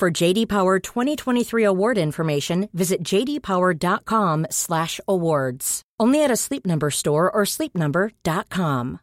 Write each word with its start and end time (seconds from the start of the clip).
For 0.00 0.22
JD 0.22 0.48
Power 0.48 0.78
2023 0.78 1.62
award 1.62 1.98
information, 1.98 2.70
visit 2.72 3.04
jdpower.com/awards. 3.04 5.82
Only 6.00 6.24
at 6.24 6.30
a 6.30 6.36
Sleep 6.36 6.66
Number 6.66 6.88
store 6.88 7.30
or 7.30 7.44
sleepnumber.com. 7.44 8.98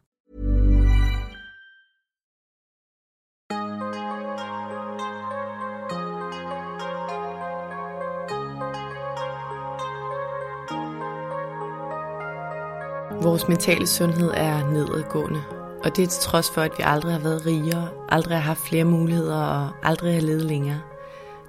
Vores 13.22 13.48
mentale 13.48 13.86
sundhed 13.86 14.30
er 14.34 14.72
nedadgående, 14.72 15.42
og 15.84 15.96
det 15.96 16.02
er 16.02 16.06
til 16.06 16.22
trods 16.22 16.50
for, 16.50 16.60
at 16.60 16.72
vi 16.78 16.82
aldrig 16.86 17.12
har 17.12 17.20
været 17.20 17.46
rigere, 17.46 17.88
aldrig 18.08 18.36
har 18.36 18.42
haft 18.42 18.68
flere 18.68 18.84
muligheder 18.84 19.36
og 19.36 19.70
aldrig 19.82 20.14
har 20.14 20.20
levet 20.20 20.44
længere. 20.44 20.87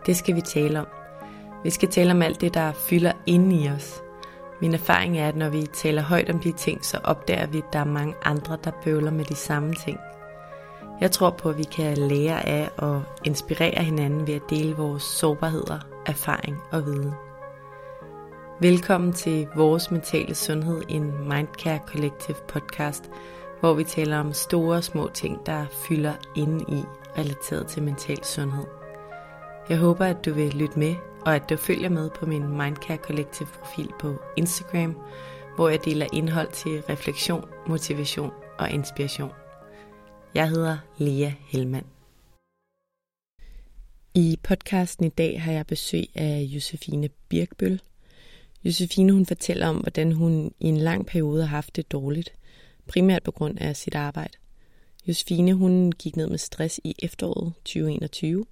Det 0.10 0.18
skal 0.18 0.36
vi 0.36 0.42
tale 0.42 0.80
om. 0.80 0.88
Vi 1.64 1.70
skal 1.70 1.90
tale 1.90 2.12
om 2.12 2.22
alt 2.22 2.42
det, 2.42 2.54
der 2.54 2.72
fylder 2.72 3.12
inde 3.26 3.56
i 3.56 3.70
os. 3.70 4.02
Min 4.62 4.74
erfaring 4.74 5.20
er, 5.20 5.28
at 5.28 5.36
når 5.36 5.50
vi 5.50 5.62
taler 5.62 6.02
højt 6.02 6.30
om 6.30 6.40
de 6.40 6.52
ting, 6.52 6.86
så 6.86 7.00
opdager 7.04 7.48
vi, 7.48 7.58
at 7.58 7.74
der 7.74 7.80
er 7.80 7.86
mange 7.86 8.14
andre, 8.24 8.58
der 8.64 8.72
bøvler 8.84 9.12
med 9.12 9.26
de 9.26 9.36
samme 9.36 9.74
ting. 9.74 10.00
Jeg 11.02 11.12
tror 11.12 11.30
på, 11.30 11.50
at 11.50 11.58
vi 11.58 11.64
kan 11.64 11.98
lære 11.98 12.46
af 12.48 12.70
og 12.78 13.04
inspirere 13.24 13.84
hinanden 13.84 14.28
ved 14.28 14.34
at 14.34 14.50
dele 14.50 14.76
vores 14.76 15.04
sårbarheder, 15.04 15.80
erfaring 16.06 16.58
og 16.72 16.86
viden. 16.86 17.12
Velkommen 18.60 19.14
til 19.14 19.48
Vores 19.56 19.92
Mentale 19.92 20.36
Sundhed, 20.36 20.82
en 20.88 21.30
Mindcare 21.30 21.80
Collective 21.88 22.38
podcast, 22.48 23.12
hvor 23.60 23.74
vi 23.74 23.84
taler 23.84 24.20
om 24.20 24.34
store 24.34 24.78
og 24.78 24.84
små 24.84 25.10
ting, 25.14 25.46
der 25.46 25.66
fylder 25.72 26.14
inde 26.36 26.66
i 26.68 26.84
relateret 27.18 27.68
til 27.68 27.84
mental 27.84 28.24
sundhed. 28.24 28.79
Jeg 29.70 29.78
håber, 29.78 30.06
at 30.06 30.26
du 30.26 30.34
vil 30.34 30.54
lytte 30.54 30.80
med, 30.80 30.96
og 31.26 31.36
at 31.36 31.50
du 31.50 31.58
følger 31.58 31.90
med 31.90 32.10
på 32.10 32.26
min 32.26 32.48
Mindcare 32.48 32.98
Collective 32.98 33.48
profil 33.48 33.90
på 34.00 34.22
Instagram, 34.38 34.98
hvor 35.56 35.70
jeg 35.70 35.80
deler 35.86 36.08
indhold 36.14 36.52
til 36.52 36.82
refleksion, 36.82 37.46
motivation 37.68 38.32
og 38.60 38.72
inspiration. 38.72 39.32
Jeg 40.36 40.50
hedder 40.50 40.78
Lea 40.98 41.32
Helmand. 41.48 41.86
I 44.14 44.40
podcasten 44.44 45.06
i 45.06 45.10
dag 45.10 45.42
har 45.42 45.52
jeg 45.52 45.68
besøg 45.68 46.06
af 46.16 46.42
Josefine 46.42 47.10
Birkbøl, 47.30 47.82
Josefine 48.64 49.14
hun 49.14 49.26
fortæller 49.26 49.68
om, 49.68 49.78
hvordan 49.78 50.12
hun 50.12 50.54
i 50.60 50.68
en 50.68 50.78
lang 50.78 51.06
periode 51.06 51.42
har 51.42 51.56
haft 51.56 51.76
det 51.76 51.92
dårligt, 51.92 52.34
primært 52.88 53.24
på 53.24 53.32
grund 53.32 53.58
af 53.60 53.76
sit 53.76 53.96
arbejde. 53.96 54.38
Josefine 55.08 55.54
hun 55.54 55.92
gik 55.92 56.16
ned 56.16 56.30
med 56.30 56.38
stress 56.38 56.80
i 56.84 56.96
efteråret 57.00 57.54
2021, 57.56 58.46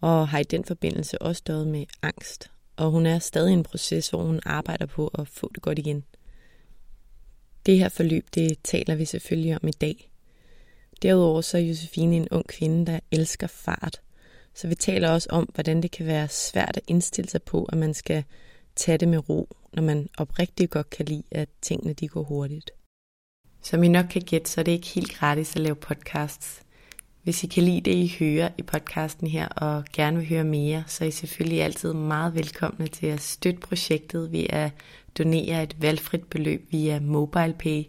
og 0.00 0.28
har 0.28 0.38
i 0.38 0.44
den 0.44 0.64
forbindelse 0.64 1.22
også 1.22 1.38
stået 1.38 1.66
med 1.68 1.86
angst. 2.02 2.50
Og 2.76 2.90
hun 2.90 3.06
er 3.06 3.18
stadig 3.18 3.50
i 3.50 3.52
en 3.52 3.62
proces, 3.62 4.08
hvor 4.08 4.22
hun 4.22 4.40
arbejder 4.46 4.86
på 4.86 5.08
at 5.08 5.28
få 5.28 5.50
det 5.54 5.62
godt 5.62 5.78
igen. 5.78 6.04
Det 7.66 7.78
her 7.78 7.88
forløb, 7.88 8.26
det 8.34 8.56
taler 8.64 8.94
vi 8.94 9.04
selvfølgelig 9.04 9.54
om 9.62 9.68
i 9.68 9.72
dag. 9.72 10.10
Derudover 11.02 11.40
så 11.40 11.56
er 11.56 11.62
Josefine 11.62 12.16
en 12.16 12.28
ung 12.30 12.46
kvinde, 12.46 12.86
der 12.86 13.00
elsker 13.10 13.46
fart. 13.46 14.00
Så 14.54 14.68
vi 14.68 14.74
taler 14.74 15.10
også 15.10 15.28
om, 15.30 15.44
hvordan 15.54 15.82
det 15.82 15.90
kan 15.90 16.06
være 16.06 16.28
svært 16.28 16.76
at 16.76 16.82
indstille 16.86 17.30
sig 17.30 17.42
på, 17.42 17.64
at 17.64 17.78
man 17.78 17.94
skal 17.94 18.24
tage 18.76 18.98
det 18.98 19.08
med 19.08 19.28
ro, 19.28 19.48
når 19.72 19.82
man 19.82 20.08
oprigtigt 20.18 20.70
godt 20.70 20.90
kan 20.90 21.06
lide, 21.06 21.22
at 21.30 21.48
tingene 21.62 21.92
de 21.92 22.08
går 22.08 22.22
hurtigt. 22.22 22.70
Som 23.62 23.82
I 23.82 23.88
nok 23.88 24.06
kan 24.10 24.22
gætte, 24.22 24.50
så 24.50 24.60
er 24.60 24.62
det 24.62 24.72
ikke 24.72 24.86
helt 24.86 25.12
gratis 25.12 25.56
at 25.56 25.62
lave 25.62 25.76
podcasts. 25.76 26.62
Hvis 27.22 27.44
I 27.44 27.46
kan 27.46 27.62
lide 27.62 27.80
det, 27.80 27.94
I 27.94 28.16
hører 28.18 28.48
i 28.58 28.62
podcasten 28.62 29.26
her, 29.26 29.48
og 29.48 29.84
gerne 29.92 30.16
vil 30.16 30.28
høre 30.28 30.44
mere, 30.44 30.84
så 30.86 31.04
er 31.04 31.08
I 31.08 31.10
selvfølgelig 31.10 31.62
altid 31.62 31.92
meget 31.92 32.34
velkomne 32.34 32.86
til 32.86 33.06
at 33.06 33.20
støtte 33.20 33.60
projektet 33.60 34.32
ved 34.32 34.46
at 34.48 34.70
donere 35.18 35.62
et 35.62 35.76
valgfrit 35.80 36.24
beløb 36.24 36.66
via 36.70 37.00
MobilePay 37.00 37.82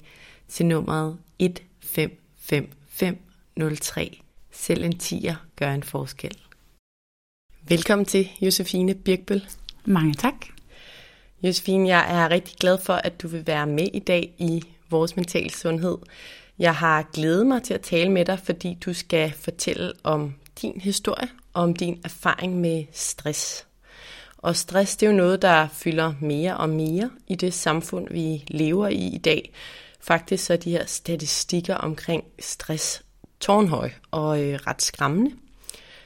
til 0.48 0.66
nummeret 0.66 1.18
155503. 1.40 4.22
Selv 4.52 4.84
en 4.84 4.98
tiger 4.98 5.36
gør 5.56 5.74
en 5.74 5.84
forskel. 5.84 6.38
Velkommen 7.68 8.06
til 8.06 8.30
Josefine 8.42 8.96
Birkbøl. 8.96 9.46
Mange 9.86 10.14
tak. 10.14 10.46
Josefine, 11.44 11.88
jeg 11.88 12.24
er 12.24 12.30
rigtig 12.30 12.56
glad 12.60 12.78
for, 12.78 12.94
at 12.94 13.22
du 13.22 13.28
vil 13.28 13.48
være 13.48 13.68
med 13.68 13.88
i 13.94 14.00
dag 14.00 14.34
i 14.38 14.64
Vores 14.90 15.16
Mental 15.16 15.50
Sundhed. 15.50 15.98
Jeg 16.62 16.76
har 16.76 17.10
glædet 17.14 17.48
mig 17.48 17.64
til 17.64 17.74
at 17.74 17.82
tale 17.82 18.12
med 18.12 18.26
dig, 18.26 18.40
fordi 18.40 18.78
du 18.86 18.94
skal 18.94 19.32
fortælle 19.32 19.94
om 20.04 20.34
din 20.62 20.82
historie 20.82 21.30
og 21.54 21.64
om 21.64 21.74
din 21.74 22.02
erfaring 22.04 22.60
med 22.60 22.86
stress. 22.94 23.68
Og 24.38 24.56
stress, 24.56 24.98
det 24.98 25.06
er 25.06 25.12
jo 25.12 25.18
noget, 25.18 25.42
der 25.42 25.68
fylder 25.68 26.14
mere 26.22 26.58
og 26.58 26.70
mere 26.70 27.10
i 27.28 27.36
det 27.36 27.54
samfund, 27.54 28.08
vi 28.12 28.44
lever 28.48 28.88
i 28.88 29.08
i 29.08 29.18
dag. 29.18 29.54
Faktisk 30.02 30.46
så 30.46 30.54
er 30.54 30.58
de 30.58 30.72
her 30.72 30.86
statistikker 30.86 31.76
omkring 31.76 32.24
stress 32.40 33.04
tårnhøj 33.40 33.90
og 34.12 34.44
øh, 34.44 34.60
ret 34.68 34.82
skræmmende. 34.82 35.32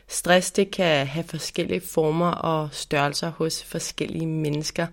Stress 0.08 0.52
det 0.52 0.72
kan 0.72 1.08
have 1.08 1.24
forskellige 1.24 1.82
former 1.82 2.32
og 2.32 2.70
størrelser 2.72 3.30
hos 3.30 3.64
forskellige 3.64 4.28
mennesker, 4.28 4.88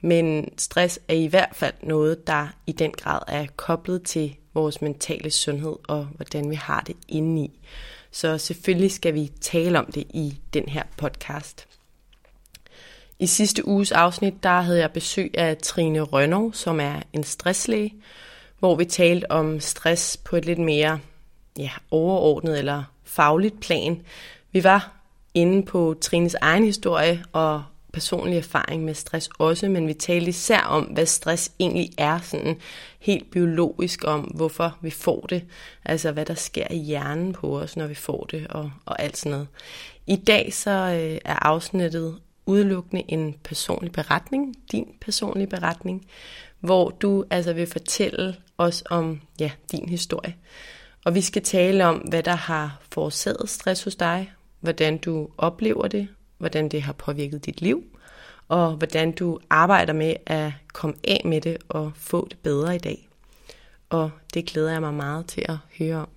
men 0.00 0.52
stress 0.58 1.00
er 1.08 1.14
i 1.14 1.26
hvert 1.26 1.52
fald 1.52 1.74
noget, 1.82 2.26
der 2.26 2.48
i 2.66 2.72
den 2.72 2.92
grad 2.92 3.20
er 3.28 3.46
koblet 3.56 4.02
til 4.02 4.36
vores 4.60 4.82
mentale 4.82 5.30
sundhed 5.30 5.76
og 5.88 6.04
hvordan 6.04 6.50
vi 6.50 6.54
har 6.54 6.80
det 6.80 6.96
indeni. 7.08 7.60
Så 8.10 8.38
selvfølgelig 8.38 8.92
skal 8.92 9.14
vi 9.14 9.32
tale 9.40 9.78
om 9.78 9.86
det 9.86 10.04
i 10.10 10.38
den 10.54 10.68
her 10.68 10.82
podcast. 10.96 11.66
I 13.18 13.26
sidste 13.26 13.68
uges 13.68 13.92
afsnit, 13.92 14.34
der 14.42 14.60
havde 14.60 14.80
jeg 14.80 14.92
besøg 14.92 15.30
af 15.38 15.56
Trine 15.56 16.00
Rønnow, 16.00 16.52
som 16.52 16.80
er 16.80 17.02
en 17.12 17.24
stresslæge, 17.24 17.94
hvor 18.58 18.74
vi 18.74 18.84
talte 18.84 19.30
om 19.30 19.60
stress 19.60 20.16
på 20.16 20.36
et 20.36 20.44
lidt 20.44 20.58
mere 20.58 21.00
ja, 21.58 21.70
overordnet 21.90 22.58
eller 22.58 22.84
fagligt 23.04 23.60
plan. 23.60 24.02
Vi 24.52 24.64
var 24.64 24.92
inde 25.34 25.62
på 25.62 25.94
Trines 26.00 26.34
egen 26.34 26.64
historie 26.64 27.24
og 27.32 27.64
personlig 27.98 28.38
erfaring 28.38 28.84
med 28.84 28.94
stress 28.94 29.30
også, 29.38 29.68
men 29.68 29.86
vi 29.86 29.94
talte 29.94 30.28
især 30.28 30.60
om, 30.60 30.84
hvad 30.84 31.06
stress 31.06 31.52
egentlig 31.58 31.90
er, 31.98 32.20
sådan 32.20 32.56
helt 32.98 33.30
biologisk 33.30 34.04
om, 34.04 34.20
hvorfor 34.20 34.78
vi 34.80 34.90
får 34.90 35.20
det, 35.20 35.44
altså 35.84 36.12
hvad 36.12 36.24
der 36.24 36.34
sker 36.34 36.66
i 36.70 36.76
hjernen 36.76 37.32
på 37.32 37.60
os, 37.60 37.76
når 37.76 37.86
vi 37.86 37.94
får 37.94 38.26
det, 38.30 38.46
og, 38.46 38.70
og 38.86 39.02
alt 39.02 39.16
sådan 39.16 39.32
noget. 39.32 39.48
I 40.06 40.16
dag 40.16 40.52
så 40.52 40.70
øh, 40.70 41.18
er 41.24 41.46
afsnittet 41.46 42.18
udelukkende 42.46 43.02
en 43.08 43.34
personlig 43.44 43.92
beretning, 43.92 44.54
din 44.72 44.86
personlige 45.00 45.46
beretning, 45.46 46.06
hvor 46.60 46.90
du 46.90 47.24
altså 47.30 47.52
vil 47.52 47.66
fortælle 47.66 48.36
os 48.58 48.84
om 48.90 49.20
ja, 49.40 49.50
din 49.72 49.88
historie. 49.88 50.36
Og 51.04 51.14
vi 51.14 51.20
skal 51.20 51.42
tale 51.42 51.86
om, 51.86 51.96
hvad 51.96 52.22
der 52.22 52.36
har 52.36 52.80
forårsaget 52.92 53.48
stress 53.50 53.84
hos 53.84 53.96
dig, 53.96 54.32
hvordan 54.60 54.98
du 54.98 55.28
oplever 55.38 55.88
det, 55.88 56.08
hvordan 56.38 56.68
det 56.68 56.82
har 56.82 56.92
påvirket 56.92 57.46
dit 57.46 57.60
liv, 57.60 57.84
og 58.48 58.72
hvordan 58.72 59.12
du 59.12 59.38
arbejder 59.50 59.92
med 59.92 60.14
at 60.26 60.52
komme 60.72 60.96
af 61.04 61.22
med 61.24 61.40
det 61.40 61.56
og 61.68 61.92
få 61.94 62.28
det 62.30 62.38
bedre 62.38 62.74
i 62.74 62.78
dag. 62.78 63.08
Og 63.90 64.10
det 64.34 64.46
glæder 64.46 64.72
jeg 64.72 64.80
mig 64.80 64.94
meget 64.94 65.26
til 65.26 65.44
at 65.48 65.56
høre 65.78 65.96
om. 65.96 66.08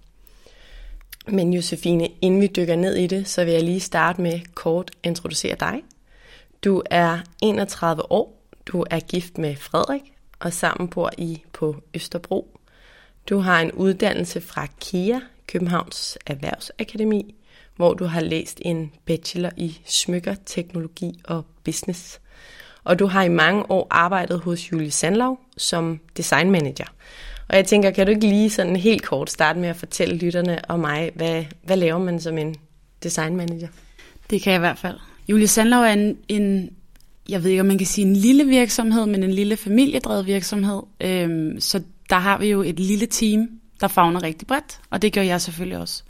Men 1.27 1.53
Josefine, 1.53 2.09
inden 2.21 2.41
vi 2.41 2.47
dykker 2.47 2.75
ned 2.75 2.95
i 2.95 3.07
det, 3.07 3.27
så 3.27 3.45
vil 3.45 3.53
jeg 3.53 3.63
lige 3.63 3.79
starte 3.79 4.21
med 4.21 4.39
kort 4.53 4.91
at 5.03 5.09
introducere 5.09 5.55
dig. 5.59 5.83
Du 6.63 6.81
er 6.89 7.19
31 7.41 8.11
år, 8.11 8.43
du 8.65 8.85
er 8.89 8.99
gift 8.99 9.37
med 9.37 9.55
Frederik, 9.55 10.01
og 10.39 10.53
sammen 10.53 10.89
bor 10.89 11.11
I 11.17 11.43
på 11.53 11.75
Østerbro. 11.93 12.59
Du 13.29 13.37
har 13.37 13.61
en 13.61 13.71
uddannelse 13.71 14.41
fra 14.41 14.67
KIA, 14.79 15.19
Københavns 15.47 16.17
Erhvervsakademi, 16.25 17.35
hvor 17.81 17.93
du 17.93 18.05
har 18.05 18.21
læst 18.21 18.61
en 18.61 18.91
bachelor 19.05 19.49
i 19.57 19.77
smykker, 19.85 20.35
teknologi 20.45 21.19
og 21.23 21.45
business. 21.63 22.21
Og 22.83 22.99
du 22.99 23.07
har 23.07 23.23
i 23.23 23.29
mange 23.29 23.71
år 23.71 23.87
arbejdet 23.89 24.39
hos 24.39 24.71
Julie 24.71 24.91
Sandlav 24.91 25.39
som 25.57 25.99
designmanager. 26.17 26.85
Og 27.49 27.55
jeg 27.55 27.65
tænker, 27.65 27.91
kan 27.91 28.05
du 28.05 28.11
ikke 28.11 28.27
lige 28.27 28.49
sådan 28.49 28.75
helt 28.75 29.03
kort 29.03 29.29
starte 29.29 29.59
med 29.59 29.69
at 29.69 29.75
fortælle 29.75 30.15
lytterne 30.15 30.65
og 30.65 30.79
mig, 30.79 31.11
hvad, 31.15 31.45
hvad 31.63 31.77
laver 31.77 31.99
man 31.99 32.19
som 32.19 32.37
en 32.37 32.55
designmanager? 33.03 33.67
Det 34.29 34.41
kan 34.41 34.51
jeg 34.51 34.59
i 34.59 34.65
hvert 34.65 34.77
fald. 34.77 34.97
Julie 35.27 35.47
Sandlov 35.47 35.83
er 35.83 35.93
en, 35.93 36.17
en, 36.27 36.69
jeg 37.29 37.43
ved 37.43 37.49
ikke 37.49 37.61
om 37.61 37.67
man 37.67 37.77
kan 37.77 37.87
sige 37.87 38.07
en 38.07 38.15
lille 38.15 38.45
virksomhed, 38.45 39.05
men 39.05 39.23
en 39.23 39.33
lille 39.33 39.57
familiedrevet 39.57 40.25
virksomhed. 40.25 40.81
Øhm, 41.01 41.59
så 41.59 41.81
der 42.09 42.19
har 42.19 42.37
vi 42.37 42.47
jo 42.47 42.61
et 42.61 42.79
lille 42.79 43.05
team, 43.05 43.49
der 43.79 43.87
fagner 43.87 44.23
rigtig 44.23 44.47
bredt, 44.47 44.79
og 44.89 45.01
det 45.01 45.13
gør 45.13 45.21
jeg 45.21 45.41
selvfølgelig 45.41 45.77
også. 45.77 46.03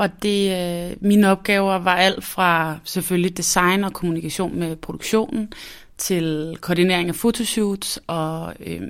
Og 0.00 0.22
det, 0.22 0.50
øh, 0.50 0.96
mine 1.00 1.30
opgaver 1.30 1.78
var 1.78 1.96
alt 1.96 2.24
fra 2.24 2.78
selvfølgelig 2.84 3.36
design 3.36 3.84
og 3.84 3.92
kommunikation 3.92 4.58
med 4.58 4.76
produktionen, 4.76 5.52
til 5.98 6.56
koordinering 6.60 7.08
af 7.08 7.14
fotoshoots 7.14 8.00
og 8.06 8.54
øh, 8.66 8.82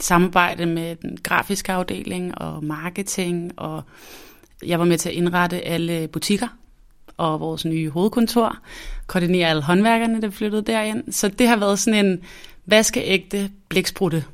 samarbejde 0.00 0.66
med 0.66 0.96
den 0.96 1.18
grafiske 1.22 1.72
afdeling 1.72 2.38
og 2.38 2.64
marketing. 2.64 3.52
Og 3.56 3.82
jeg 4.66 4.78
var 4.78 4.84
med 4.84 4.98
til 4.98 5.08
at 5.08 5.14
indrette 5.14 5.60
alle 5.60 6.08
butikker 6.08 6.48
og 7.16 7.40
vores 7.40 7.64
nye 7.64 7.90
hovedkontor, 7.90 8.58
koordinere 9.06 9.48
alle 9.48 9.62
håndværkerne, 9.62 10.22
der 10.22 10.30
flyttede 10.30 10.62
derind. 10.62 11.12
Så 11.12 11.28
det 11.28 11.48
har 11.48 11.56
været 11.56 11.78
sådan 11.78 12.06
en 12.06 12.20
vaskeægte 12.66 13.50
blæksprutte 13.68 14.24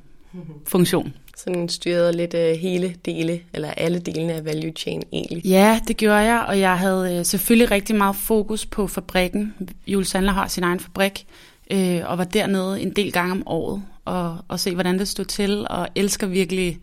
funktion. 0.67 1.15
Sådan 1.45 1.69
styrede 1.69 2.13
lidt 2.13 2.35
uh, 2.35 2.41
hele 2.41 2.95
dele, 3.05 3.41
eller 3.55 3.71
alle 3.71 3.99
delene 3.99 4.33
af 4.33 4.45
value 4.45 4.73
chain 4.73 5.03
egentlig. 5.13 5.45
Ja, 5.45 5.81
det 5.89 5.97
gjorde 5.97 6.17
jeg, 6.17 6.45
og 6.49 6.61
jeg 6.61 6.79
havde 6.79 7.19
uh, 7.19 7.25
selvfølgelig 7.25 7.71
rigtig 7.71 7.97
meget 7.97 8.17
fokus 8.17 8.67
på 8.67 8.87
fabrikken. 8.87 9.55
Jules 9.87 10.09
Sandler 10.09 10.33
har 10.33 10.49
sin 10.49 10.65
egen 10.65 10.81
fabrik, 10.81 11.27
uh, 11.75 12.01
og 12.05 12.19
var 12.19 12.25
dernede 12.25 12.81
en 12.81 12.91
del 12.91 13.13
gange 13.13 13.33
om 13.33 13.43
året, 13.47 13.83
og, 14.05 14.39
og 14.49 14.61
se, 14.61 14.75
hvordan 14.75 14.99
det 14.99 15.09
stod 15.09 15.25
til, 15.25 15.67
og 15.71 15.89
elsker 15.95 16.27
virkelig 16.27 16.79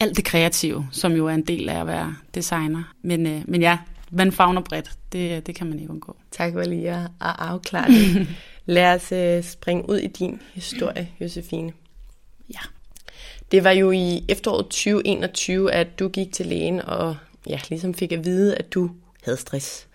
alt 0.00 0.16
det 0.16 0.24
kreative, 0.24 0.86
som 0.92 1.12
jo 1.12 1.26
er 1.26 1.34
en 1.34 1.46
del 1.46 1.68
af 1.68 1.80
at 1.80 1.86
være 1.86 2.16
designer. 2.34 2.82
Men, 3.02 3.26
uh, 3.26 3.50
men 3.50 3.60
ja, 3.60 3.78
man 4.10 4.32
fagner 4.32 4.60
bredt, 4.60 4.90
det, 5.12 5.46
det 5.46 5.54
kan 5.54 5.66
man 5.66 5.78
ikke 5.78 5.90
undgå. 5.90 6.16
Tak 6.30 6.52
for 6.52 6.62
lige 6.62 6.90
at 6.90 7.10
afklare 7.20 7.88
det. 7.88 8.28
Lad 8.66 8.94
os 8.94 9.12
uh, 9.12 9.50
springe 9.50 9.90
ud 9.90 9.98
i 9.98 10.06
din 10.06 10.40
historie, 10.54 11.08
Josefine. 11.20 11.72
Ja. 12.54 12.75
Det 13.50 13.64
var 13.64 13.70
jo 13.70 13.90
i 13.90 14.24
efteråret 14.28 14.64
2021, 14.64 15.72
at 15.72 15.98
du 15.98 16.08
gik 16.08 16.32
til 16.32 16.46
lægen 16.46 16.80
og 16.80 17.16
ja, 17.48 17.60
ligesom 17.68 17.94
fik 17.94 18.12
at 18.12 18.24
vide, 18.24 18.54
at 18.54 18.74
du 18.74 18.90
havde 19.24 19.36
stress. 19.36 19.86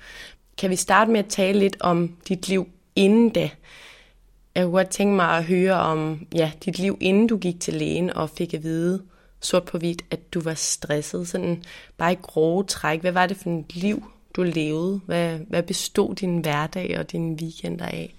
Kan 0.57 0.69
vi 0.69 0.75
starte 0.75 1.11
med 1.11 1.19
at 1.19 1.29
tale 1.29 1.59
lidt 1.59 1.77
om 1.79 2.15
dit 2.27 2.47
liv 2.47 2.67
inden 2.95 3.29
da? 3.29 3.49
Jeg 4.55 4.63
kunne 4.63 4.73
godt 4.73 4.89
tænke 4.89 5.15
mig 5.15 5.37
at 5.37 5.43
høre 5.43 5.73
om 5.73 6.27
ja, 6.35 6.51
dit 6.65 6.79
liv, 6.79 6.97
inden 7.01 7.27
du 7.27 7.37
gik 7.37 7.59
til 7.59 7.73
lægen 7.73 8.13
og 8.13 8.29
fik 8.29 8.53
at 8.53 8.63
vide, 8.63 9.01
sort 9.39 9.63
på 9.63 9.77
hvidt, 9.77 10.01
at 10.11 10.33
du 10.33 10.41
var 10.41 10.53
stresset. 10.53 11.27
Sådan 11.27 11.63
bare 11.97 12.13
i 12.13 12.17
grove 12.21 12.63
træk. 12.63 13.01
Hvad 13.01 13.11
var 13.11 13.27
det 13.27 13.37
for 13.37 13.49
et 13.49 13.75
liv, 13.75 14.03
du 14.35 14.43
levede? 14.43 15.01
Hvad, 15.05 15.39
hvad 15.49 15.63
bestod 15.63 16.15
din 16.15 16.39
hverdag 16.39 16.99
og 16.99 17.11
dine 17.11 17.35
weekender 17.41 17.85
af? 17.85 18.15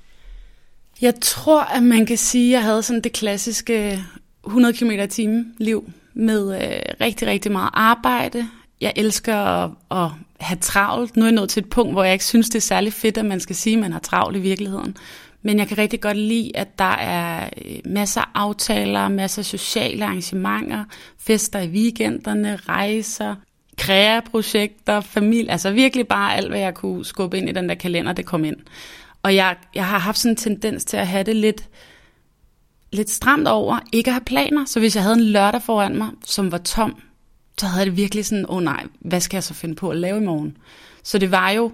Jeg 1.01 1.15
tror, 1.21 1.61
at 1.61 1.83
man 1.83 2.07
kan 2.07 2.19
sige, 2.19 2.47
at 2.47 2.53
jeg 2.53 2.63
havde 2.63 2.83
sådan 2.83 3.01
det 3.01 3.13
klassiske 3.13 4.05
100 4.47 4.75
km 4.75 4.91
i 4.91 5.07
timen 5.07 5.55
liv 5.59 5.91
med 6.15 6.63
øh, 6.63 6.83
rigtig, 7.01 7.29
rigtig 7.29 7.53
meget 7.53 7.71
arbejde. 7.73 8.49
Jeg 8.81 8.93
elsker 8.97 9.37
at, 9.37 9.71
at 9.91 10.09
have 10.41 10.59
travlt. 10.61 11.17
Nu 11.17 11.23
er 11.23 11.27
jeg 11.27 11.35
nået 11.35 11.49
til 11.49 11.61
et 11.61 11.71
punkt, 11.71 11.93
hvor 11.93 12.05
jeg 12.05 12.13
ikke 12.13 12.25
synes, 12.25 12.49
det 12.49 12.57
er 12.57 12.61
særlig 12.61 12.93
fedt, 12.93 13.19
at 13.19 13.25
man 13.25 13.41
skal 13.41 13.57
sige, 13.57 13.77
at 13.77 13.81
man 13.81 13.93
har 13.93 14.01
travlt 14.01 14.37
i 14.37 14.41
virkeligheden. 14.41 14.97
Men 15.43 15.59
jeg 15.59 15.69
kan 15.69 15.79
rigtig 15.79 16.01
godt 16.01 16.17
lide, 16.17 16.51
at 16.55 16.79
der 16.79 16.95
er 16.95 17.49
øh, 17.67 17.79
masser 17.85 18.21
af 18.21 18.29
aftaler, 18.35 19.09
masser 19.09 19.43
af 19.43 19.47
sociale 19.47 20.05
arrangementer, 20.05 20.85
fester 21.19 21.59
i 21.59 21.69
weekenderne, 21.69 22.57
rejser, 22.57 23.35
kreaprojekter, 23.79 25.01
familie, 25.01 25.51
altså 25.51 25.71
virkelig 25.71 26.09
bare 26.09 26.37
alt, 26.37 26.49
hvad 26.49 26.61
jeg 26.61 26.75
kunne 26.75 27.05
skubbe 27.05 27.39
ind 27.39 27.49
i 27.49 27.53
den 27.53 27.69
der 27.69 27.75
kalender, 27.75 28.13
det 28.13 28.27
kom 28.27 28.45
ind. 28.45 28.57
Og 29.23 29.35
jeg, 29.35 29.57
jeg 29.75 29.87
har 29.87 29.99
haft 29.99 30.19
sådan 30.19 30.33
en 30.33 30.37
tendens 30.37 30.85
til 30.85 30.97
at 30.97 31.07
have 31.07 31.25
det 31.25 31.37
lidt, 31.37 31.69
lidt 32.93 33.11
stramt 33.11 33.49
over, 33.49 33.79
ikke 33.93 34.09
at 34.11 34.15
have 34.15 34.25
planer. 34.25 34.65
Så 34.65 34.81
hvis 34.81 34.95
jeg 34.97 35.03
havde 35.03 35.17
en 35.17 35.25
lørdag 35.25 35.63
foran 35.63 35.99
mig, 35.99 36.09
som 36.25 36.53
var 36.53 36.59
tom, 36.59 37.03
så 37.59 37.67
havde 37.67 37.87
det 37.87 37.97
virkelig 37.97 38.27
sådan, 38.27 38.47
åh 38.49 38.57
oh 38.57 38.63
nej, 38.63 38.87
hvad 39.01 39.21
skal 39.21 39.37
jeg 39.37 39.45
så 39.45 39.55
finde 39.55 39.75
på 39.75 39.91
at 39.91 39.97
lave 39.97 40.17
i 40.17 40.25
morgen? 40.25 40.57
Så 41.03 41.19
det 41.19 41.31
var 41.31 41.51
jo, 41.51 41.73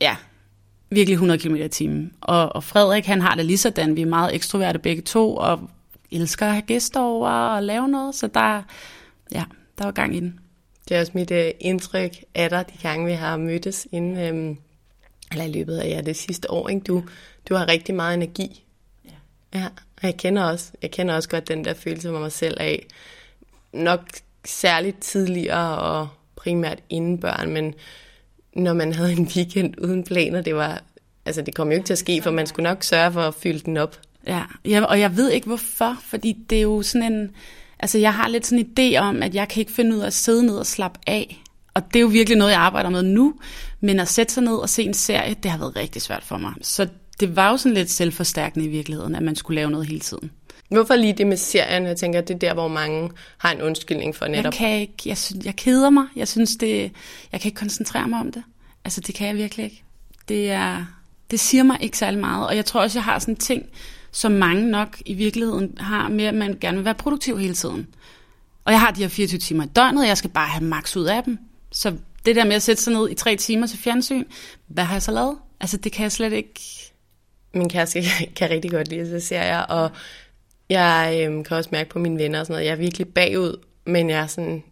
ja, 0.00 0.16
virkelig 0.90 1.14
100 1.14 1.40
km 1.40 1.54
i 1.54 1.68
timen. 1.68 2.12
Og, 2.20 2.56
og 2.56 2.64
Frederik, 2.64 3.06
han 3.06 3.20
har 3.20 3.34
det 3.34 3.46
lige 3.46 3.58
sådan, 3.58 3.96
vi 3.96 4.02
er 4.02 4.06
meget 4.06 4.34
ekstroverte 4.34 4.78
begge 4.78 5.02
to, 5.02 5.36
og 5.36 5.70
elsker 6.10 6.46
at 6.46 6.52
have 6.52 6.62
gæster 6.62 7.00
over 7.00 7.28
og 7.28 7.62
lave 7.62 7.88
noget, 7.88 8.14
så 8.14 8.26
der, 8.26 8.62
ja, 9.32 9.44
der 9.78 9.84
var 9.84 9.92
gang 9.92 10.16
i 10.16 10.20
den. 10.20 10.38
Det 10.88 10.96
er 10.96 11.00
også 11.00 11.12
mit 11.14 11.30
uh, 11.30 11.36
indtryk 11.60 12.24
af 12.34 12.50
dig, 12.50 12.64
de 12.72 12.78
gange 12.82 13.06
vi 13.06 13.12
har 13.12 13.36
mødtes 13.36 13.86
inden, 13.92 14.18
øhm, 14.18 14.56
eller 15.30 15.44
i 15.44 15.52
løbet 15.52 15.76
af 15.76 15.88
ja, 15.88 16.00
det 16.00 16.16
sidste 16.16 16.50
år. 16.50 16.68
Ikke? 16.68 16.80
Du, 16.80 17.02
du 17.48 17.54
har 17.54 17.68
rigtig 17.68 17.94
meget 17.94 18.14
energi. 18.14 18.64
Ja. 19.04 19.10
ja. 19.58 19.68
Og 20.02 20.08
jeg 20.08 20.16
kender 20.16 20.42
også, 20.42 20.72
jeg 20.82 20.90
kender 20.90 21.14
også 21.14 21.28
godt 21.28 21.48
den 21.48 21.64
der 21.64 21.74
følelse 21.74 22.10
med 22.10 22.20
mig 22.20 22.32
selv 22.32 22.56
af, 22.60 22.86
nok 23.72 24.00
særligt 24.44 25.00
tidligere 25.00 25.78
og 25.78 26.08
primært 26.36 26.78
inden 26.90 27.18
børn, 27.18 27.50
men 27.50 27.74
når 28.56 28.72
man 28.72 28.92
havde 28.92 29.12
en 29.12 29.30
weekend 29.36 29.74
uden 29.80 30.04
planer, 30.04 30.40
det 30.40 30.54
var, 30.54 30.82
altså 31.26 31.42
det 31.42 31.54
kom 31.54 31.68
jo 31.68 31.74
ikke 31.74 31.86
til 31.86 31.92
at 31.92 31.98
ske, 31.98 32.22
for 32.22 32.30
man 32.30 32.46
skulle 32.46 32.64
nok 32.64 32.82
sørge 32.82 33.12
for 33.12 33.20
at 33.20 33.34
fylde 33.34 33.60
den 33.60 33.76
op. 33.76 34.00
Ja, 34.26 34.42
ja 34.64 34.84
og 34.84 35.00
jeg 35.00 35.16
ved 35.16 35.30
ikke 35.30 35.46
hvorfor, 35.46 35.96
fordi 36.02 36.32
det 36.50 36.58
er 36.58 36.62
jo 36.62 36.82
sådan 36.82 37.12
en, 37.12 37.30
altså 37.78 37.98
jeg 37.98 38.14
har 38.14 38.28
lidt 38.28 38.46
sådan 38.46 38.66
en 38.78 38.94
idé 38.94 38.98
om, 38.98 39.22
at 39.22 39.34
jeg 39.34 39.48
kan 39.48 39.60
ikke 39.60 39.72
finde 39.72 39.96
ud 39.96 40.00
af 40.00 40.06
at 40.06 40.12
sidde 40.12 40.46
ned 40.46 40.56
og 40.56 40.66
slappe 40.66 41.00
af. 41.06 41.42
Og 41.74 41.82
det 41.86 41.96
er 41.96 42.00
jo 42.00 42.06
virkelig 42.06 42.38
noget, 42.38 42.52
jeg 42.52 42.60
arbejder 42.60 42.90
med 42.90 43.02
nu, 43.02 43.34
men 43.80 44.00
at 44.00 44.08
sætte 44.08 44.34
sig 44.34 44.42
ned 44.42 44.54
og 44.54 44.68
se 44.68 44.82
en 44.82 44.94
serie, 44.94 45.34
det 45.34 45.50
har 45.50 45.58
været 45.58 45.76
rigtig 45.76 46.02
svært 46.02 46.24
for 46.24 46.38
mig. 46.38 46.52
Så 46.62 46.88
det 47.20 47.36
var 47.36 47.50
jo 47.50 47.56
sådan 47.56 47.74
lidt 47.74 47.90
selvforstærkende 47.90 48.66
i 48.66 48.68
virkeligheden, 48.68 49.14
at 49.14 49.22
man 49.22 49.36
skulle 49.36 49.54
lave 49.54 49.70
noget 49.70 49.86
hele 49.86 50.00
tiden. 50.00 50.30
Hvorfor 50.68 50.96
lige 50.96 51.12
det 51.12 51.26
med 51.26 51.36
serien? 51.36 51.86
Jeg 51.86 51.96
tænker, 51.96 52.20
det 52.20 52.34
er 52.34 52.38
der, 52.38 52.54
hvor 52.54 52.68
mange 52.68 53.10
har 53.38 53.52
en 53.52 53.62
undskyldning 53.62 54.16
for 54.16 54.26
netop. 54.26 54.44
Jeg 54.44 54.52
kan 54.52 54.80
ikke, 54.80 54.94
jeg, 55.06 55.18
synes, 55.18 55.46
jeg 55.46 55.56
keder 55.56 55.90
mig. 55.90 56.06
Jeg 56.16 56.28
synes, 56.28 56.56
det, 56.56 56.92
jeg 57.32 57.40
kan 57.40 57.48
ikke 57.48 57.58
koncentrere 57.58 58.08
mig 58.08 58.20
om 58.20 58.32
det. 58.32 58.42
Altså, 58.84 59.00
det 59.00 59.14
kan 59.14 59.26
jeg 59.26 59.36
virkelig 59.36 59.64
ikke. 59.64 59.84
Det, 60.28 60.50
er, 60.50 60.84
det 61.30 61.40
siger 61.40 61.62
mig 61.62 61.78
ikke 61.80 61.98
særlig 61.98 62.20
meget. 62.20 62.46
Og 62.46 62.56
jeg 62.56 62.64
tror 62.64 62.80
også, 62.80 62.98
jeg 62.98 63.04
har 63.04 63.18
sådan 63.18 63.34
en 63.34 63.38
ting, 63.38 63.66
som 64.12 64.32
mange 64.32 64.70
nok 64.70 65.02
i 65.06 65.14
virkeligheden 65.14 65.78
har 65.78 66.08
med, 66.08 66.24
at 66.24 66.34
man 66.34 66.58
gerne 66.60 66.76
vil 66.76 66.84
være 66.84 66.94
produktiv 66.94 67.38
hele 67.38 67.54
tiden. 67.54 67.86
Og 68.64 68.72
jeg 68.72 68.80
har 68.80 68.90
de 68.90 69.00
her 69.00 69.08
24 69.08 69.38
timer 69.38 69.64
i 69.64 69.68
døgnet, 69.68 70.02
og 70.02 70.08
jeg 70.08 70.18
skal 70.18 70.30
bare 70.30 70.48
have 70.48 70.64
max 70.64 70.96
ud 70.96 71.04
af 71.04 71.22
dem. 71.24 71.38
Så 71.72 71.94
det 72.26 72.36
der 72.36 72.44
med 72.44 72.56
at 72.56 72.62
sætte 72.62 72.82
sig 72.82 72.92
ned 72.92 73.10
i 73.10 73.14
tre 73.14 73.36
timer 73.36 73.66
til 73.66 73.78
fjernsyn, 73.78 74.24
hvad 74.66 74.84
har 74.84 74.94
jeg 74.94 75.02
så 75.02 75.12
lavet? 75.12 75.36
Altså, 75.60 75.76
det 75.76 75.92
kan 75.92 76.02
jeg 76.02 76.12
slet 76.12 76.32
ikke 76.32 76.60
min 77.54 77.68
kæreste 77.68 78.02
kan 78.36 78.50
rigtig 78.50 78.70
godt 78.70 78.88
lide, 78.88 79.20
så 79.20 79.26
ser 79.26 79.42
jeg, 79.42 79.66
og 79.68 79.90
jeg 80.68 81.20
øhm, 81.24 81.44
kan 81.44 81.56
også 81.56 81.70
mærke 81.72 81.90
på 81.90 81.98
mine 81.98 82.18
venner 82.18 82.40
og 82.40 82.46
sådan 82.46 82.54
noget, 82.54 82.66
jeg 82.66 82.72
er 82.72 82.76
virkelig 82.76 83.08
bagud, 83.08 83.56
men 83.86 84.10
jeg 84.10 84.18
er 84.20 84.26
sådan, 84.26 84.62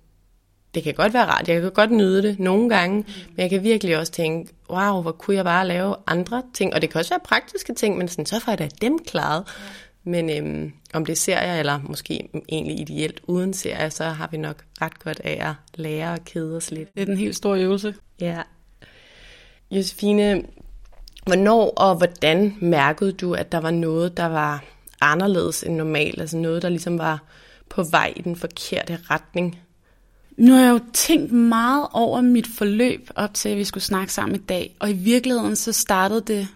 det 0.74 0.82
kan 0.82 0.94
godt 0.94 1.14
være 1.14 1.26
rart, 1.26 1.48
jeg 1.48 1.60
kan 1.60 1.70
godt 1.70 1.90
nyde 1.90 2.22
det 2.22 2.38
nogle 2.38 2.68
gange, 2.68 2.98
mm. 2.98 3.04
men 3.06 3.38
jeg 3.42 3.50
kan 3.50 3.62
virkelig 3.62 3.98
også 3.98 4.12
tænke, 4.12 4.52
wow, 4.70 5.02
hvor 5.02 5.12
kunne 5.12 5.36
jeg 5.36 5.44
bare 5.44 5.66
lave 5.66 5.96
andre 6.06 6.42
ting, 6.54 6.74
og 6.74 6.82
det 6.82 6.90
kan 6.90 6.98
også 6.98 7.10
være 7.10 7.20
praktiske 7.24 7.74
ting, 7.74 7.98
men 7.98 8.08
sådan, 8.08 8.26
så 8.26 8.40
får 8.40 8.52
jeg 8.52 8.58
da 8.58 8.68
dem 8.80 8.98
klaret. 8.98 9.44
Ja. 9.46 9.62
Men 10.04 10.30
øhm, 10.30 10.72
om 10.94 11.06
det 11.06 11.18
ser 11.18 11.40
jeg, 11.40 11.58
eller 11.58 11.80
måske 11.82 12.28
egentlig 12.48 12.80
ideelt 12.80 13.20
uden 13.26 13.54
serie, 13.54 13.90
så 13.90 14.04
har 14.04 14.28
vi 14.30 14.36
nok 14.36 14.64
ret 14.82 14.98
godt 14.98 15.20
af 15.24 15.48
at 15.48 15.54
lære 15.74 16.12
og 16.12 16.24
kede 16.24 16.56
os 16.56 16.70
lidt. 16.70 16.94
Det 16.94 17.02
er 17.02 17.06
den 17.06 17.16
helt 17.16 17.36
store 17.36 17.60
øvelse. 17.60 17.94
Ja. 18.20 18.42
Josefine, 19.70 20.42
Hvornår 21.24 21.70
og 21.70 21.96
hvordan 21.96 22.56
mærkede 22.60 23.12
du, 23.12 23.34
at 23.34 23.52
der 23.52 23.58
var 23.58 23.70
noget, 23.70 24.16
der 24.16 24.26
var 24.26 24.64
anderledes 25.00 25.62
end 25.62 25.76
normalt? 25.76 26.20
Altså 26.20 26.36
noget, 26.36 26.62
der 26.62 26.68
ligesom 26.68 26.98
var 26.98 27.22
på 27.68 27.82
vej 27.82 28.12
i 28.16 28.22
den 28.22 28.36
forkerte 28.36 28.98
retning? 29.10 29.58
Nu 30.36 30.52
har 30.52 30.62
jeg 30.62 30.72
jo 30.72 30.80
tænkt 30.92 31.32
meget 31.32 31.86
over 31.92 32.20
mit 32.20 32.46
forløb 32.46 33.10
op 33.14 33.34
til, 33.34 33.48
at 33.48 33.56
vi 33.56 33.64
skulle 33.64 33.84
snakke 33.84 34.12
sammen 34.12 34.36
i 34.36 34.38
dag. 34.38 34.76
Og 34.78 34.90
i 34.90 34.92
virkeligheden 34.92 35.56
så 35.56 35.72
startede 35.72 36.20
det 36.20 36.48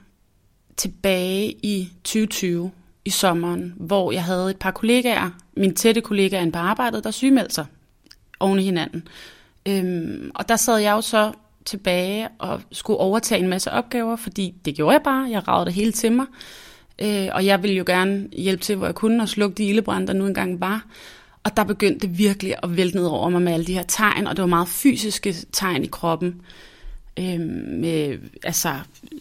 tilbage 0.76 1.50
i 1.62 1.92
2020 2.04 2.70
i 3.04 3.10
sommeren, 3.10 3.74
hvor 3.76 4.12
jeg 4.12 4.24
havde 4.24 4.50
et 4.50 4.58
par 4.58 4.70
kollegaer, 4.70 5.30
mine 5.56 5.74
tætte 5.74 6.00
kollegaer 6.00 6.50
på 6.50 6.58
arbejdet, 6.58 7.04
der 7.04 7.10
sygemeldte 7.10 7.54
sig 7.54 7.66
oven 8.40 8.58
i 8.58 8.62
hinanden. 8.62 9.08
Øhm, 9.68 10.30
og 10.34 10.48
der 10.48 10.56
sad 10.56 10.78
jeg 10.78 10.92
jo 10.92 11.00
så 11.00 11.32
tilbage 11.64 12.28
og 12.38 12.60
skulle 12.72 12.98
overtage 12.98 13.40
en 13.40 13.48
masse 13.48 13.70
opgaver, 13.72 14.16
fordi 14.16 14.54
det 14.64 14.74
gjorde 14.74 14.92
jeg 14.92 15.02
bare. 15.04 15.28
Jeg 15.30 15.48
ragede 15.48 15.66
det 15.66 15.74
hele 15.74 15.92
til 15.92 16.12
mig. 16.12 16.26
Øh, 17.02 17.28
og 17.32 17.46
jeg 17.46 17.62
ville 17.62 17.76
jo 17.76 17.84
gerne 17.86 18.28
hjælpe 18.32 18.62
til, 18.62 18.76
hvor 18.76 18.86
jeg 18.86 18.94
kunne, 18.94 19.22
og 19.22 19.28
slukke 19.28 19.54
de 19.54 19.64
ildebrænde, 19.64 20.06
der 20.06 20.12
nu 20.12 20.26
engang 20.26 20.60
var. 20.60 20.86
Og 21.44 21.56
der 21.56 21.64
begyndte 21.64 22.06
det 22.06 22.18
virkelig 22.18 22.54
at 22.62 22.76
vælte 22.76 22.96
ned 22.96 23.06
over 23.06 23.28
mig 23.28 23.42
med 23.42 23.52
alle 23.52 23.66
de 23.66 23.74
her 23.74 23.82
tegn, 23.82 24.26
og 24.26 24.36
det 24.36 24.42
var 24.42 24.48
meget 24.48 24.68
fysiske 24.68 25.34
tegn 25.52 25.84
i 25.84 25.86
kroppen. 25.86 26.40
Øh, 27.18 27.40
med 27.80 28.18
altså, 28.42 28.74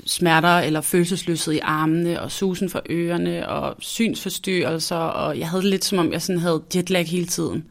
smerter 0.06 0.58
eller 0.60 0.82
følelsesløshed 0.82 1.54
i 1.54 1.60
armene, 1.64 2.22
og 2.22 2.32
susen 2.32 2.70
for 2.70 2.82
ørerne, 2.90 3.50
og 3.50 3.76
synsforstyrrelser, 3.80 4.96
og 4.96 5.40
jeg 5.40 5.50
havde 5.50 5.62
det 5.62 5.70
lidt 5.70 5.86
som 5.86 5.98
om, 5.98 6.12
jeg 6.12 6.22
sådan 6.22 6.42
havde 6.42 6.64
jetlag 6.76 7.08
hele 7.08 7.26
tiden. 7.26 7.66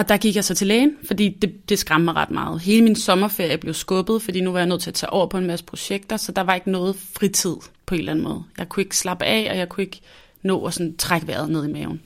Og 0.00 0.08
der 0.08 0.16
gik 0.16 0.36
jeg 0.36 0.44
så 0.44 0.54
til 0.54 0.66
lægen, 0.66 0.96
fordi 1.04 1.28
det, 1.28 1.68
det 1.68 1.78
skræmte 1.78 2.04
mig 2.04 2.14
ret 2.14 2.30
meget. 2.30 2.60
Hele 2.60 2.82
min 2.82 2.96
sommerferie 2.96 3.58
blev 3.58 3.74
skubbet, 3.74 4.22
fordi 4.22 4.40
nu 4.40 4.52
var 4.52 4.58
jeg 4.58 4.68
nødt 4.68 4.82
til 4.82 4.90
at 4.90 4.94
tage 4.94 5.10
over 5.10 5.26
på 5.26 5.38
en 5.38 5.46
masse 5.46 5.64
projekter, 5.64 6.16
så 6.16 6.32
der 6.32 6.42
var 6.42 6.54
ikke 6.54 6.70
noget 6.70 6.96
fritid 6.96 7.56
på 7.86 7.94
en 7.94 7.98
eller 7.98 8.12
anden 8.12 8.24
måde. 8.24 8.44
Jeg 8.58 8.68
kunne 8.68 8.82
ikke 8.82 8.96
slappe 8.96 9.24
af, 9.24 9.50
og 9.50 9.58
jeg 9.58 9.68
kunne 9.68 9.84
ikke 9.84 10.00
nå 10.42 10.66
at 10.66 10.74
sådan 10.74 10.96
trække 10.96 11.26
vejret 11.26 11.50
ned 11.50 11.68
i 11.68 11.72
maven. 11.72 12.00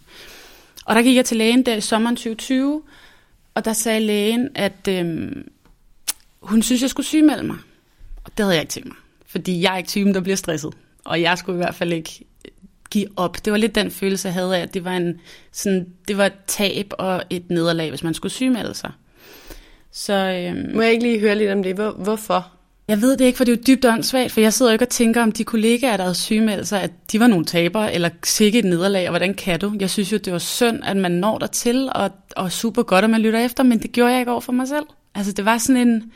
Og 0.85 0.95
der 0.95 1.03
gik 1.03 1.17
jeg 1.17 1.25
til 1.25 1.37
lægen 1.37 1.67
der 1.67 1.75
i 1.75 1.81
sommeren 1.81 2.17
2020, 2.17 2.83
og 3.55 3.65
der 3.65 3.73
sagde 3.73 4.01
lægen, 4.01 4.49
at 4.55 4.89
øhm, 4.89 5.49
hun 6.41 6.63
synes, 6.63 6.83
jeg 6.83 6.91
skulle 6.91 7.07
sygemelde 7.07 7.43
mig. 7.43 7.57
Og 8.25 8.31
det 8.39 8.45
havde 8.45 8.55
jeg 8.55 8.63
ikke 8.63 8.73
tænkt 8.73 8.89
mig, 8.89 8.97
fordi 9.27 9.63
jeg 9.63 9.73
er 9.73 9.77
ikke 9.77 9.89
typen, 9.89 10.15
der 10.15 10.21
bliver 10.21 10.37
stresset. 10.37 10.75
Og 11.05 11.21
jeg 11.21 11.39
skulle 11.39 11.57
i 11.57 11.63
hvert 11.63 11.75
fald 11.75 11.93
ikke 11.93 12.25
give 12.95 13.09
op. 13.17 13.45
Det 13.45 13.53
var 13.53 13.57
lidt 13.57 13.75
den 13.75 13.91
følelse, 13.91 14.29
jeg 14.29 14.35
havde 14.35 14.57
af, 14.57 14.63
at 14.63 14.75
det 14.75 14.85
var, 14.85 14.97
en, 14.97 15.21
sådan, 15.53 15.87
det 16.09 16.19
var 16.19 16.27
et 16.27 16.33
tab 16.47 16.93
og 16.99 17.23
et 17.31 17.51
nederlag, 17.51 17.89
hvis 17.89 18.05
man 18.05 18.15
skulle 18.15 18.33
sygemelde 18.33 18.75
sig. 18.75 18.91
Så, 19.93 20.13
øhm, 20.13 20.75
Må 20.75 20.83
jeg 20.83 20.93
ikke 20.93 21.05
lige 21.05 21.21
høre 21.21 21.35
lidt 21.35 21.51
om 21.51 21.63
det? 21.63 21.75
Hvor, 21.75 21.91
hvorfor? 21.91 22.51
Jeg 22.89 23.01
ved 23.01 23.17
det 23.17 23.25
ikke, 23.25 23.37
for 23.37 23.45
det 23.45 23.53
er 23.53 23.57
jo 23.57 23.63
dybt 23.67 23.85
åndssvagt, 23.85 24.33
for 24.33 24.41
jeg 24.41 24.53
sidder 24.53 24.73
jo 24.73 24.75
ikke 24.75 24.85
og 24.85 24.89
tænker 24.89 25.23
om 25.23 25.33
de 25.33 25.45
kollegaer, 25.45 25.97
der 25.97 26.05
havde 26.05 26.15
sygemeldt 26.15 26.69
sig, 26.69 26.83
at 26.83 26.91
de 27.13 27.21
var 27.21 27.27
nogle 27.27 27.45
tabere, 27.45 27.95
eller 27.95 28.09
sikkert 28.25 28.65
et 28.65 28.71
nederlag, 28.71 29.09
og 29.09 29.11
hvordan 29.11 29.35
kan 29.35 29.61
du? 29.61 29.73
Jeg 29.81 29.91
synes 29.91 30.13
jo, 30.13 30.17
det 30.17 30.33
var 30.33 30.39
synd, 30.39 30.85
at 30.85 30.97
man 30.97 31.13
når 31.13 31.39
der 31.39 31.47
til, 31.47 31.91
og, 31.95 32.11
og 32.37 32.53
super 32.53 32.83
godt, 32.83 33.05
at 33.05 33.11
man 33.11 33.21
lytter 33.21 33.41
efter, 33.41 33.63
men 33.63 33.79
det 33.79 33.93
gjorde 33.93 34.13
jeg 34.13 34.21
ikke 34.21 34.33
over 34.33 34.41
for 34.41 34.53
mig 34.53 34.69
selv. 34.69 34.87
Altså, 35.15 35.33
det 35.33 35.45
var 35.45 35.59
sådan 35.59 35.89
en, 35.89 36.13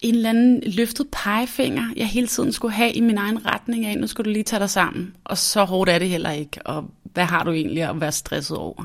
en 0.00 0.14
eller 0.14 0.30
anden 0.30 0.62
løftet 0.66 1.06
pegefinger, 1.12 1.84
jeg 1.96 2.06
hele 2.06 2.26
tiden 2.26 2.52
skulle 2.52 2.74
have 2.74 2.92
i 2.92 3.00
min 3.00 3.18
egen 3.18 3.46
retning 3.46 3.86
af, 3.86 3.98
nu 3.98 4.06
skulle 4.06 4.24
du 4.24 4.30
lige 4.30 4.42
tage 4.42 4.60
dig 4.60 4.70
sammen, 4.70 5.16
og 5.24 5.38
så 5.38 5.64
hårdt 5.64 5.90
er 5.90 5.98
det 5.98 6.08
heller 6.08 6.30
ikke, 6.30 6.60
og 6.64 6.90
hvad 7.02 7.24
har 7.24 7.44
du 7.44 7.52
egentlig 7.52 7.82
at 7.82 8.00
være 8.00 8.12
stresset 8.12 8.56
over? 8.56 8.84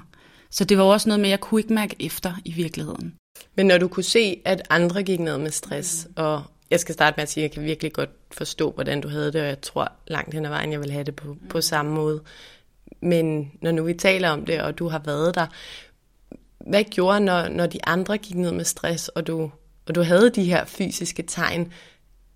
Så 0.50 0.64
det 0.64 0.78
var 0.78 0.84
også 0.84 1.10
noget 1.10 1.20
med, 1.20 1.30
at 1.30 1.32
jeg 1.32 1.40
kunne 1.40 1.62
ikke 1.62 1.74
mærke 1.74 1.96
efter 2.00 2.34
i 2.46 2.52
virkeligheden. 2.52 3.14
Men 3.56 3.66
når 3.66 3.78
du 3.78 3.88
kunne 3.88 4.04
se, 4.04 4.42
at 4.46 4.62
andre 4.70 5.04
gik 5.04 5.20
ned 5.20 5.38
med 5.38 5.52
stress, 5.52 6.08
mm. 6.08 6.14
og 6.16 6.44
jeg 6.72 6.80
skal 6.80 6.94
starte 6.94 7.14
med 7.18 7.24
at 7.24 7.30
sige, 7.30 7.44
at 7.44 7.50
jeg 7.50 7.56
kan 7.56 7.64
virkelig 7.64 7.94
godt 7.94 8.10
forstå, 8.32 8.72
hvordan 8.72 9.02
du 9.02 9.08
havde 9.08 9.34
det, 9.34 9.42
og 9.42 9.48
jeg 9.48 9.62
tror 9.62 9.92
langt 10.08 10.34
hen 10.34 10.46
ad 10.46 10.50
vejen, 10.50 10.72
jeg 10.72 10.80
vil 10.80 10.92
have 10.92 11.04
det 11.04 11.16
på, 11.16 11.38
på 11.50 11.62
samme 11.62 11.92
måde. 11.92 12.22
Men 13.02 13.52
når 13.62 13.72
nu 13.72 13.84
vi 13.84 13.94
taler 13.94 14.30
om 14.30 14.46
det, 14.46 14.62
og 14.62 14.80
du 14.80 14.88
har 14.88 15.02
været 15.06 15.36
der, 15.36 15.48
hvad 16.68 16.84
gjorde, 16.84 17.20
når, 17.20 17.48
når 17.48 17.66
de 17.66 17.86
andre 17.86 18.18
gik 18.18 18.36
ned 18.36 18.52
med 18.52 18.66
stress, 18.66 19.08
og 19.08 19.28
du, 19.28 19.52
og 19.88 19.96
du 19.96 20.02
havde 20.02 20.30
de 20.30 20.44
her 20.44 20.66
fysiske 20.66 21.24
tegn, 21.24 21.72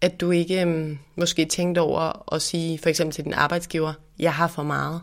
at 0.02 0.22
du 0.22 0.32
ikke 0.32 0.62
øhm, 0.62 0.98
måske 1.16 1.46
tænkte 1.46 1.80
over 1.80 2.34
at 2.34 2.42
sige, 2.42 2.80
for 2.80 2.90
eksempel 2.90 3.14
til 3.16 3.24
din 3.24 3.34
arbejdsgiver, 3.34 3.94
jeg 4.20 4.34
har 4.34 4.48
for 4.48 4.64
meget? 4.64 5.02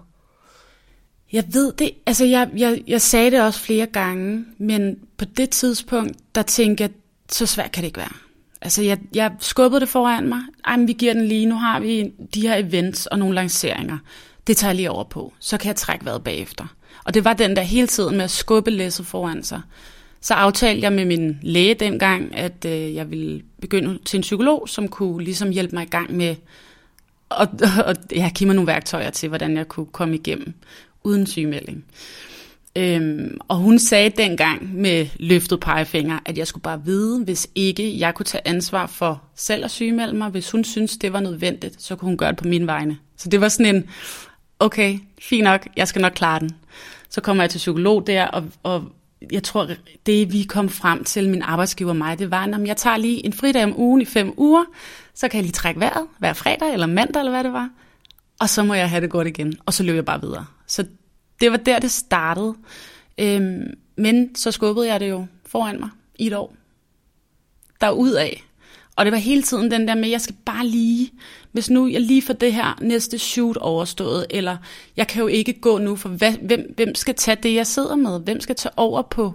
Jeg 1.32 1.44
ved 1.52 1.72
det, 1.72 1.90
altså 2.06 2.24
jeg, 2.24 2.50
jeg, 2.56 2.82
jeg 2.86 3.00
sagde 3.00 3.30
det 3.30 3.42
også 3.42 3.60
flere 3.60 3.86
gange, 3.86 4.44
men 4.58 4.98
på 5.16 5.24
det 5.24 5.50
tidspunkt, 5.50 6.16
der 6.34 6.42
tænkte 6.42 6.82
jeg, 6.82 6.90
så 7.30 7.46
svært 7.46 7.72
kan 7.72 7.82
det 7.82 7.86
ikke 7.86 7.98
være. 7.98 8.12
Altså, 8.64 8.82
jeg, 8.82 8.98
jeg 9.14 9.32
skubbede 9.40 9.80
det 9.80 9.88
foran 9.88 10.28
mig. 10.28 10.40
Ej, 10.64 10.76
men 10.76 10.88
vi 10.88 10.92
giver 10.92 11.12
den 11.12 11.26
lige. 11.26 11.46
Nu 11.46 11.54
har 11.54 11.80
vi 11.80 12.12
de 12.34 12.40
her 12.40 12.56
events 12.56 13.06
og 13.06 13.18
nogle 13.18 13.34
lanceringer. 13.34 13.98
Det 14.46 14.56
tager 14.56 14.70
jeg 14.70 14.76
lige 14.76 14.90
over 14.90 15.04
på. 15.04 15.32
Så 15.40 15.58
kan 15.58 15.68
jeg 15.68 15.76
trække 15.76 16.04
vejret 16.04 16.24
bagefter. 16.24 16.66
Og 17.04 17.14
det 17.14 17.24
var 17.24 17.32
den 17.32 17.56
der 17.56 17.62
hele 17.62 17.86
tiden 17.86 18.16
med 18.16 18.24
at 18.24 18.30
skubbe 18.30 18.70
læsset 18.70 19.06
foran 19.06 19.42
sig. 19.42 19.60
Så 20.24 20.34
aftalte 20.34 20.82
jeg 20.82 20.92
med 20.92 21.04
min 21.04 21.38
læge 21.42 21.74
dengang, 21.74 22.36
at 22.36 22.64
øh, 22.66 22.94
jeg 22.94 23.10
ville 23.10 23.42
begynde 23.60 23.98
til 24.04 24.16
en 24.16 24.20
psykolog, 24.20 24.68
som 24.68 24.88
kunne 24.88 25.24
ligesom 25.24 25.50
hjælpe 25.50 25.74
mig 25.74 25.82
i 25.82 25.88
gang 25.88 26.16
med 26.16 26.36
at 27.30 27.48
og, 27.86 27.96
ja, 28.12 28.30
give 28.34 28.46
mig 28.46 28.56
nogle 28.56 28.66
værktøjer 28.66 29.10
til, 29.10 29.28
hvordan 29.28 29.56
jeg 29.56 29.68
kunne 29.68 29.86
komme 29.86 30.14
igennem 30.14 30.54
uden 31.02 31.26
sygemelding. 31.26 31.84
Øhm, 32.76 33.38
og 33.48 33.56
hun 33.56 33.78
sagde 33.78 34.10
dengang 34.10 34.74
med 34.74 35.06
løftet 35.16 35.60
pegefinger, 35.60 36.18
at 36.26 36.38
jeg 36.38 36.46
skulle 36.46 36.62
bare 36.62 36.84
vide, 36.84 37.24
hvis 37.24 37.48
ikke 37.54 37.98
jeg 37.98 38.14
kunne 38.14 38.26
tage 38.26 38.48
ansvar 38.48 38.86
for 38.86 39.22
selv 39.34 39.64
at 39.64 39.70
sygemelde 39.70 40.16
mig, 40.16 40.28
hvis 40.28 40.50
hun 40.50 40.64
synes 40.64 40.96
det 40.96 41.12
var 41.12 41.20
nødvendigt, 41.20 41.82
så 41.82 41.96
kunne 41.96 42.06
hun 42.06 42.16
gøre 42.16 42.30
det 42.30 42.38
på 42.38 42.48
min 42.48 42.66
vegne. 42.66 42.98
Så 43.16 43.28
det 43.28 43.40
var 43.40 43.48
sådan 43.48 43.74
en, 43.74 43.84
okay, 44.58 44.98
fint 45.20 45.44
nok, 45.44 45.66
jeg 45.76 45.88
skal 45.88 46.02
nok 46.02 46.12
klare 46.12 46.40
den. 46.40 46.50
Så 47.08 47.20
kommer 47.20 47.42
jeg 47.42 47.50
til 47.50 47.58
psykolog 47.58 48.06
der, 48.06 48.26
og, 48.26 48.44
og 48.62 48.92
jeg 49.32 49.42
tror, 49.42 49.68
det 50.06 50.32
vi 50.32 50.42
kom 50.42 50.68
frem 50.68 51.04
til, 51.04 51.28
min 51.28 51.42
arbejdsgiver 51.42 51.90
og 51.90 51.96
mig, 51.96 52.18
det 52.18 52.30
var, 52.30 52.44
at 52.44 52.66
jeg 52.66 52.76
tager 52.76 52.96
lige 52.96 53.26
en 53.26 53.32
fridag 53.32 53.64
om 53.64 53.80
ugen 53.80 54.00
i 54.00 54.04
fem 54.04 54.34
uger, 54.36 54.64
så 55.14 55.28
kan 55.28 55.38
jeg 55.38 55.44
lige 55.44 55.52
trække 55.52 55.80
vejret 55.80 56.06
hver 56.18 56.32
fredag 56.32 56.72
eller 56.72 56.86
mandag, 56.86 57.20
eller 57.20 57.32
hvad 57.32 57.44
det 57.44 57.52
var, 57.52 57.70
og 58.40 58.48
så 58.48 58.62
må 58.62 58.74
jeg 58.74 58.90
have 58.90 59.00
det 59.00 59.10
godt 59.10 59.28
igen, 59.28 59.54
og 59.66 59.74
så 59.74 59.82
løber 59.82 59.96
jeg 59.96 60.04
bare 60.04 60.20
videre. 60.20 60.46
Så 60.66 60.86
det 61.40 61.50
var 61.50 61.56
der, 61.56 61.78
det 61.78 61.90
startede. 61.90 62.54
Øhm, 63.18 63.74
men 63.96 64.34
så 64.34 64.50
skubbede 64.50 64.86
jeg 64.86 65.00
det 65.00 65.10
jo 65.10 65.26
foran 65.46 65.80
mig 65.80 65.88
i 66.18 66.26
et 66.26 66.32
år. 66.32 66.54
Der 67.80 67.90
ud 67.90 68.10
af. 68.10 68.44
Og 68.96 69.04
det 69.04 69.12
var 69.12 69.18
hele 69.18 69.42
tiden 69.42 69.70
den 69.70 69.88
der 69.88 69.94
med, 69.94 70.08
jeg 70.08 70.20
skal 70.20 70.36
bare 70.44 70.66
lige, 70.66 71.10
hvis 71.52 71.70
nu 71.70 71.88
jeg 71.88 72.00
lige 72.00 72.22
får 72.22 72.34
det 72.34 72.52
her 72.54 72.78
næste 72.80 73.18
shoot 73.18 73.56
overstået, 73.56 74.26
eller 74.30 74.56
jeg 74.96 75.06
kan 75.06 75.20
jo 75.20 75.26
ikke 75.26 75.52
gå 75.52 75.78
nu, 75.78 75.96
for 75.96 76.08
hvad, 76.08 76.32
hvem, 76.32 76.72
hvem 76.76 76.94
skal 76.94 77.14
tage 77.14 77.36
det, 77.42 77.54
jeg 77.54 77.66
sidder 77.66 77.96
med? 77.96 78.20
Hvem 78.20 78.40
skal 78.40 78.56
tage 78.56 78.72
over 78.76 79.02
på 79.02 79.34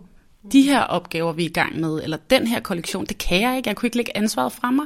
de 0.51 0.61
her 0.61 0.81
opgaver, 0.81 1.33
vi 1.33 1.45
er 1.45 1.49
i 1.49 1.53
gang 1.53 1.79
med, 1.79 2.03
eller 2.03 2.17
den 2.29 2.47
her 2.47 2.59
kollektion? 2.59 3.05
Det 3.05 3.17
kan 3.17 3.41
jeg 3.41 3.57
ikke. 3.57 3.69
Jeg 3.69 3.75
kunne 3.75 3.87
ikke 3.87 3.97
lægge 3.97 4.17
ansvaret 4.17 4.51
fra 4.51 4.71
mig. 4.71 4.85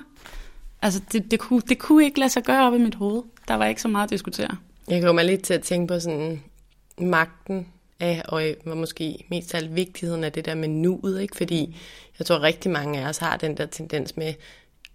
Altså, 0.82 1.02
det, 1.12 1.32
det, 1.32 1.40
kunne, 1.40 1.62
det 1.70 1.80
kunne 1.80 2.04
ikke 2.04 2.20
lade 2.20 2.30
sig 2.30 2.44
gøre 2.44 2.68
op 2.68 2.74
i 2.74 2.78
mit 2.78 2.96
hoved. 2.96 3.24
Der 3.48 3.54
var 3.54 3.66
ikke 3.66 3.82
så 3.82 3.88
meget 3.88 4.04
at 4.04 4.10
diskutere. 4.10 4.58
Jeg 4.88 5.04
kommer 5.04 5.24
lidt 5.24 5.44
til 5.44 5.54
at 5.54 5.62
tænke 5.62 5.88
på 5.94 6.00
sådan 6.00 6.42
magten 6.98 7.68
af, 8.00 8.22
og 8.28 8.44
måske 8.66 9.26
mest 9.30 9.54
af 9.54 9.58
alt 9.58 9.76
vigtigheden 9.76 10.24
af 10.24 10.32
det 10.32 10.46
der 10.46 10.56
med 10.56 10.68
nuet, 10.68 11.22
ikke? 11.22 11.38
fordi 11.38 11.76
jeg 12.20 12.26
tror 12.26 12.44
rigtig 12.44 12.72
mange 12.72 13.00
af 13.00 13.10
os 13.10 13.18
har 13.18 13.38
den 13.38 13.58
der 13.58 13.66
tendens 13.66 14.18
med, 14.18 14.34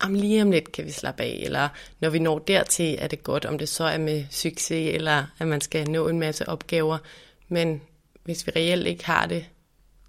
om 0.00 0.14
lige 0.14 0.42
om 0.42 0.50
lidt 0.50 0.72
kan 0.72 0.84
vi 0.84 0.90
slappe 0.90 1.22
af, 1.22 1.40
eller 1.42 1.68
når 2.00 2.10
vi 2.10 2.18
når 2.18 2.38
dertil, 2.38 2.96
er 2.98 3.06
det 3.06 3.22
godt, 3.22 3.44
om 3.44 3.58
det 3.58 3.68
så 3.68 3.84
er 3.84 3.98
med 3.98 4.24
succes, 4.30 4.94
eller 4.94 5.24
at 5.38 5.48
man 5.48 5.60
skal 5.60 5.90
nå 5.90 6.08
en 6.08 6.18
masse 6.18 6.48
opgaver. 6.48 6.98
Men 7.48 7.82
hvis 8.24 8.46
vi 8.46 8.52
reelt 8.56 8.86
ikke 8.86 9.06
har 9.06 9.26
det 9.26 9.48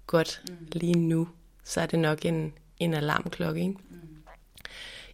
godt 0.06 0.42
mm. 0.48 0.56
lige 0.72 0.98
nu, 0.98 1.28
så 1.64 1.80
er 1.80 1.86
det 1.86 1.98
nok 1.98 2.24
en, 2.24 2.52
en 2.78 2.94
alarmklokke. 2.94 3.60
Ikke? 3.60 3.74
Mm. 3.90 3.96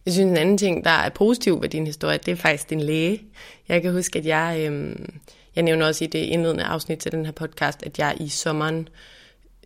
Jeg 0.05 0.13
synes, 0.13 0.31
en 0.31 0.37
anden 0.37 0.57
ting, 0.57 0.83
der 0.83 0.89
er 0.89 1.09
positiv 1.09 1.61
ved 1.61 1.69
din 1.69 1.85
historie, 1.85 2.17
det 2.17 2.31
er 2.31 2.35
faktisk 2.35 2.69
din 2.69 2.81
læge. 2.81 3.23
Jeg 3.67 3.81
kan 3.81 3.93
huske, 3.93 4.19
at 4.19 4.25
jeg, 4.25 4.65
øhm, 4.67 5.19
jeg 5.55 5.63
nævner 5.63 5.85
også 5.87 6.03
i 6.03 6.07
det 6.07 6.19
indledende 6.19 6.63
afsnit 6.63 6.99
til 6.99 7.11
den 7.11 7.25
her 7.25 7.31
podcast, 7.31 7.83
at 7.83 7.99
jeg 7.99 8.17
i 8.19 8.29
sommeren, 8.29 8.89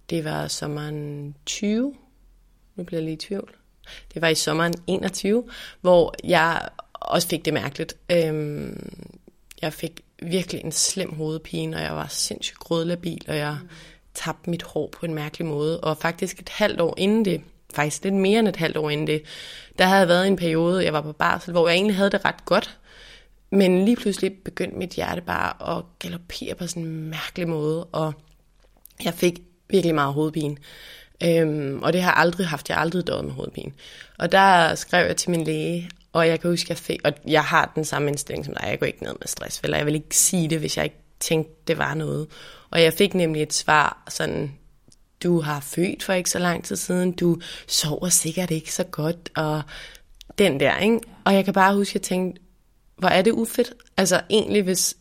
det 0.09 0.23
var 0.23 0.47
sommeren 0.47 1.35
20, 1.45 1.95
nu 2.75 2.83
bliver 2.83 2.99
jeg 2.99 3.05
lige 3.05 3.13
i 3.13 3.17
tvivl, 3.17 3.55
det 4.13 4.21
var 4.21 4.27
i 4.27 4.35
sommeren 4.35 4.73
21, 4.87 5.43
hvor 5.81 6.13
jeg 6.23 6.69
også 6.93 7.27
fik 7.27 7.45
det 7.45 7.53
mærkeligt. 7.53 7.97
Øhm, 8.11 8.93
jeg 9.61 9.73
fik 9.73 10.01
virkelig 10.21 10.61
en 10.63 10.71
slem 10.71 11.13
hovedpine, 11.13 11.77
og 11.77 11.83
jeg 11.83 11.95
var 11.95 12.07
sindssygt 12.07 12.59
grødlabil, 12.59 13.25
og 13.27 13.37
jeg 13.37 13.57
tabte 14.13 14.49
mit 14.49 14.63
hår 14.63 14.89
på 14.99 15.05
en 15.05 15.13
mærkelig 15.13 15.47
måde. 15.47 15.79
Og 15.79 15.97
faktisk 15.97 16.39
et 16.39 16.49
halvt 16.49 16.81
år 16.81 16.93
inden 16.97 17.25
det, 17.25 17.41
faktisk 17.73 18.03
lidt 18.03 18.13
mere 18.13 18.39
end 18.39 18.47
et 18.47 18.55
halvt 18.55 18.77
år 18.77 18.89
inden 18.89 19.07
det, 19.07 19.23
der 19.79 19.85
havde 19.85 20.07
været 20.07 20.27
en 20.27 20.35
periode, 20.35 20.83
jeg 20.83 20.93
var 20.93 21.01
på 21.01 21.11
barsel, 21.11 21.51
hvor 21.51 21.67
jeg 21.67 21.75
egentlig 21.75 21.95
havde 21.95 22.09
det 22.09 22.25
ret 22.25 22.45
godt. 22.45 22.77
Men 23.49 23.85
lige 23.85 23.95
pludselig 23.95 24.33
begyndte 24.45 24.77
mit 24.77 24.89
hjerte 24.89 25.21
bare 25.21 25.77
at 25.77 25.83
galopere 25.99 26.55
på 26.55 26.67
sådan 26.67 26.83
en 26.83 27.09
mærkelig 27.09 27.47
måde, 27.47 27.83
og 27.83 28.13
jeg 29.03 29.13
fik 29.13 29.41
virkelig 29.69 29.95
meget 29.95 30.13
hovedpine. 30.13 30.57
Øhm, 31.23 31.83
og 31.83 31.93
det 31.93 32.01
har 32.01 32.11
jeg 32.11 32.17
aldrig 32.17 32.47
haft. 32.47 32.69
Jeg 32.69 32.77
har 32.77 32.81
aldrig 32.81 33.07
døjet 33.07 33.25
med 33.25 33.33
hovedpine. 33.33 33.71
Og 34.19 34.31
der 34.31 34.75
skrev 34.75 35.05
jeg 35.05 35.17
til 35.17 35.31
min 35.31 35.43
læge, 35.43 35.89
og 36.13 36.27
jeg 36.27 36.39
kan 36.39 36.49
huske, 36.49 36.65
jeg 36.69 36.77
fik, 36.77 36.99
og 37.03 37.13
jeg 37.27 37.43
har 37.43 37.71
den 37.75 37.85
samme 37.85 38.07
indstilling 38.07 38.45
som 38.45 38.53
dig. 38.53 38.67
Jeg 38.69 38.79
går 38.79 38.85
ikke 38.85 39.03
ned 39.03 39.13
med 39.19 39.27
stress, 39.27 39.59
eller 39.63 39.77
jeg 39.77 39.85
vil 39.85 39.95
ikke 39.95 40.17
sige 40.17 40.49
det, 40.49 40.59
hvis 40.59 40.77
jeg 40.77 40.83
ikke 40.83 41.01
tænkte, 41.19 41.53
det 41.67 41.77
var 41.77 41.93
noget. 41.93 42.27
Og 42.69 42.81
jeg 42.81 42.93
fik 42.93 43.13
nemlig 43.13 43.43
et 43.43 43.53
svar 43.53 44.03
sådan, 44.09 44.51
du 45.23 45.41
har 45.41 45.59
født 45.59 46.03
for 46.03 46.13
ikke 46.13 46.29
så 46.29 46.39
lang 46.39 46.63
tid 46.63 46.75
siden, 46.75 47.11
du 47.11 47.37
sover 47.67 48.09
sikkert 48.09 48.51
ikke 48.51 48.73
så 48.73 48.83
godt, 48.83 49.29
og 49.35 49.61
den 50.37 50.59
der, 50.59 50.77
ikke? 50.77 50.99
Og 51.25 51.33
jeg 51.33 51.45
kan 51.45 51.53
bare 51.53 51.75
huske, 51.75 51.91
at 51.91 51.95
jeg 51.95 52.01
tænkte, 52.01 52.41
hvor 52.97 53.09
er 53.09 53.21
det 53.21 53.31
ufedt. 53.31 53.73
Altså 53.97 54.21
egentlig, 54.29 54.63
hvis, 54.63 54.97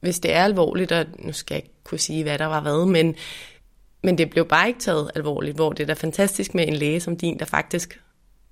hvis 0.00 0.20
det 0.20 0.32
er 0.32 0.44
alvorligt, 0.44 0.92
og 0.92 1.06
nu 1.18 1.32
skal 1.32 1.54
jeg 1.54 1.62
ikke 1.64 1.74
kunne 1.84 1.98
sige, 1.98 2.22
hvad 2.22 2.38
der 2.38 2.46
var 2.46 2.60
hvad, 2.60 2.86
men, 2.86 3.14
men 4.02 4.18
det 4.18 4.30
blev 4.30 4.48
bare 4.48 4.68
ikke 4.68 4.80
taget 4.80 5.10
alvorligt, 5.14 5.56
hvor 5.56 5.72
det 5.72 5.82
er 5.82 5.86
da 5.86 5.92
fantastisk 5.92 6.54
med 6.54 6.68
en 6.68 6.74
læge 6.74 7.00
som 7.00 7.16
din, 7.16 7.38
der 7.38 7.44
faktisk 7.44 8.00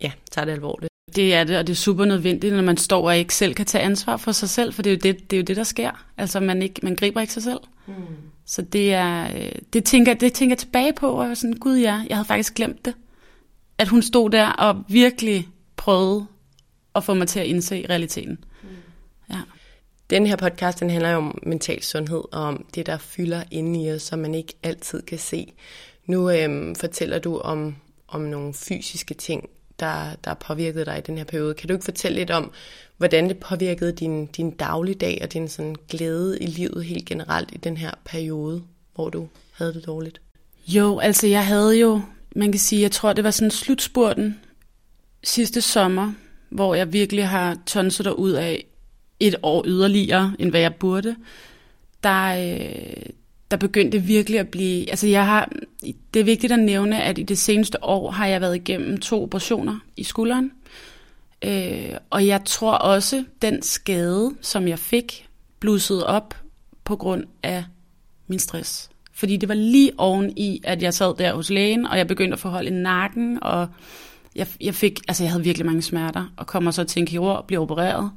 ja, 0.01 0.13
tager 0.31 0.45
det 0.45 0.53
alvorligt. 0.53 0.91
Det 1.17 1.35
er 1.35 1.45
det, 1.45 1.59
og 1.59 1.67
det 1.67 1.73
er 1.73 1.77
super 1.77 2.05
nødvendigt, 2.05 2.55
når 2.55 2.63
man 2.63 2.77
står 2.77 3.07
og 3.07 3.17
ikke 3.17 3.35
selv 3.35 3.55
kan 3.55 3.67
tage 3.67 3.85
ansvar 3.85 4.17
for 4.17 4.33
sig 4.33 4.49
selv, 4.49 4.73
for 4.73 4.83
det 4.83 4.91
er 4.91 4.95
jo 4.95 5.01
det, 5.03 5.31
det, 5.31 5.37
er 5.37 5.41
jo 5.41 5.45
det 5.45 5.57
der 5.57 5.65
sker. 5.65 6.05
Altså, 6.17 6.41
man, 6.41 6.63
ikke, 6.63 6.81
man 6.83 6.97
griber 6.97 7.21
ikke 7.21 7.33
sig 7.33 7.43
selv. 7.43 7.61
Mm. 7.87 7.95
Så 8.47 8.63
det 8.63 8.95
er, 8.95 9.37
øh, 9.37 9.53
det 9.73 9.85
tænker, 9.85 10.15
det 10.15 10.33
tænker 10.33 10.53
jeg 10.53 10.59
tilbage 10.59 10.93
på, 10.93 11.09
og 11.09 11.23
jeg 11.23 11.29
var 11.29 11.35
sådan, 11.35 11.57
gud 11.57 11.77
ja, 11.77 12.05
jeg 12.09 12.17
havde 12.17 12.27
faktisk 12.27 12.55
glemt 12.55 12.85
det. 12.85 12.95
At 13.79 13.89
hun 13.89 14.03
stod 14.03 14.31
der 14.31 14.49
og 14.49 14.85
virkelig 14.89 15.49
prøvede 15.77 16.27
at 16.95 17.05
få 17.05 17.15
mig 17.15 17.29
til 17.29 17.41
at 17.41 17.47
indse 17.47 17.87
realiteten. 17.91 18.45
Ja. 19.31 19.41
Den 20.15 20.27
her 20.27 20.37
podcast 20.37 20.81
den 20.81 20.91
handler 20.91 21.11
jo 21.11 21.17
om 21.17 21.39
mental 21.43 21.83
sundhed 21.83 22.23
og 22.33 22.43
om 22.43 22.67
det, 22.75 22.87
der 22.87 22.99
fylder 22.99 23.43
inde 23.51 23.85
i 23.85 23.93
os, 23.93 24.03
som 24.03 24.19
man 24.19 24.35
ikke 24.35 24.55
altid 24.63 25.03
kan 25.03 25.19
se. 25.19 25.53
Nu 26.07 26.31
øhm, 26.31 26.75
fortæller 26.75 27.19
du 27.19 27.39
om, 27.39 27.77
om 28.09 28.21
nogle 28.21 28.55
fysiske 28.55 29.15
ting, 29.15 29.49
der, 29.81 30.15
der 30.25 30.35
påvirkede 30.35 30.85
dig 30.85 30.99
i 30.99 31.01
den 31.01 31.19
her 31.19 31.25
periode. 31.25 31.55
Kan 31.55 31.69
du 31.69 31.75
ikke 31.75 31.85
fortælle 31.85 32.19
lidt 32.19 32.31
om, 32.31 32.53
hvordan 32.97 33.29
det 33.29 33.39
påvirkede 33.39 33.93
din, 33.93 34.27
din 34.27 34.51
dagligdag 34.51 35.19
og 35.23 35.33
din 35.33 35.49
sådan 35.49 35.77
glæde 35.89 36.39
i 36.39 36.47
livet 36.47 36.85
helt 36.85 37.07
generelt 37.07 37.51
i 37.53 37.57
den 37.57 37.77
her 37.77 37.91
periode, 38.05 38.63
hvor 38.95 39.09
du 39.09 39.29
havde 39.53 39.75
det 39.75 39.87
dårligt? 39.87 40.21
Jo, 40.67 40.99
altså 40.99 41.27
jeg 41.27 41.47
havde 41.47 41.79
jo, 41.79 42.01
man 42.37 42.53
kan 42.53 42.59
sige, 42.59 42.83
jeg 42.83 42.93
tror 42.93 43.13
det 43.13 43.25
var 43.25 43.31
sådan 43.31 43.51
slutspurten 43.51 44.41
sidste 45.25 45.61
sommer, 45.61 46.13
hvor 46.51 46.75
jeg 46.75 46.93
virkelig 46.93 47.29
har 47.29 47.59
tonset 47.67 48.07
ud 48.07 48.33
af 48.33 48.67
et 49.21 49.35
år 49.43 49.65
yderligere, 49.67 50.35
end 50.39 50.51
hvad 50.51 50.61
jeg 50.61 50.75
burde. 50.75 51.17
Der, 52.03 52.55
øh, 52.55 53.07
der 53.51 53.57
begyndte 53.57 53.99
virkelig 53.99 54.41
at 54.41 54.49
blive... 54.49 54.91
Altså 54.91 55.07
jeg 55.07 55.27
har, 55.27 55.53
det 56.15 56.21
er 56.21 56.25
vigtigt 56.25 56.53
at 56.53 56.59
nævne, 56.59 57.03
at 57.03 57.19
i 57.19 57.23
det 57.23 57.39
seneste 57.39 57.85
år 57.85 58.11
har 58.11 58.27
jeg 58.27 58.41
været 58.41 58.57
igennem 58.57 59.01
to 59.01 59.23
operationer 59.23 59.79
i 59.97 60.05
skulderen. 60.05 60.53
Øh, 61.45 61.97
og 62.11 62.27
jeg 62.27 62.41
tror 62.45 62.73
også, 62.73 63.25
den 63.43 63.63
skade, 63.63 64.35
som 64.41 64.69
jeg 64.69 64.79
fik, 64.79 65.29
blussede 65.61 66.07
op 66.07 66.37
på 66.85 66.97
grund 66.97 67.25
af 67.43 67.65
min 68.27 68.39
stress. 68.39 68.91
Fordi 69.13 69.37
det 69.37 69.49
var 69.49 69.55
lige 69.55 69.93
oven 69.99 70.39
i, 70.39 70.61
at 70.65 70.83
jeg 70.83 70.95
sad 70.95 71.15
der 71.17 71.35
hos 71.35 71.51
lægen, 71.51 71.87
og 71.87 71.99
jeg 71.99 72.07
begyndte 72.07 72.33
at 72.33 72.41
forholde 72.41 72.69
i 72.69 72.73
nakken, 72.73 73.39
og 73.43 73.69
jeg, 74.37 74.47
jeg 74.61 74.75
fik, 74.75 75.01
altså 75.09 75.25
jeg 75.25 75.31
havde 75.31 75.45
virkelig 75.45 75.67
mange 75.67 75.83
smerter, 75.83 76.33
og 76.37 76.47
kommer 76.47 76.71
så 76.71 76.85
til 76.85 77.01
en 77.01 77.07
kirurg, 77.07 77.45
bliver 77.47 77.63
opereret, 77.63 78.11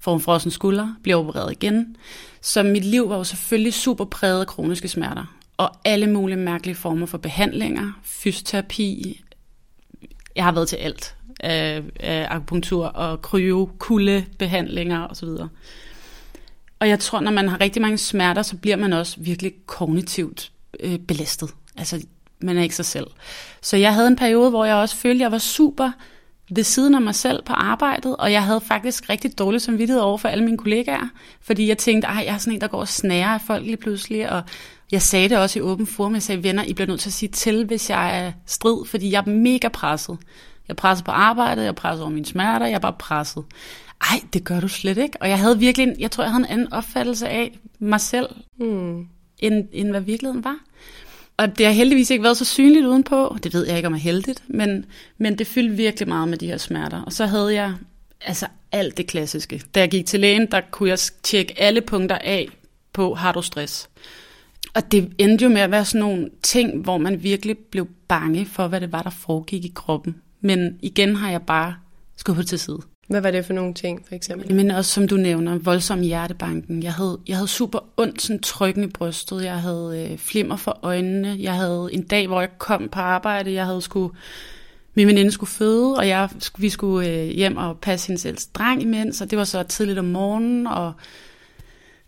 får 0.00 0.14
en 0.14 0.20
frossen 0.20 0.50
skulder, 0.50 0.94
bliver 1.02 1.16
opereret 1.16 1.52
igen. 1.52 1.96
Så 2.40 2.62
mit 2.62 2.84
liv 2.84 3.08
var 3.08 3.16
jo 3.16 3.24
selvfølgelig 3.24 3.74
super 3.74 4.04
præget 4.04 4.40
af 4.40 4.46
kroniske 4.46 4.88
smerter, 4.88 5.36
og 5.56 5.70
alle 5.84 6.06
mulige 6.06 6.36
mærkelige 6.36 6.76
former 6.76 7.06
for 7.06 7.18
behandlinger, 7.18 7.92
fysioterapi, 8.02 9.20
jeg 10.36 10.44
har 10.44 10.52
været 10.52 10.68
til 10.68 10.76
alt, 10.76 11.16
af, 11.40 11.82
af 12.00 12.26
akupunktur 12.30 12.86
og 12.86 13.22
kryo, 13.22 13.70
kulde, 13.78 14.24
behandlinger 14.38 15.06
osv. 15.06 15.28
Og 16.80 16.88
jeg 16.88 17.00
tror, 17.00 17.20
når 17.20 17.30
man 17.30 17.48
har 17.48 17.60
rigtig 17.60 17.82
mange 17.82 17.98
smerter, 17.98 18.42
så 18.42 18.56
bliver 18.56 18.76
man 18.76 18.92
også 18.92 19.16
virkelig 19.20 19.52
kognitivt 19.66 20.52
øh, 20.80 20.98
belastet. 20.98 21.50
Altså, 21.76 22.06
man 22.40 22.58
er 22.58 22.62
ikke 22.62 22.76
sig 22.76 22.84
selv. 22.84 23.06
Så 23.62 23.76
jeg 23.76 23.94
havde 23.94 24.08
en 24.08 24.16
periode, 24.16 24.50
hvor 24.50 24.64
jeg 24.64 24.74
også 24.74 24.96
følte, 24.96 25.18
at 25.18 25.22
jeg 25.22 25.32
var 25.32 25.38
super 25.38 25.90
ved 26.50 26.64
siden 26.64 26.94
af 26.94 27.02
mig 27.02 27.14
selv 27.14 27.42
på 27.42 27.52
arbejdet, 27.52 28.16
og 28.16 28.32
jeg 28.32 28.42
havde 28.42 28.60
faktisk 28.60 29.10
rigtig 29.10 29.38
dårligt 29.38 29.62
samvittighed 29.62 30.02
over 30.02 30.18
for 30.18 30.28
alle 30.28 30.44
mine 30.44 30.58
kollegaer, 30.58 31.08
fordi 31.40 31.68
jeg 31.68 31.78
tænkte, 31.78 32.08
at 32.08 32.16
jeg 32.16 32.34
er 32.34 32.38
sådan 32.38 32.52
en, 32.52 32.60
der 32.60 32.68
går 32.68 32.80
og 32.80 32.88
snærer 32.88 33.28
af 33.28 33.40
folk 33.40 33.64
lige 33.64 33.76
pludselig, 33.76 34.30
og 34.30 34.42
jeg 34.92 35.02
sagde 35.02 35.28
det 35.28 35.38
også 35.38 35.58
i 35.58 35.62
åben 35.62 35.86
forum, 35.86 36.14
jeg 36.14 36.22
sagde, 36.22 36.42
venner, 36.42 36.64
I 36.64 36.72
bliver 36.72 36.88
nødt 36.88 37.00
til 37.00 37.08
at 37.08 37.12
sige 37.12 37.28
til, 37.28 37.64
hvis 37.64 37.90
jeg 37.90 38.26
er 38.26 38.32
strid, 38.46 38.86
fordi 38.86 39.12
jeg 39.12 39.22
er 39.26 39.30
mega 39.30 39.68
presset. 39.68 40.18
Jeg 40.68 40.72
er 40.72 40.76
presset 40.76 41.04
på 41.04 41.10
arbejdet, 41.10 41.62
jeg 41.62 41.68
er 41.68 41.72
presset 41.72 42.02
over 42.02 42.12
mine 42.12 42.26
smerter, 42.26 42.66
jeg 42.66 42.74
er 42.74 42.78
bare 42.78 42.96
presset. 42.98 43.44
Ej, 44.00 44.20
det 44.32 44.44
gør 44.44 44.60
du 44.60 44.68
slet 44.68 44.98
ikke. 44.98 45.22
Og 45.22 45.28
jeg 45.28 45.38
havde 45.38 45.58
virkelig, 45.58 45.94
jeg 45.98 46.10
tror, 46.10 46.24
jeg 46.24 46.30
havde 46.32 46.44
en 46.44 46.50
anden 46.50 46.72
opfattelse 46.72 47.28
af 47.28 47.58
mig 47.78 48.00
selv, 48.00 48.28
mm. 48.60 49.06
end, 49.38 49.68
end 49.72 49.90
hvad 49.90 50.00
virkeligheden 50.00 50.44
var. 50.44 50.56
Og 51.38 51.58
det 51.58 51.66
har 51.66 51.72
heldigvis 51.72 52.10
ikke 52.10 52.24
været 52.24 52.36
så 52.36 52.44
synligt 52.44 52.86
udenpå. 52.86 53.36
Det 53.42 53.54
ved 53.54 53.66
jeg 53.66 53.76
ikke, 53.76 53.86
om 53.86 53.94
er 53.94 53.98
heldigt. 53.98 54.42
Men, 54.48 54.84
men 55.18 55.38
det 55.38 55.46
fyldte 55.46 55.76
virkelig 55.76 56.08
meget 56.08 56.28
med 56.28 56.38
de 56.38 56.46
her 56.46 56.56
smerter. 56.56 57.02
Og 57.02 57.12
så 57.12 57.26
havde 57.26 57.54
jeg 57.54 57.74
altså 58.20 58.46
alt 58.72 58.96
det 58.96 59.06
klassiske. 59.06 59.62
Da 59.74 59.80
jeg 59.80 59.90
gik 59.90 60.06
til 60.06 60.20
lægen, 60.20 60.50
der 60.50 60.60
kunne 60.70 60.88
jeg 60.88 60.98
tjekke 61.22 61.60
alle 61.60 61.80
punkter 61.80 62.18
af 62.18 62.48
på, 62.92 63.14
har 63.14 63.32
du 63.32 63.42
stress? 63.42 63.88
Og 64.74 64.92
det 64.92 65.12
endte 65.18 65.42
jo 65.42 65.48
med 65.48 65.60
at 65.60 65.70
være 65.70 65.84
sådan 65.84 66.00
nogle 66.00 66.30
ting, 66.42 66.82
hvor 66.82 66.98
man 66.98 67.22
virkelig 67.22 67.58
blev 67.58 67.88
bange 68.08 68.46
for, 68.46 68.68
hvad 68.68 68.80
det 68.80 68.92
var, 68.92 69.02
der 69.02 69.10
foregik 69.10 69.64
i 69.64 69.72
kroppen. 69.74 70.16
Men 70.40 70.78
igen 70.82 71.16
har 71.16 71.30
jeg 71.30 71.42
bare 71.42 71.74
skubbet 72.16 72.46
til 72.46 72.58
side. 72.58 72.78
Hvad 73.08 73.20
var 73.20 73.30
det 73.30 73.44
for 73.44 73.52
nogle 73.52 73.74
ting, 73.74 74.06
for 74.08 74.14
eksempel? 74.14 74.54
Men 74.54 74.70
også, 74.70 74.92
som 74.92 75.08
du 75.08 75.16
nævner, 75.16 75.58
voldsom 75.58 76.00
hjertebanken. 76.00 76.82
Jeg 76.82 76.92
havde, 76.92 77.18
jeg 77.28 77.36
havde 77.36 77.48
super 77.48 77.78
ondt, 77.96 78.22
sådan 78.22 78.40
trykken 78.40 78.84
i 78.84 78.86
brystet. 78.86 79.44
Jeg 79.44 79.60
havde 79.60 80.08
øh, 80.10 80.18
flimmer 80.18 80.56
for 80.56 80.78
øjnene. 80.82 81.36
Jeg 81.40 81.54
havde 81.54 81.88
en 81.92 82.02
dag, 82.02 82.26
hvor 82.26 82.40
jeg 82.40 82.58
kom 82.58 82.88
på 82.92 83.00
arbejde. 83.00 83.52
Jeg 83.52 83.66
havde 83.66 83.82
skulle, 83.82 84.14
min 84.94 85.06
veninde 85.06 85.30
skulle 85.30 85.50
føde, 85.50 85.96
og 85.96 86.08
jeg, 86.08 86.28
vi 86.58 86.68
skulle 86.68 87.08
øh, 87.08 87.26
hjem 87.26 87.56
og 87.56 87.78
passe 87.78 88.08
hendes 88.08 88.26
ældste 88.26 88.52
dreng 88.54 88.82
imens. 88.82 89.20
Og 89.20 89.30
det 89.30 89.38
var 89.38 89.44
så 89.44 89.62
tidligt 89.62 89.98
om 89.98 90.04
morgenen, 90.04 90.66
og 90.66 90.92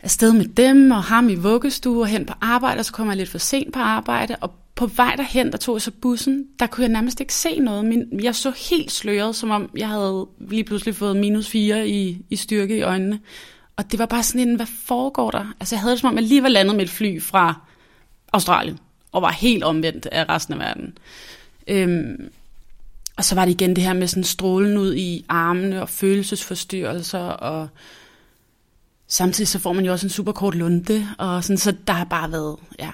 afsted 0.02 0.32
med 0.32 0.44
dem, 0.44 0.90
og 0.90 1.02
ham 1.02 1.28
i 1.28 1.34
vuggestue, 1.34 2.02
og 2.02 2.06
hen 2.06 2.26
på 2.26 2.34
arbejde, 2.40 2.78
og 2.78 2.84
så 2.84 2.92
kom 2.92 3.08
jeg 3.08 3.16
lidt 3.16 3.28
for 3.28 3.38
sent 3.38 3.72
på 3.72 3.78
arbejde, 3.78 4.36
og 4.40 4.52
på 4.74 4.86
vej 4.86 5.14
derhen, 5.16 5.52
der 5.52 5.58
tog 5.58 5.74
jeg 5.74 5.82
så 5.82 5.90
bussen, 5.90 6.46
der 6.58 6.66
kunne 6.66 6.82
jeg 6.82 6.92
nærmest 6.92 7.20
ikke 7.20 7.34
se 7.34 7.58
noget. 7.58 7.84
Min, 7.84 8.20
jeg 8.22 8.34
så 8.34 8.52
helt 8.70 8.92
sløret, 8.92 9.36
som 9.36 9.50
om 9.50 9.70
jeg 9.76 9.88
havde 9.88 10.26
lige 10.38 10.64
pludselig 10.64 10.94
fået 10.94 11.16
minus 11.16 11.48
4 11.48 11.88
i, 11.88 12.24
i 12.30 12.36
styrke 12.36 12.78
i 12.78 12.82
øjnene. 12.82 13.20
Og 13.76 13.90
det 13.90 13.98
var 13.98 14.06
bare 14.06 14.22
sådan 14.22 14.48
en, 14.48 14.54
hvad 14.54 14.66
foregår 14.84 15.30
der? 15.30 15.54
Altså 15.60 15.74
jeg 15.74 15.80
havde 15.80 15.92
det 15.92 16.00
som 16.00 16.08
om, 16.08 16.14
jeg 16.14 16.24
lige 16.24 16.42
var 16.42 16.48
landet 16.48 16.76
med 16.76 16.84
et 16.84 16.90
fly 16.90 17.22
fra 17.22 17.54
Australien, 18.32 18.78
og 19.12 19.22
var 19.22 19.30
helt 19.30 19.64
omvendt 19.64 20.06
af 20.06 20.28
resten 20.28 20.54
af 20.54 20.60
verden. 20.60 20.98
Øhm, 21.66 22.30
og 23.16 23.24
så 23.24 23.34
var 23.34 23.44
det 23.44 23.52
igen 23.52 23.76
det 23.76 23.84
her 23.84 23.92
med 23.92 24.06
sådan 24.06 24.24
strålen 24.24 24.78
ud 24.78 24.94
i 24.94 25.24
armene 25.28 25.82
og 25.82 25.88
følelsesforstyrrelser, 25.88 27.18
og 27.18 27.68
samtidig 29.10 29.48
så 29.48 29.58
får 29.58 29.72
man 29.72 29.84
jo 29.84 29.92
også 29.92 30.06
en 30.06 30.10
super 30.10 30.32
kort 30.32 30.54
lunde, 30.54 31.06
og 31.18 31.44
sådan, 31.44 31.58
så 31.58 31.74
der 31.86 31.92
har 31.92 32.04
bare 32.04 32.32
været, 32.32 32.56
ja, 32.78 32.90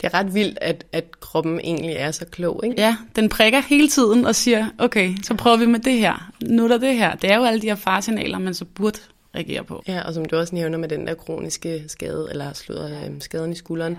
det 0.00 0.06
er 0.06 0.14
ret 0.14 0.34
vildt, 0.34 0.58
at, 0.60 0.84
at 0.92 1.20
kroppen 1.20 1.60
egentlig 1.60 1.90
er 1.90 2.10
så 2.10 2.24
klog, 2.24 2.60
ikke? 2.64 2.80
Ja, 2.80 2.96
den 3.16 3.28
prikker 3.28 3.60
hele 3.60 3.88
tiden 3.88 4.24
og 4.24 4.34
siger, 4.34 4.68
okay, 4.78 5.14
så 5.22 5.34
prøver 5.34 5.56
vi 5.56 5.66
med 5.66 5.80
det 5.80 5.98
her. 5.98 6.32
Nu 6.42 6.64
er 6.64 6.68
der 6.68 6.78
det 6.78 6.96
her. 6.96 7.14
Det 7.14 7.30
er 7.30 7.36
jo 7.36 7.44
alle 7.44 7.62
de 7.62 7.66
her 7.66 7.74
farsignaler, 7.74 8.38
man 8.38 8.54
så 8.54 8.64
burde 8.64 8.98
reagere 9.34 9.64
på. 9.64 9.82
Ja, 9.88 10.00
og 10.00 10.14
som 10.14 10.24
du 10.24 10.36
også 10.36 10.54
nævner 10.54 10.78
med 10.78 10.88
den 10.88 11.06
der 11.06 11.14
kroniske 11.14 11.84
skade, 11.88 12.28
eller 12.30 12.52
slået 12.52 13.02
øh, 13.06 13.20
skaden 13.20 13.52
i 13.52 13.54
skulderen, 13.54 13.98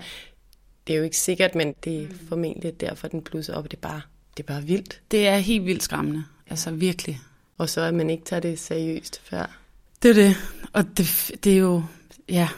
det 0.88 0.94
er 0.94 0.98
jo 0.98 1.04
ikke 1.04 1.18
sikkert, 1.18 1.56
men 1.56 1.74
det 1.84 2.04
er 2.04 2.08
formentlig 2.30 2.82
derfor, 2.82 3.08
den 3.08 3.22
blusser 3.22 3.54
op, 3.54 3.64
det 3.64 3.74
er 3.74 3.82
bare, 3.82 4.02
det 4.38 4.44
er 4.44 4.48
bare 4.48 4.64
vildt. 4.64 5.02
Det 5.12 5.28
er 5.28 5.38
helt 5.38 5.66
vildt 5.66 5.84
skræmmende. 5.84 6.24
Altså 6.50 6.72
virkelig. 6.72 7.20
Og 7.58 7.70
så 7.70 7.82
at 7.82 7.94
man 7.94 8.10
ikke 8.10 8.24
tager 8.24 8.40
det 8.40 8.60
seriøst 8.60 9.22
før. 9.24 9.65
Det 10.06 10.18
er 10.18 10.24
det. 10.28 10.38
Og 10.74 10.98
det, 10.98 11.32
det 11.44 11.54
er 11.54 11.58
jo, 11.58 11.84
ja, 12.30 12.50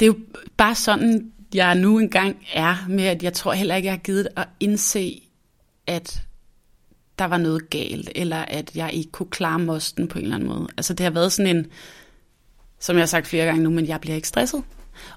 det 0.00 0.06
er 0.06 0.10
jo 0.10 0.18
bare 0.56 0.74
sådan, 0.74 1.32
jeg 1.54 1.74
nu 1.74 1.98
engang 1.98 2.36
er 2.52 2.76
med, 2.88 3.04
at 3.04 3.22
jeg 3.22 3.32
tror 3.32 3.52
heller 3.52 3.74
ikke, 3.74 3.86
jeg 3.86 3.92
har 3.92 3.98
givet 3.98 4.28
at 4.36 4.48
indse, 4.60 5.22
at 5.86 6.22
der 7.18 7.24
var 7.24 7.38
noget 7.38 7.70
galt, 7.70 8.10
eller 8.14 8.36
at 8.36 8.76
jeg 8.76 8.92
ikke 8.92 9.10
kunne 9.10 9.30
klare 9.30 9.58
mosten 9.58 10.08
på 10.08 10.18
en 10.18 10.24
eller 10.24 10.36
anden 10.36 10.48
måde. 10.48 10.68
Altså 10.76 10.94
det 10.94 11.04
har 11.04 11.10
været 11.10 11.32
sådan 11.32 11.56
en, 11.56 11.66
som 12.78 12.96
jeg 12.96 13.02
har 13.02 13.06
sagt 13.06 13.26
flere 13.26 13.44
gange 13.46 13.62
nu, 13.62 13.70
men 13.70 13.86
jeg 13.86 14.00
bliver 14.00 14.16
ikke 14.16 14.28
stresset. 14.28 14.62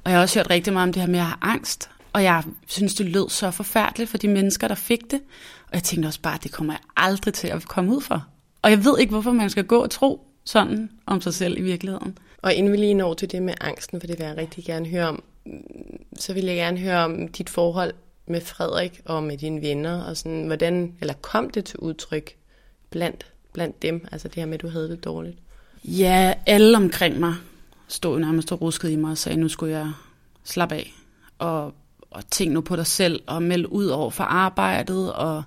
Og 0.04 0.12
jeg 0.12 0.14
har 0.14 0.22
også 0.22 0.40
hørt 0.40 0.50
rigtig 0.50 0.74
meget 0.74 0.88
om 0.88 0.94
det 0.94 1.02
her 1.02 1.10
med 1.10 1.20
at 1.20 1.26
have 1.26 1.38
angst, 1.42 1.90
og 2.14 2.24
jeg 2.24 2.44
synes, 2.68 2.96
det 2.96 3.06
lød 3.06 3.30
så 3.30 3.52
forfærdeligt 3.52 4.10
for 4.10 4.18
de 4.18 4.28
mennesker, 4.28 4.68
der 4.68 4.76
fik 4.76 5.12
det. 5.12 5.22
Og 5.68 5.74
jeg 5.74 5.84
tænkte 5.84 6.08
også 6.08 6.22
bare, 6.22 6.36
at 6.36 6.44
det 6.44 6.52
kommer 6.52 6.74
jeg 6.74 6.82
aldrig 6.98 7.34
til 7.34 7.48
at 7.48 7.68
komme 7.68 7.96
ud 7.96 8.02
for. 8.02 8.28
Og 8.62 8.70
jeg 8.70 8.86
ved 8.86 9.00
ikke, 9.00 9.12
hvorfor 9.12 9.32
man 9.32 9.50
skal 9.50 9.64
gå 9.64 9.84
og 9.84 9.90
tro 9.90 10.31
sådan 10.44 10.90
om 11.06 11.22
sig 11.22 11.34
selv 11.34 11.58
i 11.58 11.62
virkeligheden. 11.62 12.18
Og 12.42 12.54
inden 12.54 12.72
vi 12.72 12.78
lige 12.78 12.94
når 12.94 13.14
til 13.14 13.32
det 13.32 13.44
med 13.44 13.54
angsten, 13.62 14.00
for 14.00 14.08
det 14.08 14.20
vil 14.20 14.26
jeg 14.26 14.38
rigtig 14.38 14.66
gerne 14.66 14.88
høre 14.88 15.08
om, 15.08 15.24
så 16.20 16.34
vil 16.34 16.46
jeg 16.46 16.56
gerne 16.56 16.78
høre 16.78 17.06
om 17.06 17.28
dit 17.28 17.50
forhold 17.50 17.94
med 18.26 18.42
Frederik 18.42 19.02
og 19.06 19.24
med 19.24 19.38
dine 19.38 19.62
venner, 19.62 20.04
og 20.04 20.18
sådan, 20.18 20.46
hvordan, 20.46 20.94
eller 21.02 21.14
kom 21.22 21.50
det 21.50 21.66
til 21.66 21.80
udtryk 21.80 22.36
blandt, 22.90 23.26
blandt 23.54 23.82
dem, 23.82 24.08
altså 24.12 24.28
det 24.28 24.36
her 24.36 24.46
med, 24.46 24.54
at 24.54 24.62
du 24.62 24.70
havde 24.70 24.90
det 24.90 25.04
dårligt? 25.04 25.38
Ja, 25.84 26.34
alle 26.46 26.78
omkring 26.78 27.20
mig 27.20 27.36
stod 27.88 28.20
nærmest 28.20 28.52
og 28.52 28.62
ruskede 28.62 28.94
i 28.94 28.96
mig 28.96 29.12
og 29.12 29.18
sagde, 29.18 29.40
nu 29.40 29.48
skulle 29.48 29.74
jeg 29.74 29.92
slappe 30.44 30.76
af, 30.76 30.94
og, 31.40 31.74
og 32.12 32.30
tænke 32.32 32.54
nu 32.54 32.62
på 32.62 32.76
dig 32.76 32.88
selv, 32.88 33.24
og 33.28 33.44
melde 33.44 33.72
ud 33.72 33.86
over 33.86 34.10
for 34.10 34.24
arbejdet, 34.24 35.14
og 35.14 35.44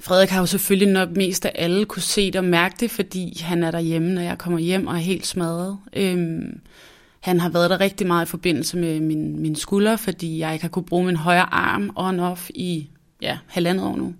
Frederik 0.00 0.28
har 0.28 0.40
jo 0.40 0.46
selvfølgelig 0.46 0.92
nok 0.92 1.10
mest 1.16 1.46
af 1.46 1.52
alle 1.54 1.84
kunne 1.84 2.02
se 2.02 2.26
det 2.26 2.36
og 2.36 2.44
mærke 2.44 2.76
det, 2.80 2.90
fordi 2.90 3.40
han 3.42 3.62
er 3.62 3.70
derhjemme, 3.70 4.12
når 4.12 4.22
jeg 4.22 4.38
kommer 4.38 4.58
hjem 4.58 4.86
og 4.86 4.94
er 4.94 4.98
helt 4.98 5.26
smadret. 5.26 5.78
Øhm, 5.92 6.60
han 7.20 7.40
har 7.40 7.48
været 7.48 7.70
der 7.70 7.80
rigtig 7.80 8.06
meget 8.06 8.26
i 8.26 8.28
forbindelse 8.28 8.76
med 8.76 9.00
min, 9.00 9.42
min 9.42 9.56
skulder, 9.56 9.96
fordi 9.96 10.38
jeg 10.38 10.52
ikke 10.52 10.64
har 10.64 10.68
kunne 10.68 10.84
bruge 10.84 11.06
min 11.06 11.16
højre 11.16 11.54
arm 11.54 11.90
on-off 11.96 12.50
i 12.54 12.88
ja, 13.22 13.38
halvandet 13.46 13.86
år 13.86 13.96
nu. 13.96 14.14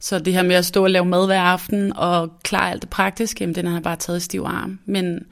Så 0.00 0.18
det 0.18 0.32
her 0.32 0.42
med 0.42 0.56
at 0.56 0.64
stå 0.64 0.82
og 0.82 0.90
lave 0.90 1.04
mad 1.04 1.26
hver 1.26 1.40
aften 1.40 1.96
og 1.96 2.30
klare 2.42 2.70
alt 2.70 2.82
det 2.82 2.90
praktiske, 2.90 3.36
jamen, 3.40 3.54
den 3.54 3.66
har 3.66 3.72
han 3.72 3.82
bare 3.82 3.96
taget 3.96 4.18
i 4.18 4.20
stiv 4.20 4.42
arm. 4.46 4.78
Men 4.86 5.26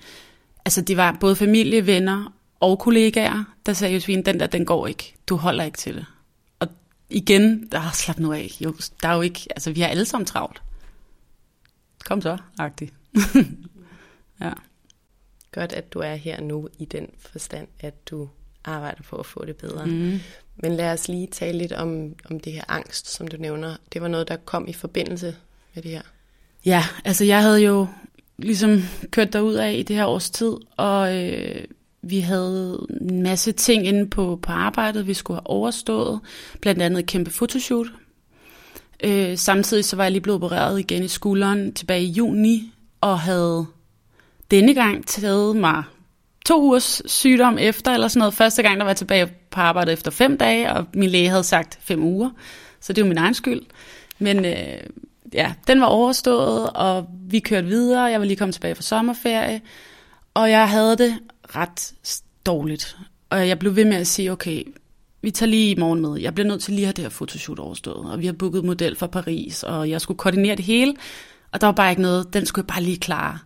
altså, 0.64 0.80
det 0.80 0.96
var 0.96 1.16
både 1.20 1.36
familie, 1.36 1.86
venner 1.86 2.32
og 2.60 2.78
kollegaer, 2.78 3.44
der 3.66 3.72
sagde, 3.72 3.94
Josefine, 3.94 4.22
den 4.22 4.40
der, 4.40 4.46
den 4.46 4.64
går 4.64 4.86
ikke. 4.86 5.14
Du 5.28 5.36
holder 5.36 5.64
ikke 5.64 5.78
til 5.78 5.94
det. 5.94 6.04
Igen, 7.10 7.68
der 7.72 7.78
har 7.78 7.92
slappet 7.92 8.22
nu 8.22 8.32
af. 8.32 8.50
Jo, 8.60 8.74
der 9.02 9.08
er 9.08 9.14
jo 9.14 9.20
ikke, 9.20 9.40
altså 9.50 9.72
vi 9.72 9.80
har 9.80 9.88
alle 9.88 10.04
sammen 10.04 10.26
travlt. 10.26 10.62
Kom 12.04 12.20
så, 12.20 12.38
agtigt. 12.58 12.94
ja 14.40 14.52
godt, 15.60 15.72
at 15.72 15.92
du 15.92 15.98
er 15.98 16.14
her 16.14 16.40
nu 16.40 16.68
i 16.78 16.84
den 16.84 17.08
forstand, 17.18 17.68
at 17.80 18.08
du 18.10 18.28
arbejder 18.64 19.02
på 19.02 19.16
at 19.16 19.26
få 19.26 19.44
det 19.44 19.56
bedre. 19.56 19.86
Mm. 19.86 20.20
Men 20.56 20.76
lad 20.76 20.92
os 20.92 21.08
lige 21.08 21.26
tale 21.26 21.58
lidt 21.58 21.72
om, 21.72 22.14
om 22.30 22.40
det 22.40 22.52
her 22.52 22.64
angst, 22.68 23.08
som 23.10 23.28
du 23.28 23.36
nævner. 23.36 23.76
Det 23.92 24.02
var 24.02 24.08
noget, 24.08 24.28
der 24.28 24.36
kom 24.36 24.68
i 24.68 24.72
forbindelse 24.72 25.36
med 25.74 25.82
det 25.82 25.90
her. 25.90 26.02
Ja, 26.64 26.84
altså 27.04 27.24
jeg 27.24 27.42
havde 27.42 27.62
jo 27.62 27.86
ligesom 28.38 28.82
kørt 29.10 29.32
derud 29.32 29.54
af 29.54 29.72
i 29.72 29.82
det 29.82 29.96
her 29.96 30.06
års 30.06 30.30
tid, 30.30 30.52
og 30.76 31.24
øh, 31.24 31.64
vi 32.10 32.20
havde 32.20 32.86
en 33.00 33.22
masse 33.22 33.52
ting 33.52 33.86
inde 33.86 34.06
på, 34.06 34.38
på 34.42 34.52
arbejdet, 34.52 35.06
vi 35.06 35.14
skulle 35.14 35.36
have 35.36 35.46
overstået. 35.46 36.20
Blandt 36.60 36.82
andet 36.82 37.00
et 37.00 37.06
kæmpe 37.06 37.30
fotoshoot. 37.30 37.86
Øh, 39.04 39.38
samtidig 39.38 39.84
så 39.84 39.96
var 39.96 40.04
jeg 40.04 40.12
lige 40.12 40.22
blevet 40.22 40.42
opereret 40.42 40.78
igen 40.78 41.02
i 41.02 41.08
skulderen 41.08 41.72
tilbage 41.72 42.02
i 42.02 42.10
juni, 42.10 42.72
og 43.00 43.20
havde 43.20 43.66
denne 44.50 44.74
gang 44.74 45.06
taget 45.06 45.56
mig 45.56 45.82
to 46.46 46.62
ugers 46.62 47.02
sygdom 47.06 47.58
efter, 47.58 47.92
eller 47.92 48.08
sådan 48.08 48.18
noget. 48.18 48.34
Første 48.34 48.62
gang, 48.62 48.76
der 48.76 48.84
var 48.84 48.90
jeg 48.90 48.96
tilbage 48.96 49.26
på 49.50 49.60
arbejde 49.60 49.92
efter 49.92 50.10
fem 50.10 50.38
dage, 50.38 50.72
og 50.72 50.86
min 50.94 51.10
læge 51.10 51.28
havde 51.28 51.44
sagt 51.44 51.78
fem 51.80 52.04
uger. 52.04 52.30
Så 52.80 52.92
det 52.92 53.04
var 53.04 53.08
min 53.08 53.18
egen 53.18 53.34
skyld. 53.34 53.62
Men 54.18 54.44
øh, 54.44 54.80
ja, 55.32 55.52
den 55.66 55.80
var 55.80 55.86
overstået, 55.86 56.70
og 56.70 57.06
vi 57.28 57.38
kørte 57.38 57.66
videre. 57.66 58.02
Jeg 58.02 58.20
var 58.20 58.26
lige 58.26 58.36
kommet 58.36 58.54
tilbage 58.54 58.74
fra 58.74 58.82
sommerferie, 58.82 59.60
og 60.34 60.50
jeg 60.50 60.68
havde 60.68 60.96
det 60.96 61.18
ret 61.54 61.94
dårligt. 62.46 62.96
Og 63.30 63.48
jeg 63.48 63.58
blev 63.58 63.76
ved 63.76 63.84
med 63.84 63.96
at 63.96 64.06
sige, 64.06 64.32
okay, 64.32 64.62
vi 65.22 65.30
tager 65.30 65.50
lige 65.50 65.70
i 65.70 65.78
morgen 65.78 66.00
med. 66.00 66.20
Jeg 66.20 66.34
bliver 66.34 66.48
nødt 66.48 66.62
til 66.62 66.74
lige 66.74 66.84
at 66.84 66.86
have 66.86 66.92
det 66.92 67.04
her 67.04 67.08
fotoshoot 67.08 67.58
overstået. 67.58 68.10
Og 68.10 68.20
vi 68.20 68.26
har 68.26 68.32
booket 68.32 68.64
model 68.64 68.96
fra 68.96 69.06
Paris, 69.06 69.62
og 69.62 69.90
jeg 69.90 70.00
skulle 70.00 70.18
koordinere 70.18 70.56
det 70.56 70.64
hele. 70.64 70.94
Og 71.52 71.60
der 71.60 71.66
var 71.66 71.72
bare 71.72 71.90
ikke 71.90 72.02
noget, 72.02 72.34
den 72.34 72.46
skulle 72.46 72.64
jeg 72.68 72.74
bare 72.74 72.82
lige 72.82 72.96
klare. 72.96 73.38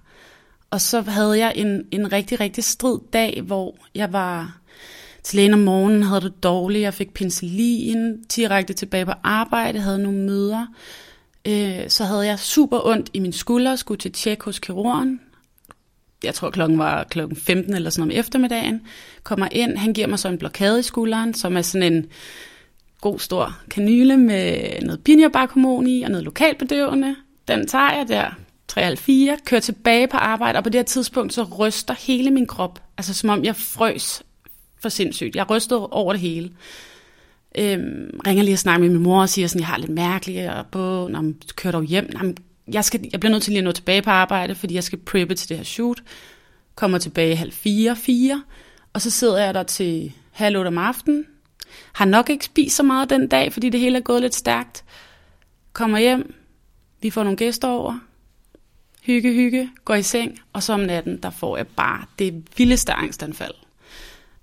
Og 0.70 0.80
så 0.80 1.00
havde 1.00 1.38
jeg 1.38 1.52
en, 1.56 1.84
en 1.90 2.12
rigtig, 2.12 2.40
rigtig 2.40 2.64
strid 2.64 2.98
dag, 3.12 3.42
hvor 3.46 3.76
jeg 3.94 4.12
var 4.12 4.60
til 5.22 5.36
lægen 5.36 5.54
om 5.54 5.60
morgenen, 5.60 6.02
havde 6.02 6.20
det 6.20 6.42
dårligt, 6.42 6.82
jeg 6.82 6.94
fik 6.94 7.14
penicillin, 7.14 8.22
direkte 8.22 8.72
tilbage 8.72 9.06
på 9.06 9.12
arbejde, 9.22 9.80
havde 9.80 10.02
nogle 10.02 10.18
møder. 10.18 10.66
Øh, 11.44 11.88
så 11.88 12.04
havde 12.04 12.26
jeg 12.26 12.38
super 12.38 12.86
ondt 12.86 13.10
i 13.12 13.18
min 13.18 13.32
skulder, 13.32 13.76
skulle 13.76 13.98
til 13.98 14.12
tjek 14.12 14.42
hos 14.42 14.58
kirurgen. 14.58 15.20
Jeg 16.24 16.34
tror 16.34 16.50
klokken 16.50 16.78
var 16.78 17.04
klokken 17.04 17.36
15 17.36 17.74
eller 17.74 17.90
sådan 17.90 18.02
om 18.02 18.10
eftermiddagen. 18.10 18.80
Kommer 19.22 19.48
ind, 19.52 19.76
han 19.76 19.92
giver 19.92 20.06
mig 20.06 20.18
så 20.18 20.28
en 20.28 20.38
blokade 20.38 20.80
i 20.80 20.82
skulderen, 20.82 21.34
som 21.34 21.56
er 21.56 21.62
sådan 21.62 21.92
en 21.92 22.06
god 23.00 23.18
stor 23.18 23.58
kanyle 23.70 24.16
med 24.16 24.62
noget 24.82 25.04
pinjebarkhormon 25.04 25.86
i 25.86 26.02
og 26.02 26.10
noget 26.10 26.24
lokalbedøvende. 26.24 27.16
Den 27.48 27.66
tager 27.66 27.92
jeg 27.92 28.08
der, 28.08 28.30
3,4, 28.72 29.44
kører 29.44 29.60
tilbage 29.60 30.08
på 30.08 30.16
arbejde, 30.16 30.56
og 30.56 30.64
på 30.64 30.70
det 30.70 30.78
her 30.78 30.84
tidspunkt 30.84 31.32
så 31.32 31.42
ryster 31.42 31.94
hele 31.94 32.30
min 32.30 32.46
krop, 32.46 32.82
altså 32.98 33.14
som 33.14 33.30
om 33.30 33.44
jeg 33.44 33.56
frøs 33.56 34.22
for 34.82 34.88
sindssygt. 34.88 35.36
Jeg 35.36 35.50
rystede 35.50 35.86
over 35.86 36.12
det 36.12 36.20
hele. 36.20 36.50
Øhm, 37.58 38.20
ringer 38.26 38.42
lige 38.42 38.54
og 38.54 38.58
snakker 38.58 38.80
med 38.80 38.88
min 38.88 39.02
mor 39.02 39.20
og 39.20 39.28
siger 39.28 39.48
sådan, 39.48 39.60
jeg 39.60 39.68
har 39.68 39.78
lidt 39.78 39.90
mærkeligt, 39.90 40.50
og 40.50 40.66
på, 40.66 41.08
når 41.10 41.20
man 41.20 41.36
kører 41.56 41.72
dog 41.72 41.84
hjem. 41.84 42.10
Jamen, 42.12 42.36
jeg, 42.72 42.84
skal, 42.84 43.08
jeg 43.12 43.20
bliver 43.20 43.30
nødt 43.30 43.42
til 43.42 43.52
lige 43.52 43.58
at 43.58 43.64
nå 43.64 43.72
tilbage 43.72 44.02
på 44.02 44.10
arbejde, 44.10 44.54
fordi 44.54 44.74
jeg 44.74 44.84
skal 44.84 44.98
preppe 44.98 45.34
til 45.34 45.48
det 45.48 45.56
her 45.56 45.64
shoot. 45.64 46.02
Kommer 46.74 46.98
tilbage 46.98 47.36
halv 47.36 47.52
fire, 47.52 47.96
fire, 47.96 48.42
og 48.92 49.00
så 49.02 49.10
sidder 49.10 49.38
jeg 49.44 49.54
der 49.54 49.62
til 49.62 50.12
halv 50.30 50.56
otte 50.56 50.68
om 50.68 50.78
aftenen. 50.78 51.26
Har 51.92 52.04
nok 52.04 52.30
ikke 52.30 52.44
spist 52.44 52.76
så 52.76 52.82
meget 52.82 53.10
den 53.10 53.28
dag, 53.28 53.52
fordi 53.52 53.68
det 53.68 53.80
hele 53.80 53.98
er 53.98 54.02
gået 54.02 54.22
lidt 54.22 54.34
stærkt. 54.34 54.84
Kommer 55.72 55.98
hjem, 55.98 56.34
vi 57.02 57.10
får 57.10 57.22
nogle 57.22 57.36
gæster 57.36 57.68
over, 57.68 57.98
hygge, 59.02 59.32
hygge, 59.32 59.70
går 59.84 59.94
i 59.94 60.02
seng, 60.02 60.40
og 60.52 60.62
så 60.62 60.72
om 60.72 60.80
natten, 60.80 61.16
der 61.16 61.30
får 61.30 61.56
jeg 61.56 61.66
bare 61.66 62.04
det 62.18 62.44
vildeste 62.56 62.92
angstanfald. 62.92 63.54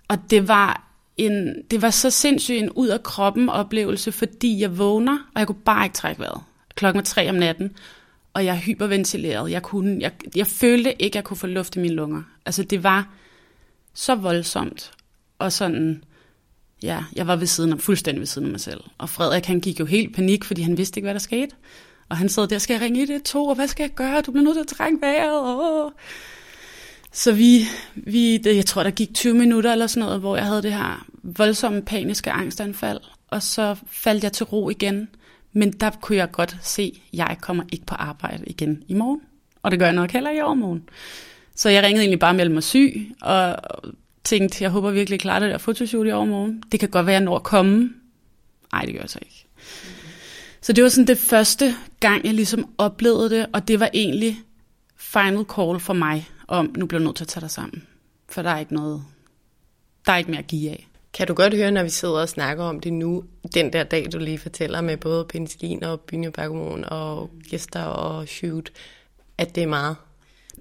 Og 0.08 0.18
det 0.30 0.48
var 0.48 0.88
en, 1.18 1.62
det 1.72 1.82
var 1.82 1.90
så 1.90 2.10
sindssygt 2.10 2.58
en 2.58 2.70
ud 2.70 2.88
af 2.88 3.04
kroppen 3.04 3.50
oplevelse, 3.50 4.12
fordi 4.12 4.62
jeg 4.62 4.78
vågner, 4.78 5.18
og 5.36 5.40
jeg 5.40 5.48
kunne 5.48 5.62
bare 5.66 5.86
ikke 5.86 5.96
trække 5.96 6.20
vejret. 6.20 6.42
Klokken 6.76 6.98
var 6.98 7.04
tre 7.04 7.30
om 7.30 7.36
natten, 7.36 7.76
og 8.38 8.46
jeg 8.46 8.58
hyperventilerede. 8.58 9.52
Jeg, 9.52 9.62
kunne, 9.62 9.98
jeg, 10.00 10.12
jeg 10.36 10.48
følte 10.48 11.02
ikke, 11.02 11.14
at 11.14 11.16
jeg 11.16 11.24
kunne 11.24 11.38
få 11.38 11.48
luft 11.48 11.76
i 11.76 11.80
mine 11.80 11.94
lunger. 11.94 12.24
Altså 12.46 12.64
det 12.64 12.84
var 12.84 13.14
så 13.94 14.16
voldsomt, 14.16 14.92
og 15.40 15.52
sådan, 15.52 16.04
ja, 16.84 17.04
jeg 17.16 17.28
var 17.28 17.36
ved 17.36 17.48
siden 17.48 17.74
af, 17.74 17.80
fuldstændig 17.80 18.20
ved 18.20 18.28
siden 18.28 18.48
af 18.48 18.52
mig 18.52 18.60
selv. 18.60 18.82
Og 18.98 19.10
Frederik, 19.10 19.46
han 19.46 19.60
gik 19.60 19.80
jo 19.80 19.86
helt 19.86 20.16
panik, 20.16 20.44
fordi 20.44 20.62
han 20.62 20.78
vidste 20.78 20.98
ikke, 20.98 21.06
hvad 21.06 21.14
der 21.14 21.20
skete. 21.20 21.56
Og 22.10 22.18
han 22.18 22.30
sad 22.30 22.48
der, 22.48 22.58
skal 22.58 22.74
jeg 22.74 22.82
ringe 22.82 23.02
i 23.02 23.06
det 23.06 23.24
to, 23.24 23.46
og 23.46 23.56
hvad 23.56 23.68
skal 23.68 23.84
jeg 23.84 23.92
gøre? 23.92 24.22
Du 24.22 24.32
bliver 24.32 24.44
nødt 24.44 24.56
til 24.56 24.62
at 24.62 24.68
trække 24.68 24.98
vejret. 25.02 25.60
Åh. 25.60 25.92
Så 27.12 27.32
vi, 27.32 27.64
vi 27.96 28.38
det, 28.38 28.56
jeg 28.56 28.66
tror, 28.66 28.84
der 28.84 28.92
gik 28.92 29.14
20 29.14 29.34
minutter 29.34 29.72
eller 29.72 29.88
sådan 29.88 30.06
noget, 30.06 30.20
hvor 30.20 30.36
jeg 30.36 30.46
havde 30.46 30.62
det 30.62 30.74
her 30.74 31.06
voldsomme 31.24 31.82
paniske 31.82 32.32
angstanfald. 32.32 33.00
Og 33.28 33.44
så 33.44 33.76
faldt 33.92 34.24
jeg 34.24 34.32
til 34.34 34.46
ro 34.46 34.70
igen. 34.70 35.10
Men 35.54 35.72
der 35.72 35.90
kunne 36.02 36.16
jeg 36.16 36.32
godt 36.32 36.58
se, 36.62 37.02
at 37.14 37.18
jeg 37.18 37.38
kommer 37.42 37.64
ikke 37.72 37.86
på 37.86 37.96
arbejde 37.96 38.44
igen 38.48 38.84
i 38.88 38.94
morgen. 38.94 39.22
Og 39.64 39.72
det 39.72 39.80
gør 39.80 39.86
jeg 39.86 39.96
nok 39.96 40.12
heller 40.12 40.32
i 40.32 40.42
overmorgen. 40.42 40.90
Så 41.56 41.70
jeg 41.70 41.84
ringede 41.84 42.02
egentlig 42.02 42.20
bare 42.20 42.34
mellem 42.34 42.54
mig 42.54 42.64
syg, 42.64 43.12
og 43.22 43.56
tænkte, 44.24 44.64
jeg 44.64 44.72
håber 44.72 44.92
virkelig, 44.92 45.20
klarer 45.20 45.40
det 45.40 45.50
der 45.50 45.58
fotoshoot 45.58 46.08
i 46.08 46.12
overmorgen. 46.12 46.64
Det 46.72 46.80
kan 46.80 46.90
godt 46.90 47.06
være, 47.06 47.16
at 47.16 47.20
jeg 47.20 47.26
når 47.26 47.36
at 47.36 47.44
komme. 47.44 47.94
Nej, 48.72 48.82
det 48.82 48.94
gør 48.94 49.02
jeg 49.02 49.10
så 49.10 49.20
ikke. 49.22 49.46
Så 50.62 50.74
det 50.74 50.84
var 50.84 50.90
sådan 50.90 51.08
det 51.08 51.18
første 51.18 51.76
gang, 52.00 52.26
jeg 52.26 52.34
ligesom 52.34 52.70
oplevede 52.78 53.30
det, 53.30 53.46
og 53.54 53.68
det 53.68 53.80
var 53.80 53.90
egentlig 53.94 54.38
final 54.96 55.46
call 55.56 55.80
for 55.80 55.94
mig, 55.94 56.30
om 56.48 56.74
nu 56.78 56.86
bliver 56.86 57.02
jeg 57.02 57.06
nødt 57.06 57.16
til 57.16 57.24
at 57.24 57.28
tage 57.28 57.42
dig 57.42 57.52
sammen. 57.52 57.84
For 58.30 58.42
der 58.42 58.50
er 58.50 58.60
ikke 58.60 58.74
noget, 58.74 59.04
der 60.06 60.12
er 60.12 60.18
ikke 60.18 60.32
mere 60.32 60.40
at 60.40 60.48
give 60.48 60.70
af. 60.70 60.88
Kan 61.14 61.28
du 61.28 61.34
godt 61.34 61.56
høre, 61.56 61.72
når 61.72 61.84
vi 61.84 61.90
sidder 61.90 62.20
og 62.20 62.30
snakker 62.30 62.64
om 62.64 62.80
det 62.80 62.94
nu, 62.94 63.24
den 63.54 63.74
der 63.74 63.84
dag, 63.84 64.08
du 64.14 64.20
lige 64.20 64.38
fortæller 64.38 64.82
med 64.82 64.98
både 64.98 65.26
penicillin 65.30 65.84
og 65.84 66.00
bynjebergomon 66.00 66.86
og 66.88 67.30
gæster 67.50 67.84
og 67.84 68.28
shoot, 68.28 68.70
at 69.38 69.56
det 69.56 69.64
er 69.64 69.68
meget? 69.68 69.96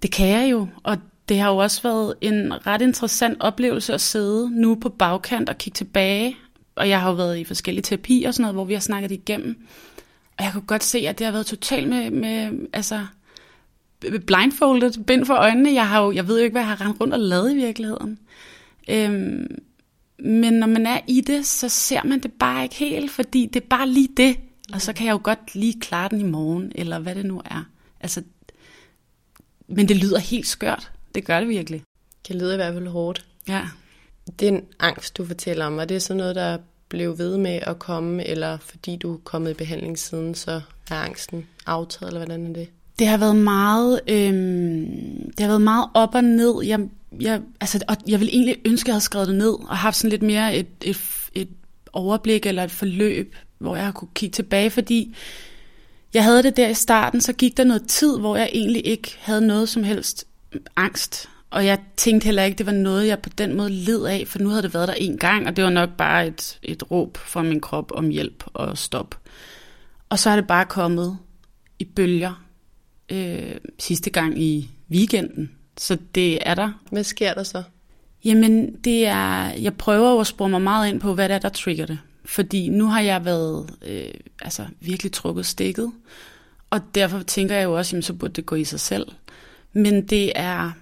Det 0.02 0.12
kan 0.12 0.28
jeg 0.28 0.50
jo, 0.50 0.68
og 0.82 0.98
det 1.28 1.38
har 1.38 1.50
jo 1.50 1.56
også 1.56 1.82
været 1.82 2.14
en 2.20 2.66
ret 2.66 2.82
interessant 2.82 3.36
oplevelse 3.40 3.94
at 3.94 4.00
sidde 4.00 4.60
nu 4.60 4.74
på 4.74 4.88
bagkant 4.88 5.48
og 5.48 5.58
kigge 5.58 5.76
tilbage. 5.76 6.36
Og 6.74 6.88
jeg 6.88 7.00
har 7.00 7.08
jo 7.08 7.14
været 7.14 7.38
i 7.38 7.44
forskellige 7.44 7.82
terapier 7.82 8.28
og 8.28 8.34
sådan 8.34 8.42
noget, 8.42 8.54
hvor 8.54 8.64
vi 8.64 8.72
har 8.72 8.80
snakket 8.80 9.12
igennem. 9.12 9.66
Og 10.38 10.44
jeg 10.44 10.52
kunne 10.52 10.66
godt 10.66 10.84
se, 10.84 10.98
at 10.98 11.18
det 11.18 11.24
har 11.24 11.32
været 11.32 11.46
totalt 11.46 11.88
med, 11.88 12.10
med 12.10 12.68
altså, 12.72 13.06
blindfoldet, 14.26 15.06
bind 15.06 15.26
for 15.26 15.34
øjnene. 15.34 15.74
Jeg, 15.74 15.88
har 15.88 16.02
jo, 16.02 16.12
jeg 16.12 16.28
ved 16.28 16.38
jo 16.38 16.44
ikke, 16.44 16.54
hvad 16.54 16.62
jeg 16.62 16.68
har 16.68 16.80
rendt 16.80 17.00
rundt 17.00 17.14
og 17.14 17.20
lavet 17.20 17.52
i 17.52 17.56
virkeligheden. 17.56 18.18
Øhm, 18.88 19.46
men 20.18 20.54
når 20.54 20.66
man 20.66 20.86
er 20.86 21.00
i 21.06 21.20
det, 21.20 21.46
så 21.46 21.68
ser 21.68 22.04
man 22.04 22.20
det 22.20 22.32
bare 22.32 22.62
ikke 22.62 22.74
helt, 22.74 23.10
fordi 23.10 23.46
det 23.46 23.62
er 23.62 23.66
bare 23.66 23.88
lige 23.88 24.08
det. 24.16 24.36
Og 24.72 24.82
så 24.82 24.92
kan 24.92 25.06
jeg 25.06 25.12
jo 25.12 25.20
godt 25.22 25.54
lige 25.54 25.80
klare 25.80 26.08
den 26.08 26.20
i 26.20 26.24
morgen, 26.24 26.72
eller 26.74 26.98
hvad 26.98 27.14
det 27.14 27.26
nu 27.26 27.42
er. 27.44 27.68
Altså, 28.00 28.22
men 29.68 29.88
det 29.88 29.96
lyder 29.96 30.18
helt 30.18 30.46
skørt. 30.46 30.92
Det 31.14 31.24
gør 31.24 31.40
det 31.40 31.48
virkelig. 31.48 31.82
Det 32.28 32.36
lyder 32.36 32.52
i 32.52 32.56
hvert 32.56 32.74
fald 32.74 32.86
hårdt. 32.86 33.26
Ja. 33.48 33.62
Den 34.40 34.62
angst, 34.80 35.16
du 35.16 35.24
fortæller 35.24 35.66
om, 35.66 35.78
er 35.78 35.84
det 35.84 36.02
sådan 36.02 36.18
noget, 36.18 36.34
der 36.34 36.58
blev 36.88 37.18
ved 37.18 37.36
med 37.38 37.60
at 37.62 37.78
komme, 37.78 38.26
eller 38.26 38.58
fordi 38.58 38.96
du 38.96 39.14
er 39.14 39.18
kommet 39.24 39.50
i 39.50 39.54
behandling 39.54 39.98
siden, 39.98 40.34
så 40.34 40.60
er 40.90 40.94
angsten 40.94 41.46
aftaget, 41.66 42.08
eller 42.08 42.26
hvordan 42.26 42.46
er 42.46 42.52
det? 42.52 42.68
Det 42.98 43.06
har 43.06 43.16
været 43.16 43.36
meget, 43.36 44.00
øhm, 44.08 45.30
det 45.30 45.40
har 45.40 45.46
været 45.46 45.62
meget 45.62 45.88
op 45.94 46.14
og 46.14 46.24
ned. 46.24 46.62
Jeg, 46.64 46.80
jeg, 47.20 47.40
altså, 47.60 47.80
og 47.88 47.96
jeg 48.08 48.20
vil 48.20 48.28
egentlig 48.32 48.56
ønske, 48.64 48.84
at 48.84 48.88
jeg 48.88 48.94
havde 48.94 49.04
skrevet 49.04 49.28
det 49.28 49.36
ned, 49.36 49.68
og 49.68 49.76
haft 49.76 49.96
sådan 49.96 50.10
lidt 50.10 50.22
mere 50.22 50.56
et, 50.56 50.66
et, 50.84 51.00
et 51.34 51.48
overblik 51.92 52.46
eller 52.46 52.64
et 52.64 52.70
forløb, 52.70 53.36
hvor 53.58 53.76
jeg 53.76 53.94
kunne 53.94 54.08
kigge 54.14 54.32
tilbage, 54.32 54.70
fordi 54.70 55.14
jeg 56.14 56.24
havde 56.24 56.42
det 56.42 56.56
der 56.56 56.68
i 56.68 56.74
starten, 56.74 57.20
så 57.20 57.32
gik 57.32 57.56
der 57.56 57.64
noget 57.64 57.88
tid, 57.88 58.18
hvor 58.18 58.36
jeg 58.36 58.50
egentlig 58.52 58.86
ikke 58.86 59.16
havde 59.18 59.46
noget 59.46 59.68
som 59.68 59.84
helst 59.84 60.26
angst. 60.76 61.28
Og 61.50 61.66
jeg 61.66 61.78
tænkte 61.96 62.24
heller 62.24 62.42
ikke, 62.42 62.58
det 62.58 62.66
var 62.66 62.72
noget, 62.72 63.06
jeg 63.06 63.18
på 63.18 63.28
den 63.28 63.56
måde 63.56 63.70
led 63.70 64.04
af, 64.04 64.24
for 64.26 64.38
nu 64.38 64.48
havde 64.48 64.62
det 64.62 64.74
været 64.74 64.88
der 64.88 64.94
en 64.94 65.18
gang, 65.18 65.46
og 65.46 65.56
det 65.56 65.64
var 65.64 65.70
nok 65.70 65.90
bare 65.98 66.26
et, 66.26 66.58
et 66.62 66.90
råb 66.90 67.16
fra 67.16 67.42
min 67.42 67.60
krop 67.60 67.92
om 67.94 68.08
hjælp 68.08 68.44
og 68.46 68.78
stop. 68.78 69.20
Og 70.08 70.18
så 70.18 70.30
er 70.30 70.36
det 70.36 70.46
bare 70.46 70.64
kommet 70.64 71.18
i 71.78 71.84
bølger 71.84 72.44
øh, 73.08 73.54
sidste 73.78 74.10
gang 74.10 74.42
i 74.42 74.70
weekenden. 74.90 75.50
Så 75.76 75.98
det 76.14 76.38
er 76.48 76.54
der. 76.54 76.72
Hvad 76.90 77.04
sker 77.04 77.34
der 77.34 77.42
så? 77.42 77.62
Jamen, 78.24 78.76
det 78.76 79.06
er, 79.06 79.50
jeg 79.50 79.74
prøver 79.74 80.10
jo 80.10 80.20
at 80.20 80.26
spore 80.26 80.48
mig 80.48 80.62
meget 80.62 80.88
ind 80.88 81.00
på, 81.00 81.14
hvad 81.14 81.28
det 81.28 81.34
er, 81.34 81.38
der 81.38 81.48
trigger 81.48 81.86
det. 81.86 81.98
Fordi 82.24 82.68
nu 82.68 82.86
har 82.86 83.00
jeg 83.00 83.24
været 83.24 83.76
øh, 83.82 84.14
altså, 84.42 84.66
virkelig 84.80 85.12
trukket 85.12 85.46
stikket. 85.46 85.92
Og 86.70 86.80
derfor 86.94 87.22
tænker 87.22 87.54
jeg 87.54 87.64
jo 87.64 87.76
også, 87.76 87.96
jamen, 87.96 88.02
så 88.02 88.14
burde 88.14 88.32
det 88.32 88.46
gå 88.46 88.56
i 88.56 88.64
sig 88.64 88.80
selv. 88.80 89.06
Men 89.72 90.06
det 90.06 90.32
er, 90.34 90.72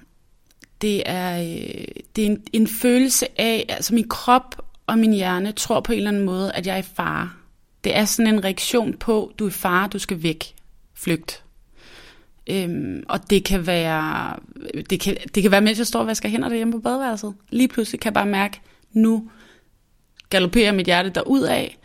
det 0.80 1.02
er, 1.06 1.38
øh, 1.40 1.84
det 2.16 2.22
er 2.22 2.26
en, 2.26 2.42
en 2.52 2.66
følelse 2.66 3.40
af, 3.40 3.66
altså 3.68 3.94
min 3.94 4.08
krop 4.08 4.64
og 4.86 4.98
min 4.98 5.12
hjerne 5.12 5.52
tror 5.52 5.80
på 5.80 5.92
en 5.92 5.98
eller 5.98 6.10
anden 6.10 6.24
måde, 6.24 6.52
at 6.52 6.66
jeg 6.66 6.74
er 6.74 6.78
i 6.78 6.82
fare. 6.82 7.30
Det 7.84 7.96
er 7.96 8.04
sådan 8.04 8.34
en 8.34 8.44
reaktion 8.44 8.96
på, 8.96 9.32
du 9.38 9.44
er 9.44 9.48
i 9.48 9.52
fare, 9.52 9.88
du 9.88 9.98
skal 9.98 10.22
væk, 10.22 10.54
flygt. 10.94 11.44
Øhm, 12.50 13.04
og 13.08 13.30
det 13.30 13.44
kan 13.44 13.66
være, 13.66 14.36
det 14.90 15.00
kan, 15.00 15.16
det 15.34 15.42
kan 15.42 15.52
være, 15.52 15.60
mens 15.60 15.78
jeg 15.78 15.86
står 15.86 16.00
og 16.00 16.06
vasker 16.06 16.28
hænder 16.28 16.48
derhjemme 16.48 16.72
på 16.72 16.78
badeværelset. 16.78 17.34
Lige 17.50 17.68
pludselig 17.68 18.00
kan 18.00 18.10
jeg 18.10 18.14
bare 18.14 18.26
mærke, 18.26 18.60
nu 18.92 19.30
galopperer 20.30 20.72
mit 20.72 20.86
hjerte 20.86 21.20
af. 21.48 21.78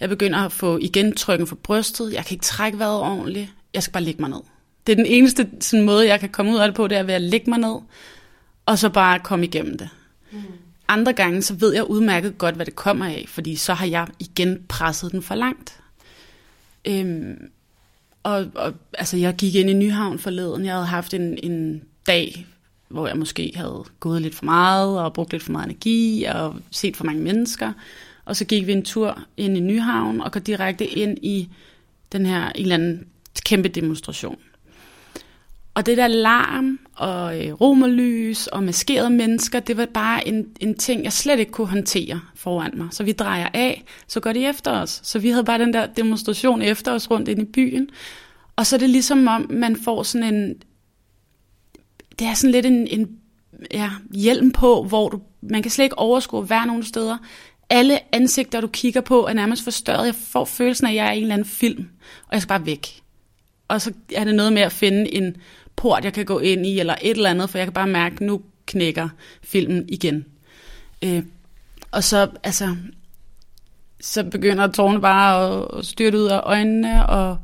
Jeg 0.00 0.08
begynder 0.08 0.38
at 0.38 0.52
få 0.52 0.78
igen 0.78 1.16
trykken 1.16 1.46
for 1.46 1.56
brystet. 1.56 2.12
Jeg 2.12 2.24
kan 2.24 2.34
ikke 2.34 2.44
trække 2.44 2.78
vejret 2.78 3.00
ordentligt. 3.00 3.48
Jeg 3.74 3.82
skal 3.82 3.92
bare 3.92 4.02
ligge 4.02 4.20
mig 4.20 4.30
ned. 4.30 4.40
Det 4.86 4.92
er 4.92 4.96
den 4.96 5.06
eneste 5.06 5.48
sådan, 5.60 5.86
måde, 5.86 6.08
jeg 6.08 6.20
kan 6.20 6.28
komme 6.28 6.52
ud 6.52 6.58
af 6.58 6.68
det 6.68 6.74
på, 6.74 6.88
det 6.88 6.98
er 6.98 7.02
ved 7.02 7.14
at 7.14 7.20
lægge 7.20 7.50
mig 7.50 7.58
ned, 7.58 7.76
og 8.66 8.78
så 8.78 8.88
bare 8.88 9.18
komme 9.18 9.46
igennem 9.46 9.78
det. 9.78 9.88
Mm. 10.32 10.42
Andre 10.88 11.12
gange, 11.12 11.42
så 11.42 11.54
ved 11.54 11.74
jeg 11.74 11.84
udmærket 11.84 12.38
godt, 12.38 12.54
hvad 12.54 12.66
det 12.66 12.76
kommer 12.76 13.06
af, 13.06 13.24
fordi 13.28 13.56
så 13.56 13.74
har 13.74 13.86
jeg 13.86 14.06
igen 14.18 14.62
presset 14.68 15.12
den 15.12 15.22
for 15.22 15.34
langt. 15.34 15.80
Øhm, 16.84 17.50
og, 18.22 18.46
og 18.54 18.74
altså, 18.98 19.16
jeg 19.16 19.36
gik 19.36 19.54
ind 19.54 19.70
i 19.70 19.74
Nyhavn 19.74 20.18
forleden. 20.18 20.64
Jeg 20.64 20.74
havde 20.74 20.86
haft 20.86 21.14
en, 21.14 21.38
en 21.42 21.82
dag, 22.06 22.46
hvor 22.88 23.06
jeg 23.06 23.16
måske 23.16 23.52
havde 23.54 23.84
gået 24.00 24.22
lidt 24.22 24.34
for 24.34 24.44
meget, 24.44 25.00
og 25.00 25.12
brugt 25.12 25.32
lidt 25.32 25.42
for 25.42 25.52
meget 25.52 25.64
energi, 25.64 26.24
og 26.24 26.56
set 26.70 26.96
for 26.96 27.04
mange 27.04 27.22
mennesker. 27.22 27.72
Og 28.24 28.36
så 28.36 28.44
gik 28.44 28.66
vi 28.66 28.72
en 28.72 28.84
tur 28.84 29.18
ind 29.36 29.56
i 29.56 29.60
Nyhavn, 29.60 30.20
og 30.20 30.32
går 30.32 30.40
direkte 30.40 30.86
ind 30.86 31.18
i 31.22 31.48
den 32.12 32.26
her 32.26 32.46
en 32.46 32.62
eller 32.62 32.74
anden 32.74 33.06
kæmpe 33.44 33.68
demonstration. 33.68 34.38
Og 35.74 35.86
det 35.86 35.96
der 35.96 36.08
larm 36.08 36.78
og 37.00 37.46
øh, 37.46 37.52
romerlys 37.52 38.46
og 38.46 38.62
maskerede 38.62 39.10
mennesker, 39.10 39.60
det 39.60 39.76
var 39.76 39.86
bare 39.86 40.28
en, 40.28 40.46
en 40.60 40.74
ting, 40.74 41.04
jeg 41.04 41.12
slet 41.12 41.38
ikke 41.38 41.52
kunne 41.52 41.66
håndtere 41.66 42.20
foran 42.34 42.70
mig. 42.74 42.88
Så 42.90 43.04
vi 43.04 43.12
drejer 43.12 43.48
af, 43.54 43.84
så 44.06 44.20
går 44.20 44.32
de 44.32 44.46
efter 44.46 44.70
os. 44.70 45.00
Så 45.04 45.18
vi 45.18 45.30
havde 45.30 45.44
bare 45.44 45.58
den 45.58 45.72
der 45.72 45.86
demonstration 45.86 46.62
efter 46.62 46.92
os 46.92 47.10
rundt 47.10 47.28
ind 47.28 47.42
i 47.42 47.44
byen. 47.44 47.88
Og 48.56 48.66
så 48.66 48.76
er 48.76 48.78
det 48.78 48.90
ligesom 48.90 49.28
om, 49.28 49.46
man 49.50 49.76
får 49.76 50.02
sådan 50.02 50.34
en... 50.34 50.54
Det 52.18 52.26
er 52.26 52.34
sådan 52.34 52.52
lidt 52.52 52.66
en, 52.66 52.86
en 52.86 53.08
ja, 53.72 53.90
hjelm 54.14 54.50
på, 54.50 54.82
hvor 54.82 55.08
du, 55.08 55.20
man 55.42 55.62
kan 55.62 55.70
slet 55.70 55.84
ikke 55.84 55.98
overskue 55.98 56.42
at 56.42 56.50
være 56.50 56.66
nogen 56.66 56.82
steder. 56.82 57.16
Alle 57.70 58.14
ansigter, 58.14 58.60
du 58.60 58.66
kigger 58.66 59.00
på, 59.00 59.26
er 59.26 59.32
nærmest 59.32 59.64
forstørret. 59.64 60.06
Jeg 60.06 60.14
får 60.14 60.44
følelsen 60.44 60.86
af, 60.86 60.90
at 60.90 60.96
jeg 60.96 61.06
er 61.06 61.12
i 61.12 61.16
en 61.16 61.22
eller 61.22 61.34
anden 61.34 61.48
film, 61.48 61.88
og 62.26 62.32
jeg 62.32 62.42
skal 62.42 62.48
bare 62.48 62.66
væk. 62.66 63.02
Og 63.68 63.80
så 63.80 63.92
er 64.14 64.24
det 64.24 64.34
noget 64.34 64.52
med 64.52 64.62
at 64.62 64.72
finde 64.72 65.14
en 65.14 65.36
port, 65.80 66.04
jeg 66.04 66.12
kan 66.12 66.24
gå 66.24 66.38
ind 66.38 66.66
i, 66.66 66.78
eller 66.78 66.94
et 67.02 67.10
eller 67.16 67.30
andet, 67.30 67.50
for 67.50 67.58
jeg 67.58 67.66
kan 67.66 67.72
bare 67.72 67.86
mærke, 67.86 68.14
at 68.14 68.20
nu 68.20 68.42
knækker 68.66 69.08
filmen 69.42 69.84
igen. 69.88 70.24
Øh, 71.04 71.22
og 71.90 72.04
så, 72.04 72.30
altså, 72.44 72.76
så 74.00 74.24
begynder 74.24 74.66
tårne 74.66 75.00
bare 75.00 75.78
at, 75.78 75.84
styrte 75.84 76.18
ud 76.18 76.26
af 76.26 76.40
øjnene, 76.42 77.06
og 77.06 77.38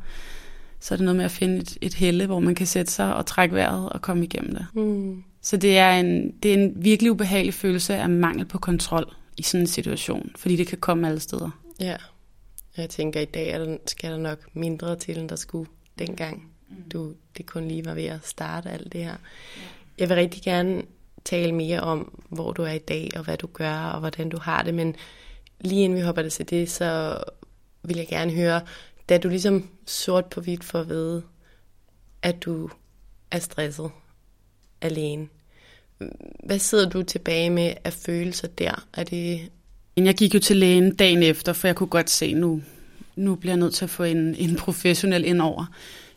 så 0.81 0.95
er 0.95 0.97
det 0.97 1.05
noget 1.05 1.17
med 1.17 1.25
at 1.25 1.31
finde 1.31 1.57
et, 1.57 1.79
et 1.81 1.95
helle, 1.95 2.27
hvor 2.27 2.41
man 2.41 2.55
kan 2.55 2.67
sætte 2.67 2.93
sig 2.93 3.15
og 3.15 3.27
trække 3.27 3.55
vejret 3.55 3.89
og 3.89 4.03
komme 4.03 4.25
igennem 4.25 4.55
det. 4.55 4.67
Mm. 4.75 5.23
Så 5.41 5.57
det 5.57 5.79
er, 5.79 5.91
en, 5.91 6.31
det 6.43 6.51
er 6.51 6.55
en 6.55 6.73
virkelig 6.77 7.13
ubehagelig 7.13 7.55
følelse 7.55 7.97
af 7.97 8.09
mangel 8.09 8.45
på 8.45 8.59
kontrol 8.59 9.15
i 9.37 9.43
sådan 9.43 9.63
en 9.63 9.67
situation, 9.67 10.31
fordi 10.37 10.57
det 10.57 10.67
kan 10.67 10.79
komme 10.79 11.09
alle 11.09 11.21
steder. 11.21 11.51
Ja, 11.81 11.97
jeg 12.77 12.91
tænker, 12.91 13.21
i 13.21 13.25
dag 13.25 13.49
er 13.49 13.59
der, 13.59 13.77
skal 13.87 14.11
der 14.11 14.19
nok 14.19 14.39
mindre 14.55 14.97
til, 14.97 15.19
end 15.19 15.29
der 15.29 15.37
skulle 15.37 15.71
dengang 15.99 16.56
du, 16.93 17.15
det 17.37 17.47
kun 17.47 17.69
lige 17.69 17.85
var 17.85 17.95
ved 17.95 18.05
at 18.05 18.27
starte 18.27 18.71
alt 18.71 18.93
det 18.93 19.05
her. 19.05 19.17
Jeg 19.99 20.09
vil 20.09 20.17
rigtig 20.17 20.43
gerne 20.43 20.83
tale 21.25 21.53
mere 21.53 21.81
om, 21.81 22.23
hvor 22.29 22.53
du 22.53 22.63
er 22.63 22.73
i 22.73 22.79
dag, 22.79 23.11
og 23.17 23.25
hvad 23.25 23.37
du 23.37 23.47
gør, 23.47 23.75
og 23.75 24.01
hvordan 24.01 24.29
du 24.29 24.39
har 24.39 24.63
det, 24.63 24.75
men 24.75 24.95
lige 25.61 25.85
inden 25.85 25.99
vi 25.99 26.03
hopper 26.03 26.23
det 26.23 26.33
til 26.33 26.51
det, 26.51 26.71
så 26.71 27.19
vil 27.83 27.97
jeg 27.97 28.09
gerne 28.09 28.33
høre, 28.33 28.61
da 29.09 29.19
du 29.19 29.29
ligesom 29.29 29.69
sort 29.87 30.27
på 30.27 30.41
hvidt 30.41 30.65
for 30.65 30.81
at 30.81 30.89
vide, 30.89 31.23
at 32.23 32.43
du 32.45 32.71
er 33.31 33.39
stresset 33.39 33.91
alene. 34.81 35.29
Hvad 36.45 36.59
sidder 36.59 36.89
du 36.89 37.03
tilbage 37.03 37.51
med 37.51 37.75
af 37.85 37.93
følelser 37.93 38.49
der? 38.49 38.87
Er 38.93 39.05
det... 39.05 39.51
Jeg 39.97 40.15
gik 40.15 40.35
jo 40.35 40.39
til 40.39 40.57
lægen 40.57 40.95
dagen 40.95 41.23
efter, 41.23 41.53
for 41.53 41.69
jeg 41.69 41.77
kunne 41.77 41.87
godt 41.87 42.11
se, 42.11 42.35
nu, 42.35 42.63
nu 43.17 43.35
bliver 43.35 43.53
jeg 43.53 43.61
nødt 43.61 43.75
til 43.75 43.85
at 43.85 43.91
få 43.91 44.03
en, 44.03 44.35
en 44.35 44.57
professionel 44.57 45.25
ind 45.25 45.41
over 45.41 45.67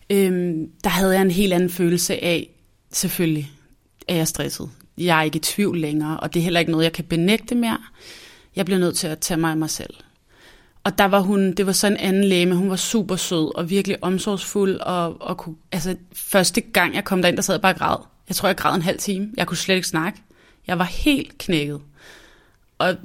øhm, 0.09 0.69
der 0.83 0.89
havde 0.89 1.13
jeg 1.13 1.21
en 1.21 1.31
helt 1.31 1.53
anden 1.53 1.69
følelse 1.69 2.23
af, 2.23 2.49
selvfølgelig 2.91 3.51
er 4.07 4.15
jeg 4.15 4.27
stresset. 4.27 4.69
Jeg 4.97 5.19
er 5.19 5.23
ikke 5.23 5.35
i 5.35 5.39
tvivl 5.39 5.79
længere, 5.79 6.19
og 6.19 6.33
det 6.33 6.39
er 6.39 6.43
heller 6.43 6.59
ikke 6.59 6.71
noget, 6.71 6.83
jeg 6.83 6.93
kan 6.93 7.05
benægte 7.05 7.55
mere. 7.55 7.77
Jeg 8.55 8.65
bliver 8.65 8.79
nødt 8.79 8.97
til 8.97 9.07
at 9.07 9.19
tage 9.19 9.39
mig 9.39 9.51
af 9.51 9.57
mig 9.57 9.69
selv. 9.69 9.93
Og 10.83 10.97
der 10.97 11.05
var 11.05 11.19
hun, 11.19 11.51
det 11.53 11.65
var 11.65 11.71
så 11.71 11.87
en 11.87 11.97
anden 11.97 12.23
læge, 12.23 12.45
men 12.45 12.57
hun 12.57 12.69
var 12.69 12.75
super 12.75 13.15
sød 13.15 13.55
og 13.55 13.69
virkelig 13.69 14.03
omsorgsfuld. 14.03 14.79
Og, 14.79 15.21
og 15.21 15.37
kunne, 15.37 15.55
altså, 15.71 15.95
første 16.13 16.61
gang 16.61 16.95
jeg 16.95 17.03
kom 17.03 17.21
derind, 17.21 17.37
der 17.37 17.43
sad 17.43 17.55
jeg 17.55 17.61
bare 17.61 17.73
og 17.73 17.79
græd. 17.79 17.97
Jeg 18.27 18.35
tror, 18.35 18.49
jeg 18.49 18.57
græd 18.57 18.75
en 18.75 18.81
halv 18.81 18.99
time. 18.99 19.29
Jeg 19.37 19.47
kunne 19.47 19.57
slet 19.57 19.75
ikke 19.75 19.87
snakke. 19.87 20.21
Jeg 20.67 20.79
var 20.79 20.83
helt 20.83 21.37
knækket. 21.37 21.81
Og 22.77 22.95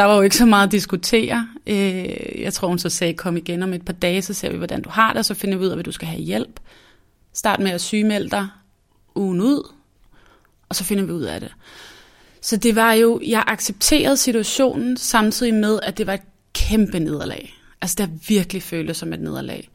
der 0.00 0.06
var 0.06 0.16
jo 0.16 0.22
ikke 0.22 0.36
så 0.36 0.46
meget 0.46 0.66
at 0.66 0.72
diskutere. 0.72 1.48
Øh, 1.66 2.40
jeg 2.40 2.52
tror, 2.52 2.68
hun 2.68 2.78
så 2.78 2.88
sagde, 2.88 3.14
kom 3.14 3.36
igen 3.36 3.62
om 3.62 3.72
et 3.72 3.84
par 3.84 3.92
dage, 3.92 4.22
så 4.22 4.34
ser 4.34 4.50
vi, 4.50 4.56
hvordan 4.56 4.82
du 4.82 4.90
har 4.90 5.08
det, 5.08 5.18
og 5.18 5.24
så 5.24 5.34
finder 5.34 5.58
vi 5.58 5.64
ud 5.64 5.68
af, 5.68 5.76
hvad 5.76 5.84
du 5.84 5.92
skal 5.92 6.08
have 6.08 6.22
hjælp. 6.22 6.60
Start 7.32 7.60
med 7.60 7.70
at 7.70 7.80
sygemelde 7.80 8.30
dig 8.30 8.48
ugen 9.14 9.40
ud, 9.40 9.72
og 10.68 10.76
så 10.76 10.84
finder 10.84 11.04
vi 11.04 11.12
ud 11.12 11.22
af 11.22 11.40
det. 11.40 11.52
Så 12.40 12.56
det 12.56 12.76
var 12.76 12.92
jo, 12.92 13.20
jeg 13.26 13.44
accepterede 13.46 14.16
situationen, 14.16 14.96
samtidig 14.96 15.54
med, 15.54 15.80
at 15.82 15.98
det 15.98 16.06
var 16.06 16.14
et 16.14 16.22
kæmpe 16.52 16.98
nederlag. 16.98 17.54
Altså, 17.80 17.94
det 17.98 18.06
har 18.06 18.16
virkelig 18.28 18.62
føltes 18.62 18.96
som 18.96 19.12
et 19.12 19.20
nederlag. 19.20 19.70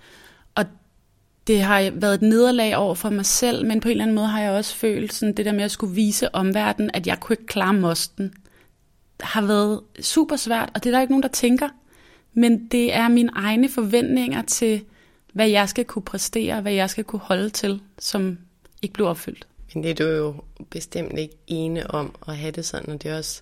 Og 0.55 0.65
det 1.47 1.61
har 1.61 1.91
været 1.93 2.13
et 2.13 2.21
nederlag 2.21 2.77
over 2.77 2.95
for 2.95 3.09
mig 3.09 3.25
selv, 3.25 3.65
men 3.65 3.79
på 3.79 3.87
en 3.87 3.91
eller 3.91 4.03
anden 4.03 4.15
måde 4.15 4.27
har 4.27 4.41
jeg 4.41 4.51
også 4.51 4.75
følt 4.75 5.13
sådan 5.13 5.33
det 5.33 5.45
der 5.45 5.53
med 5.53 5.63
at 5.63 5.71
skulle 5.71 5.95
vise 5.95 6.35
omverdenen, 6.35 6.91
at 6.93 7.07
jeg 7.07 7.19
kunne 7.19 7.33
ikke 7.33 7.45
klare 7.45 7.73
mosten 7.73 8.33
har 9.19 9.41
været 9.41 9.81
super 10.01 10.35
svært, 10.35 10.69
og 10.75 10.83
det 10.83 10.89
er 10.89 10.93
der 10.93 11.01
ikke 11.01 11.11
nogen, 11.11 11.23
der 11.23 11.29
tænker. 11.29 11.69
Men 12.33 12.67
det 12.67 12.93
er 12.93 13.07
mine 13.07 13.29
egne 13.33 13.69
forventninger 13.69 14.41
til, 14.41 14.83
hvad 15.33 15.49
jeg 15.49 15.69
skal 15.69 15.85
kunne 15.85 16.03
præstere, 16.03 16.61
hvad 16.61 16.73
jeg 16.73 16.89
skal 16.89 17.03
kunne 17.03 17.19
holde 17.19 17.49
til, 17.49 17.81
som 17.99 18.37
ikke 18.81 18.93
blev 18.93 19.07
opfyldt. 19.07 19.47
Men 19.73 19.83
det 19.83 19.91
er 19.91 19.95
du 19.95 20.03
jo 20.03 20.35
bestemt 20.69 21.19
ikke 21.19 21.35
ene 21.47 21.91
om 21.91 22.15
at 22.27 22.37
have 22.37 22.51
det 22.51 22.65
sådan, 22.65 22.89
og 22.89 23.03
det 23.03 23.11
er 23.11 23.17
også, 23.17 23.41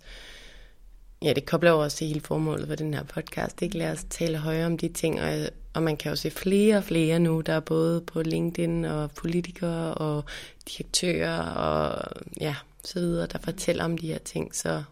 ja, 1.21 1.33
det 1.33 1.45
kobler 1.45 1.71
jo 1.71 1.79
også 1.79 1.97
til 1.97 2.07
hele 2.07 2.21
formålet 2.21 2.67
for 2.67 2.75
den 2.75 2.93
her 2.93 3.03
podcast, 3.03 3.61
ikke? 3.61 3.77
Lad 3.77 3.91
os 3.91 4.05
tale 4.09 4.37
højere 4.37 4.65
om 4.65 4.77
de 4.77 4.87
ting, 4.87 5.21
og, 5.21 5.33
og 5.73 5.83
man 5.83 5.97
kan 5.97 6.09
jo 6.09 6.15
se 6.15 6.31
flere 6.31 6.77
og 6.77 6.83
flere 6.83 7.19
nu, 7.19 7.41
der 7.41 7.53
er 7.53 7.59
både 7.59 8.01
på 8.01 8.21
LinkedIn 8.21 8.85
og 8.85 9.11
politikere 9.11 9.93
og 9.93 10.23
direktører 10.69 11.39
og 11.39 12.11
ja, 12.41 12.55
så 12.83 12.99
videre, 12.99 13.27
der 13.27 13.39
fortæller 13.39 13.83
om 13.83 13.97
de 13.97 14.07
her 14.07 14.17
ting, 14.17 14.55
så 14.55 14.83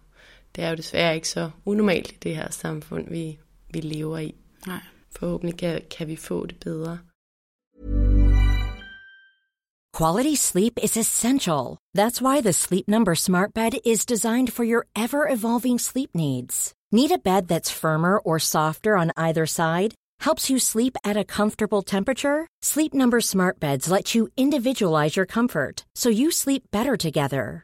det 0.55 0.63
er 0.63 0.69
jo 0.69 0.75
desværre 0.75 1.15
ikke 1.15 1.29
så 1.29 1.49
unormalt 1.65 2.11
i 2.11 2.17
det 2.23 2.35
her 2.35 2.51
samfund, 2.51 3.09
vi, 3.09 3.39
vi 3.73 3.79
lever 3.81 4.17
i. 4.17 4.35
Nej. 4.67 4.81
Forhåbentlig 5.15 5.57
kan, 5.57 5.81
kan 5.97 6.07
vi 6.07 6.15
få 6.15 6.45
det 6.45 6.59
bedre. 6.59 6.99
Quality 9.97 10.35
sleep 10.35 10.79
is 10.81 10.97
essential. 10.97 11.77
That's 11.97 12.21
why 12.21 12.41
the 12.41 12.53
Sleep 12.53 12.87
Number 12.87 13.13
smart 13.13 13.53
bed 13.53 13.73
is 13.85 14.05
designed 14.05 14.53
for 14.53 14.63
your 14.63 14.85
ever-evolving 14.95 15.79
sleep 15.79 16.09
needs. 16.15 16.73
Need 16.91 17.11
a 17.11 17.17
bed 17.17 17.47
that's 17.47 17.69
firmer 17.71 18.17
or 18.17 18.39
softer 18.39 18.97
on 18.97 19.11
either 19.17 19.45
side? 19.45 19.93
Helps 20.21 20.49
you 20.49 20.59
sleep 20.59 20.95
at 21.03 21.17
a 21.17 21.25
comfortable 21.25 21.81
temperature? 21.81 22.47
Sleep 22.61 22.93
Number 22.93 23.21
smart 23.21 23.59
beds 23.59 23.91
let 23.91 24.15
you 24.15 24.29
individualize 24.37 25.17
your 25.17 25.25
comfort 25.25 25.85
so 25.95 26.09
you 26.09 26.31
sleep 26.31 26.63
better 26.71 26.95
together. 26.97 27.63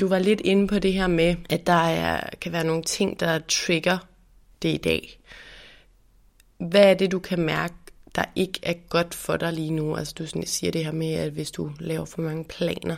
Du 0.00 0.08
var 0.08 0.18
lidt 0.18 0.40
inde 0.40 0.66
på 0.66 0.78
det 0.78 0.92
her 0.92 1.06
med, 1.06 1.36
at 1.50 1.66
der 1.66 1.72
er, 1.72 2.20
kan 2.40 2.52
være 2.52 2.64
nogle 2.64 2.82
ting, 2.82 3.20
der 3.20 3.38
trigger 3.48 3.98
det 4.62 4.68
i 4.68 4.76
dag. 4.76 5.18
Hvad 6.58 6.82
er 6.82 6.94
det, 6.94 7.12
du 7.12 7.18
kan 7.18 7.40
mærke, 7.40 7.74
der 8.14 8.24
ikke 8.36 8.60
er 8.62 8.74
godt 8.88 9.14
for 9.14 9.36
dig 9.36 9.52
lige 9.52 9.70
nu? 9.70 9.96
Altså 9.96 10.14
du 10.18 10.26
siger 10.44 10.70
det 10.70 10.84
her 10.84 10.92
med, 10.92 11.12
at 11.12 11.32
hvis 11.32 11.50
du 11.50 11.70
laver 11.80 12.04
for 12.04 12.22
mange 12.22 12.44
planer, 12.44 12.96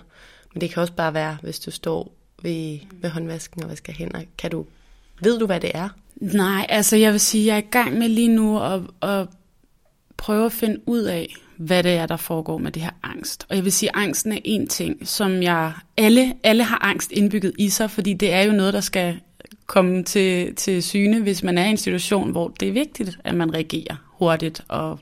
men 0.54 0.60
det 0.60 0.70
kan 0.70 0.80
også 0.80 0.92
bare 0.92 1.14
være, 1.14 1.38
hvis 1.42 1.60
du 1.60 1.70
står 1.70 2.12
ved, 2.42 2.78
ved 2.92 3.10
håndvasken 3.10 3.62
og 3.62 3.70
vasker 3.70 3.92
hænder. 3.92 4.22
Kan 4.38 4.50
du, 4.50 4.66
ved 5.22 5.38
du, 5.38 5.46
hvad 5.46 5.60
det 5.60 5.70
er? 5.74 5.88
Nej, 6.16 6.66
altså 6.68 6.96
jeg 6.96 7.12
vil 7.12 7.20
sige, 7.20 7.46
jeg 7.46 7.54
er 7.54 7.62
i 7.62 7.70
gang 7.70 7.98
med 7.98 8.08
lige 8.08 8.28
nu 8.28 8.62
at, 8.62 8.82
at 9.02 9.28
prøve 10.16 10.46
at 10.46 10.52
finde 10.52 10.80
ud 10.86 11.02
af, 11.02 11.34
hvad 11.60 11.82
det 11.82 11.92
er, 11.92 12.06
der 12.06 12.16
foregår 12.16 12.58
med 12.58 12.72
det 12.72 12.82
her 12.82 12.90
angst. 13.02 13.46
Og 13.48 13.56
jeg 13.56 13.64
vil 13.64 13.72
sige, 13.72 13.90
at 13.90 14.02
angsten 14.02 14.32
er 14.32 14.38
en 14.44 14.66
ting, 14.66 15.08
som 15.08 15.42
jeg... 15.42 15.72
Alle, 15.96 16.34
alle 16.44 16.64
har 16.64 16.78
angst 16.84 17.12
indbygget 17.12 17.52
i 17.58 17.68
sig, 17.68 17.90
fordi 17.90 18.14
det 18.14 18.32
er 18.32 18.42
jo 18.42 18.52
noget, 18.52 18.74
der 18.74 18.80
skal 18.80 19.20
komme 19.66 20.02
til, 20.02 20.54
til 20.54 20.82
syne, 20.82 21.20
hvis 21.20 21.42
man 21.42 21.58
er 21.58 21.64
i 21.64 21.70
en 21.70 21.76
situation, 21.76 22.30
hvor 22.30 22.48
det 22.48 22.68
er 22.68 22.72
vigtigt, 22.72 23.18
at 23.24 23.34
man 23.34 23.54
reagerer 23.54 23.96
hurtigt. 24.06 24.62
Og 24.68 24.98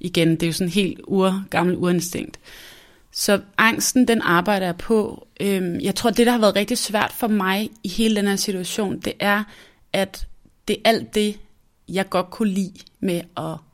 igen, 0.00 0.30
det 0.30 0.42
er 0.42 0.46
jo 0.46 0.52
sådan 0.52 0.72
helt 0.72 1.00
ur, 1.06 1.44
gammel 1.50 1.76
urinstinkt. 1.76 2.38
Så 3.12 3.40
angsten, 3.58 4.08
den 4.08 4.22
arbejder 4.22 4.66
jeg 4.66 4.76
på. 4.76 5.26
Øhm, 5.40 5.80
jeg 5.80 5.94
tror, 5.94 6.10
det, 6.10 6.26
der 6.26 6.32
har 6.32 6.40
været 6.40 6.56
rigtig 6.56 6.78
svært 6.78 7.12
for 7.12 7.28
mig 7.28 7.70
i 7.82 7.88
hele 7.88 8.16
den 8.16 8.26
her 8.26 8.36
situation, 8.36 8.98
det 8.98 9.12
er, 9.20 9.44
at 9.92 10.26
det 10.68 10.76
er 10.84 10.88
alt 10.88 11.14
det, 11.14 11.38
jeg 11.88 12.10
godt 12.10 12.30
kunne 12.30 12.50
lide 12.50 12.78
med 13.00 13.20
at 13.36 13.69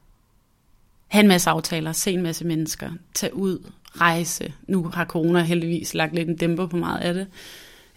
have 1.09 1.21
en 1.21 1.29
masse 1.29 1.51
aftaler, 1.51 1.93
se 1.93 2.13
en 2.13 2.23
masse 2.23 2.45
mennesker, 2.45 2.91
tage 3.15 3.35
ud, 3.35 3.71
rejse. 4.01 4.53
Nu 4.69 4.91
har 4.95 5.05
corona 5.05 5.43
heldigvis 5.43 5.95
lagt 5.95 6.15
lidt 6.15 6.29
en 6.29 6.37
dæmper 6.37 6.67
på 6.67 6.77
meget 6.77 7.01
af 7.01 7.15
det. 7.15 7.27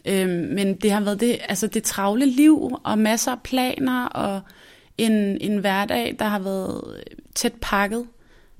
Øhm, 0.05 0.53
men 0.53 0.75
det 0.75 0.91
har 0.91 1.01
været 1.01 1.19
det, 1.19 1.37
altså 1.49 1.67
det 1.67 1.83
travle 1.83 2.25
liv, 2.25 2.79
og 2.83 2.99
masser 2.99 3.31
af 3.31 3.41
planer, 3.41 4.05
og 4.05 4.41
en, 4.97 5.11
en 5.41 5.57
hverdag, 5.57 6.15
der 6.19 6.25
har 6.25 6.39
været 6.39 7.03
tæt 7.35 7.53
pakket. 7.61 8.07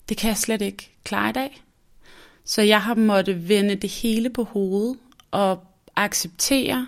Det 0.10 0.18
kan 0.18 0.28
jeg 0.28 0.38
slet 0.38 0.62
ikke 0.62 0.92
klare 1.04 1.30
i 1.30 1.34
dag. 1.34 1.64
Så 2.46 2.62
jeg 2.62 2.82
har 2.82 2.96
måttet 2.96 3.50
vende 3.50 3.76
det 3.76 3.90
hele 3.90 4.30
på 4.30 4.44
hovedet, 4.44 4.98
og 5.32 5.64
acceptere, 5.96 6.88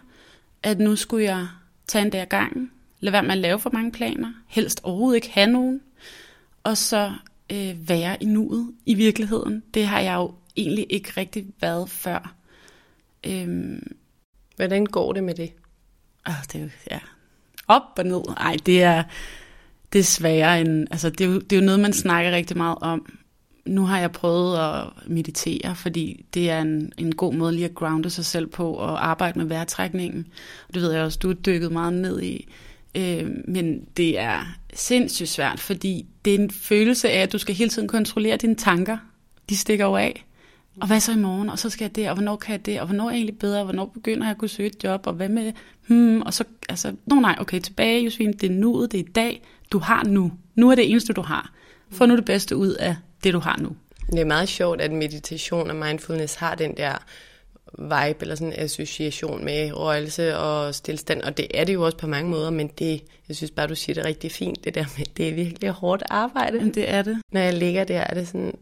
at 0.64 0.80
nu 0.80 0.96
skulle 0.96 1.26
jeg 1.26 1.48
tage 1.88 2.06
en 2.06 2.12
dag 2.12 2.28
gang, 2.28 2.72
lade 3.00 3.14
være 3.14 3.24
med 3.24 3.32
at 3.32 3.38
lave 3.38 3.60
for 3.60 3.70
mange 3.70 3.92
planer, 3.92 4.34
helst 4.48 4.82
overhovedet 4.84 5.16
ikke 5.16 5.32
have 5.32 5.48
nogen, 5.48 5.82
og 6.64 6.78
så 6.78 7.14
øh, 7.52 7.90
være 7.90 8.24
i 8.24 8.26
nuet 8.26 8.74
i 8.86 8.94
virkeligheden. 8.94 9.64
Det 9.74 9.88
har 9.88 10.00
jeg 10.00 10.16
jo 10.16 10.34
egentlig 10.58 10.86
ikke 10.90 11.14
rigtig 11.18 11.46
været 11.62 11.90
før. 11.90 12.36
Øhm, 13.28 13.98
Hvordan 14.56 14.86
går 14.86 15.14
det 15.14 15.24
med 15.24 15.36
det? 15.36 15.52
Øh, 16.28 16.34
det 16.44 16.56
er 16.56 16.64
jo, 16.64 16.70
ja, 16.92 17.00
op 17.68 17.84
og 17.98 18.06
ned. 18.06 18.22
Ej, 18.38 18.58
det 18.66 18.84
er, 18.84 19.04
det 19.94 20.00
er 20.00 20.04
sværere 20.04 20.62
end, 20.62 20.88
altså 20.92 21.10
det 21.10 21.22
er, 21.22 21.30
jo, 21.30 21.40
det 21.40 21.54
er 21.54 21.60
jo 21.60 21.66
noget, 21.66 21.80
man 21.80 21.94
snakker 21.94 22.32
rigtig 22.32 22.58
meget 22.58 22.78
om. 22.82 23.18
Nu 23.66 23.86
har 23.86 24.00
jeg 24.00 24.12
prøvet 24.12 24.58
at 24.60 25.08
meditere, 25.08 25.76
fordi 25.76 26.26
det 26.34 26.50
er 26.50 26.62
en, 26.62 26.94
en 26.98 27.16
god 27.16 27.34
måde 27.34 27.54
lige 27.54 27.66
at 27.66 27.76
grounde 27.76 28.10
sig 28.10 28.26
selv 28.26 28.48
på 28.48 28.74
og 28.74 29.08
arbejde 29.08 29.40
med 29.40 29.46
vejrtrækningen. 29.46 30.28
Og 30.68 30.74
det 30.74 30.82
ved 30.82 30.92
jeg 30.92 31.04
også, 31.04 31.20
du 31.22 31.30
er 31.30 31.34
dykket 31.34 31.72
meget 31.72 31.94
ned 31.94 32.22
i. 32.22 32.48
Øh, 32.96 33.28
men 33.48 33.86
det 33.98 34.20
er 34.20 34.58
sindssygt 34.74 35.30
svært, 35.30 35.60
fordi 35.60 36.06
det 36.26 36.36
er 36.36 36.40
en 36.40 36.52
følelse 36.52 37.10
af, 37.10 37.22
at 37.22 37.32
du 37.32 37.38
skal 37.38 37.56
hele 37.56 37.70
tiden 37.70 37.88
kontrollere 37.88 38.38
dine 38.38 38.56
tanker. 38.56 38.98
De 39.50 39.58
stikker 39.58 39.86
jo 39.86 39.96
af. 39.96 40.26
Og 40.82 40.88
hvad 40.88 41.00
så 41.00 41.12
i 41.12 41.18
morgen? 41.18 41.50
Og 41.50 41.60
så 41.60 41.70
skal 41.70 41.86
jeg 41.86 41.96
det, 41.96 42.10
og 42.10 42.16
hvornår 42.16 42.36
kan 42.36 42.52
jeg 42.52 42.66
det? 42.66 42.80
Og 42.80 42.86
hvornår 42.86 43.06
er 43.06 43.10
jeg 43.10 43.18
egentlig 43.18 43.40
bedre? 43.40 43.60
Og 43.60 43.64
hvornår 43.64 43.86
begynder 43.86 44.24
jeg 44.26 44.32
at 44.32 44.38
kunne 44.38 44.50
søge 44.50 44.70
et 44.70 44.84
job? 44.84 45.08
Og 45.08 45.14
hvad 45.14 45.30
med 45.30 45.54
Hmm, 45.88 46.22
og 46.22 46.34
så, 46.34 46.44
altså, 46.70 46.94
no, 47.06 47.16
nej, 47.16 47.36
okay, 47.40 47.60
tilbage, 47.60 48.04
Josefine, 48.04 48.34
det 48.34 48.52
er 48.52 48.54
nuet, 48.54 48.92
det 48.92 49.00
er 49.00 49.04
i 49.04 49.08
dag. 49.08 49.42
Du 49.72 49.80
har 49.80 50.04
nu. 50.04 50.32
Nu 50.56 50.72
er 50.72 50.76
det 50.76 50.92
eneste, 50.92 51.14
du 51.14 51.22
har. 51.22 51.52
Få 51.92 52.06
nu 52.06 52.16
det 52.16 52.26
bedste 52.26 52.56
ud 52.56 52.74
af 52.74 52.96
det, 53.24 53.34
du 53.34 53.40
har 53.40 53.58
nu. 53.62 53.76
Det 54.12 54.20
er 54.20 54.26
meget 54.26 54.50
sjovt, 54.50 54.82
at 54.82 54.92
meditation 54.92 55.70
og 55.70 55.76
mindfulness 55.76 56.36
har 56.36 56.56
den 56.56 56.78
der 56.78 56.98
vibe 57.78 58.18
eller 58.22 58.36
sådan 58.36 58.54
en 58.54 58.60
association 58.60 59.46
med 59.46 59.72
røgelse 59.74 60.38
og 60.38 60.76
stillstand, 60.76 61.22
og 61.22 61.38
det 61.38 61.48
er 61.54 61.64
det 61.64 61.74
jo 61.74 61.86
også 61.86 61.98
på 61.98 62.08
mange 62.08 62.30
måder, 62.30 62.50
men 62.50 62.68
det, 62.68 63.04
jeg 63.28 63.36
synes 63.36 63.52
bare, 63.52 63.68
du 63.68 63.76
siger 63.76 63.94
det 63.94 64.06
rigtig 64.06 64.32
fint, 64.32 64.64
det 64.64 64.76
der 64.76 64.86
med, 64.98 65.06
det 65.18 65.30
er 65.30 65.34
virkelig 65.34 65.70
hårdt 65.70 66.04
arbejde. 66.10 66.58
Men 66.58 66.74
det 66.74 66.90
er 66.90 67.02
det. 67.02 67.22
Når 67.32 67.42
jeg 67.42 67.54
ligger 67.54 67.84
der, 67.84 68.00
er 68.00 68.14
det 68.14 68.28
sådan, 68.28 68.58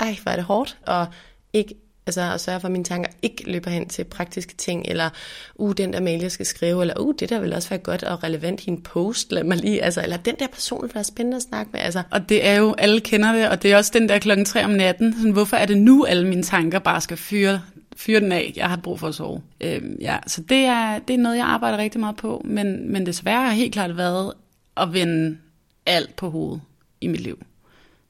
ej, 0.00 0.16
hvor 0.22 0.32
er 0.32 0.36
det 0.36 0.44
hårdt, 0.44 0.78
og 0.86 1.06
ikke 1.52 1.74
Altså 2.06 2.32
at 2.34 2.40
sørge 2.40 2.60
for, 2.60 2.68
at 2.68 2.72
mine 2.72 2.84
tanker 2.84 3.10
ikke 3.22 3.50
løber 3.50 3.70
hen 3.70 3.88
til 3.88 4.04
praktiske 4.04 4.54
ting, 4.54 4.84
eller 4.88 5.10
uh, 5.54 5.72
den 5.76 5.92
der 5.92 6.00
mail, 6.00 6.20
jeg 6.20 6.32
skal 6.32 6.46
skrive, 6.46 6.80
eller 6.80 7.00
uh, 7.00 7.14
det 7.18 7.28
der 7.30 7.40
vil 7.40 7.54
også 7.54 7.68
være 7.68 7.78
godt 7.78 8.02
og 8.02 8.24
relevant 8.24 8.64
i 8.64 8.70
en 8.70 8.82
post, 8.82 9.32
lad 9.32 9.44
mig 9.44 9.56
lige, 9.56 9.82
altså, 9.82 10.02
eller 10.02 10.16
den 10.16 10.34
der 10.38 10.46
person, 10.46 10.88
der 10.88 10.98
er 10.98 11.02
spændende 11.02 11.36
at 11.36 11.42
snakke 11.42 11.70
med. 11.72 11.80
Altså. 11.80 12.02
Og 12.10 12.28
det 12.28 12.46
er 12.46 12.54
jo, 12.54 12.74
alle 12.78 13.00
kender 13.00 13.32
det, 13.32 13.48
og 13.48 13.62
det 13.62 13.72
er 13.72 13.76
også 13.76 13.90
den 13.94 14.08
der 14.08 14.18
klokken 14.18 14.44
3 14.44 14.64
om 14.64 14.70
natten, 14.70 15.14
sådan, 15.16 15.30
hvorfor 15.30 15.56
er 15.56 15.66
det 15.66 15.78
nu, 15.78 16.04
alle 16.04 16.26
mine 16.28 16.42
tanker 16.42 16.78
bare 16.78 17.00
skal 17.00 17.16
fyre, 17.16 17.60
fyre 17.96 18.20
den 18.20 18.32
af, 18.32 18.52
jeg 18.56 18.68
har 18.68 18.76
brug 18.76 19.00
for 19.00 19.08
at 19.08 19.14
sove. 19.14 19.42
Øhm, 19.60 19.96
ja, 20.00 20.18
så 20.26 20.42
det 20.42 20.58
er, 20.58 20.98
det 20.98 21.14
er 21.14 21.18
noget, 21.18 21.36
jeg 21.36 21.46
arbejder 21.46 21.78
rigtig 21.78 22.00
meget 22.00 22.16
på, 22.16 22.42
men, 22.44 22.92
men 22.92 23.06
desværre 23.06 23.46
har 23.46 23.52
helt 23.52 23.72
klart 23.72 23.96
været 23.96 24.32
at 24.76 24.92
vende 24.92 25.38
alt 25.86 26.16
på 26.16 26.30
hovedet 26.30 26.60
i 27.00 27.06
mit 27.06 27.20
liv, 27.20 27.42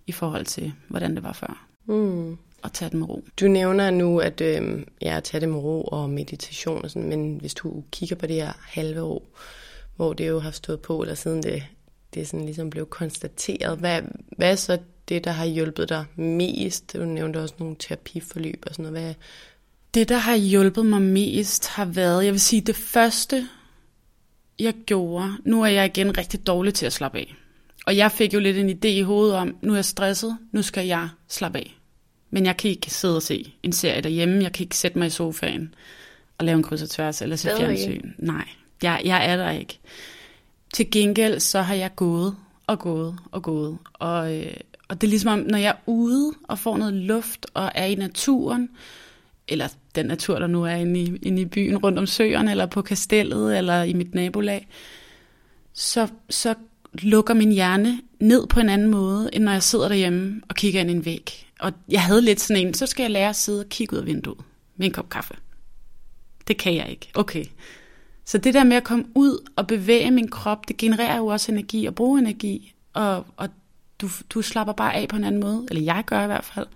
i 0.07 0.12
forhold 0.12 0.45
til, 0.45 0.73
hvordan 0.88 1.14
det 1.14 1.23
var 1.23 1.33
før. 1.33 1.66
Mm 1.87 2.38
at 2.64 2.73
tage 2.73 2.90
det 2.90 2.99
med 2.99 3.09
ro. 3.09 3.25
Du 3.40 3.49
nævner 3.49 3.90
nu, 3.90 4.18
at 4.18 4.40
øh, 4.40 4.83
ja, 5.03 5.21
tage 5.25 5.40
det 5.40 5.49
med 5.49 5.59
ro 5.59 5.83
og 5.83 6.11
meditation 6.11 6.85
og 6.85 6.90
sådan, 6.90 7.09
men 7.09 7.38
hvis 7.40 7.55
du 7.55 7.85
kigger 7.90 8.16
på 8.16 8.27
det 8.27 8.37
her 8.37 8.53
halve 8.61 9.03
år, 9.03 9.23
hvor 9.97 10.12
det 10.12 10.29
jo 10.29 10.38
har 10.38 10.51
stået 10.51 10.81
på, 10.81 11.03
eller 11.03 11.14
siden 11.14 11.42
det, 11.42 11.62
det 12.14 12.29
sådan 12.29 12.47
ligesom 12.47 12.71
blev 12.71 12.87
konstateret, 12.87 13.79
hvad, 13.79 14.03
hvad 14.37 14.51
er 14.51 14.57
så 14.57 14.79
det, 15.09 15.25
der 15.25 15.31
har 15.31 15.47
hjulpet 15.47 15.88
dig 15.88 16.05
mest? 16.16 16.92
Du 16.92 17.05
nævnte 17.05 17.42
også 17.42 17.55
nogle 17.59 17.77
terapiforløb 17.79 18.64
og 18.66 18.75
sådan 18.75 18.92
noget. 18.92 19.05
Hvad... 19.05 19.14
Det, 19.94 20.09
der 20.09 20.16
har 20.16 20.37
hjulpet 20.37 20.87
mig 20.87 21.02
mest, 21.02 21.68
har 21.68 21.85
været, 21.85 22.24
jeg 22.24 22.33
vil 22.33 22.40
sige, 22.40 22.61
det 22.61 22.76
første, 22.76 23.48
jeg 24.59 24.74
gjorde, 24.87 25.33
nu 25.44 25.62
er 25.62 25.66
jeg 25.66 25.87
igen 25.87 26.18
rigtig 26.18 26.46
dårlig 26.46 26.74
til 26.74 26.87
at 26.87 26.92
slappe 26.92 27.18
af. 27.18 27.35
Og 27.87 27.96
jeg 27.96 28.12
fik 28.12 28.35
jo 28.35 28.40
lidt 28.40 28.57
en 28.57 28.70
idé 28.70 28.88
i 28.88 29.02
hovedet 29.02 29.37
om, 29.37 29.57
nu 29.62 29.72
er 29.72 29.76
jeg 29.76 29.85
stresset, 29.85 30.38
nu 30.52 30.62
skal 30.62 30.87
jeg 30.87 31.09
slappe 31.28 31.59
af. 31.59 31.78
Men 32.31 32.46
jeg 32.46 32.57
kan 32.57 32.70
ikke 32.70 32.90
sidde 32.90 33.16
og 33.16 33.22
se 33.22 33.55
en 33.62 33.72
serie 33.72 34.00
derhjemme. 34.00 34.42
Jeg 34.42 34.52
kan 34.52 34.64
ikke 34.64 34.76
sætte 34.76 34.98
mig 34.98 35.07
i 35.07 35.11
sofaen 35.11 35.74
og 36.38 36.44
lave 36.44 36.57
en 36.57 36.62
kryds 36.62 36.83
og 36.83 36.90
tværs 36.90 37.22
eller 37.22 37.37
se 37.37 37.50
fjernsyn. 37.57 38.12
Nej, 38.18 38.48
jeg, 38.83 39.00
jeg 39.05 39.31
er 39.31 39.37
der 39.37 39.50
ikke. 39.50 39.78
Til 40.74 40.90
gengæld 40.90 41.40
så 41.40 41.62
har 41.62 41.74
jeg 41.74 41.94
gået 41.96 42.37
og 42.66 42.78
gået 42.78 43.18
og 43.33 43.42
gået. 43.42 43.78
Og, 43.92 44.37
øh, 44.37 44.57
og 44.88 45.00
det 45.00 45.07
er 45.07 45.11
ligesom, 45.11 45.38
når 45.38 45.59
jeg 45.59 45.68
er 45.68 45.83
ude 45.87 46.33
og 46.48 46.59
får 46.59 46.76
noget 46.76 46.94
luft 46.94 47.46
og 47.55 47.72
er 47.74 47.85
i 47.85 47.94
naturen, 47.94 48.68
eller 49.48 49.68
den 49.94 50.07
natur, 50.07 50.38
der 50.38 50.46
nu 50.46 50.64
er 50.64 50.74
inde 50.74 51.00
i, 51.00 51.16
inde 51.22 51.42
i 51.42 51.44
byen, 51.44 51.76
rundt 51.76 51.98
om 51.98 52.07
søerne, 52.07 52.50
eller 52.50 52.66
på 52.66 52.83
kastellet, 52.83 53.59
eller 53.59 53.83
i 53.83 53.92
mit 53.92 54.14
nabolag, 54.14 54.68
så, 55.72 56.09
så 56.31 56.55
lukker 56.92 57.35
min 57.35 57.52
hjerne 57.52 58.00
ned 58.20 58.46
på 58.46 58.61
en 58.61 58.68
anden 58.68 58.90
måde, 58.90 59.31
end 59.33 59.44
når 59.44 59.52
jeg 59.52 59.62
sidder 59.62 59.88
derhjemme 59.88 60.40
og 60.48 60.55
kigger 60.55 60.81
ind 60.81 60.90
i 60.90 60.92
en 60.92 61.05
væg. 61.05 61.46
Og 61.61 61.72
jeg 61.88 62.02
havde 62.02 62.22
lidt 62.22 62.40
sådan 62.40 62.66
en, 62.66 62.74
så 62.74 62.87
skal 62.87 63.02
jeg 63.02 63.11
lære 63.11 63.28
at 63.28 63.37
sidde 63.37 63.61
og 63.61 63.68
kigge 63.68 63.96
ud 63.96 64.00
af 64.00 64.07
vinduet 64.07 64.38
med 64.76 64.87
en 64.87 64.92
kop 64.92 65.09
kaffe. 65.09 65.35
Det 66.48 66.59
kan 66.59 66.74
jeg 66.74 66.90
ikke. 66.90 67.11
Okay. 67.14 67.44
Så 68.24 68.38
det 68.38 68.55
der 68.55 68.64
med 68.64 68.76
at 68.76 68.85
komme 68.85 69.05
ud 69.14 69.48
og 69.57 69.66
bevæge 69.66 70.11
min 70.11 70.28
krop, 70.28 70.68
det 70.68 70.76
genererer 70.76 71.16
jo 71.16 71.26
også 71.26 71.52
energi 71.52 71.87
og 71.87 71.94
bruge 71.94 72.18
energi. 72.18 72.74
Og, 72.92 73.26
og 73.37 73.48
du, 74.00 74.09
du 74.31 74.42
slapper 74.42 74.72
bare 74.72 74.94
af 74.94 75.09
på 75.09 75.16
en 75.16 75.24
anden 75.24 75.40
måde, 75.40 75.66
eller 75.70 75.83
jeg 75.83 76.02
gør 76.07 76.22
i 76.22 76.26
hvert 76.26 76.44
fald, 76.44 76.66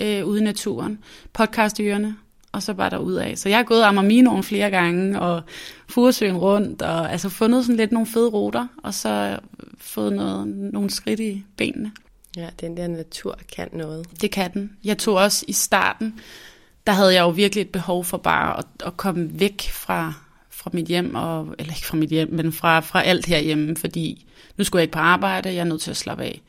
øh, 0.00 0.26
ude 0.26 0.40
i 0.40 0.44
naturen. 0.44 0.98
Podcast 1.32 1.78
i 1.78 1.82
ørerne, 1.82 2.16
og 2.52 2.62
så 2.62 2.74
bare 2.74 2.90
derud 2.90 3.14
af. 3.14 3.38
Så 3.38 3.48
jeg 3.48 3.58
har 3.58 3.64
gået 3.64 3.82
Amarminoen 3.82 4.42
flere 4.42 4.70
gange, 4.70 5.20
og 5.20 5.42
Furesøen 5.88 6.36
rundt, 6.36 6.82
og 6.82 7.12
altså 7.12 7.28
fundet 7.28 7.64
sådan 7.64 7.76
lidt 7.76 7.92
nogle 7.92 8.06
fede 8.06 8.28
ruter, 8.28 8.66
og 8.82 8.94
så 8.94 9.38
fået 9.78 10.12
noget, 10.12 10.48
nogle 10.48 10.90
skridt 10.90 11.20
i 11.20 11.44
benene. 11.56 11.92
Ja, 12.36 12.48
den 12.60 12.76
der 12.76 12.88
natur 12.88 13.38
kan 13.56 13.68
noget. 13.72 14.20
Det 14.20 14.30
kan 14.30 14.52
den. 14.52 14.76
Jeg 14.84 14.98
tog 14.98 15.14
også 15.14 15.44
i 15.48 15.52
starten, 15.52 16.20
der 16.86 16.92
havde 16.92 17.14
jeg 17.14 17.20
jo 17.20 17.28
virkelig 17.28 17.62
et 17.62 17.70
behov 17.70 18.04
for 18.04 18.18
bare 18.18 18.58
at, 18.58 18.66
at 18.86 18.96
komme 18.96 19.40
væk 19.40 19.70
fra, 19.70 20.12
fra 20.50 20.70
mit 20.72 20.86
hjem, 20.86 21.14
og, 21.14 21.54
eller 21.58 21.72
ikke 21.72 21.86
fra 21.86 21.96
mit 21.96 22.10
hjem, 22.10 22.32
men 22.32 22.52
fra, 22.52 22.80
fra 22.80 23.02
alt 23.02 23.26
herhjemme, 23.26 23.76
fordi 23.76 24.26
nu 24.56 24.64
skulle 24.64 24.80
jeg 24.80 24.84
ikke 24.84 24.92
på 24.92 24.98
arbejde, 24.98 25.48
jeg 25.48 25.60
er 25.60 25.64
nødt 25.64 25.80
til 25.80 25.90
at 25.90 25.96
slappe 25.96 26.24
af. 26.24 26.42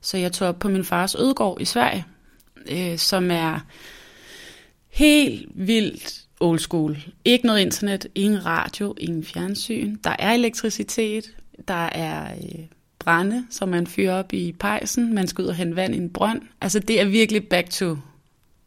Så 0.00 0.18
jeg 0.18 0.32
tog 0.32 0.48
op 0.48 0.58
på 0.58 0.68
min 0.68 0.84
fars 0.84 1.14
ødegård 1.14 1.60
i 1.60 1.64
Sverige, 1.64 2.04
øh, 2.70 2.98
som 2.98 3.30
er 3.30 3.60
helt 4.98 5.48
vildt 5.54 6.24
old 6.40 6.58
school. 6.58 6.96
Ikke 7.24 7.46
noget 7.46 7.60
internet, 7.60 8.06
ingen 8.14 8.46
radio, 8.46 8.94
ingen 8.98 9.24
fjernsyn. 9.24 9.96
Der 10.04 10.16
er 10.18 10.32
elektricitet, 10.32 11.36
der 11.68 11.74
er 11.74 12.34
øh, 12.34 12.64
brænde, 12.98 13.46
som 13.50 13.68
man 13.68 13.86
fyrer 13.86 14.14
op 14.14 14.32
i 14.32 14.52
pejsen. 14.52 15.14
Man 15.14 15.26
skal 15.26 15.42
ud 15.42 15.48
og 15.48 15.54
hente 15.54 15.76
vand 15.76 15.94
i 15.94 15.98
en 15.98 16.10
brønd. 16.10 16.42
Altså 16.60 16.78
det 16.78 17.00
er 17.00 17.04
virkelig 17.04 17.48
back 17.48 17.70
to 17.70 17.96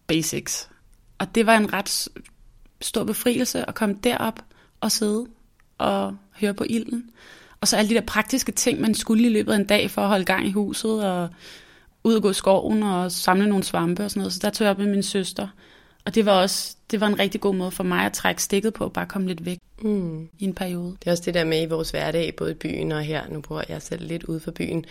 basics. 0.07 0.69
Og 1.17 1.36
det 1.36 1.45
var 1.45 1.57
en 1.57 1.73
ret 1.73 2.07
stor 2.82 3.03
befrielse 3.03 3.69
at 3.69 3.75
komme 3.75 3.95
derop 4.03 4.45
og 4.82 4.91
sidde 4.91 5.25
og 5.77 6.17
høre 6.41 6.53
på 6.53 6.65
ilden. 6.69 7.09
Og 7.61 7.67
så 7.67 7.77
alle 7.77 7.89
de 7.89 7.95
der 7.95 8.01
praktiske 8.01 8.51
ting, 8.51 8.82
man 8.82 8.95
skulle 8.95 9.25
i 9.25 9.29
løbet 9.29 9.53
af 9.53 9.55
en 9.55 9.67
dag 9.67 9.91
for 9.91 10.01
at 10.01 10.07
holde 10.07 10.25
gang 10.25 10.47
i 10.47 10.51
huset, 10.51 11.03
og 11.05 11.29
ud 12.03 12.13
og 12.13 12.21
gå 12.21 12.29
i 12.29 12.34
skoven 12.34 12.84
og 12.84 13.11
samle 13.11 13.47
nogle 13.47 13.63
svampe 13.63 14.03
og 14.03 14.11
sådan 14.11 14.19
noget. 14.19 14.34
Så 14.34 14.39
der 14.41 14.49
tog 14.49 14.65
jeg 14.65 14.71
op 14.71 14.77
med 14.77 14.88
min 14.88 15.03
søster. 15.03 15.47
Og 16.06 16.16
det 16.16 16.26
var 16.26 16.41
også 16.41 16.76
det 16.91 17.02
var 17.02 17.08
en 17.08 17.20
rigtig 17.20 17.41
god 17.41 17.56
måde 17.56 17.72
for 17.72 17.84
mig 17.84 18.06
at 18.06 18.14
trække 18.14 18.43
stikket 18.43 18.74
på, 18.74 18.89
bare 18.89 19.06
komme 19.06 19.28
lidt 19.28 19.45
væk 19.45 19.58
mm. 19.82 20.30
i 20.39 20.43
en 20.43 20.54
periode. 20.54 20.97
Det 20.99 21.08
er 21.08 21.12
også 21.12 21.24
det 21.26 21.34
der 21.34 21.43
med 21.43 21.62
i 21.62 21.66
vores 21.66 21.91
hverdag, 21.91 22.36
både 22.36 22.52
i 22.52 22.54
byen 22.54 22.91
og 22.91 23.02
her, 23.02 23.30
nu 23.30 23.41
bor 23.41 23.64
jeg 23.70 23.82
selv 23.82 24.08
lidt 24.08 24.24
ude 24.24 24.39
for 24.39 24.52
byen, 24.52 24.86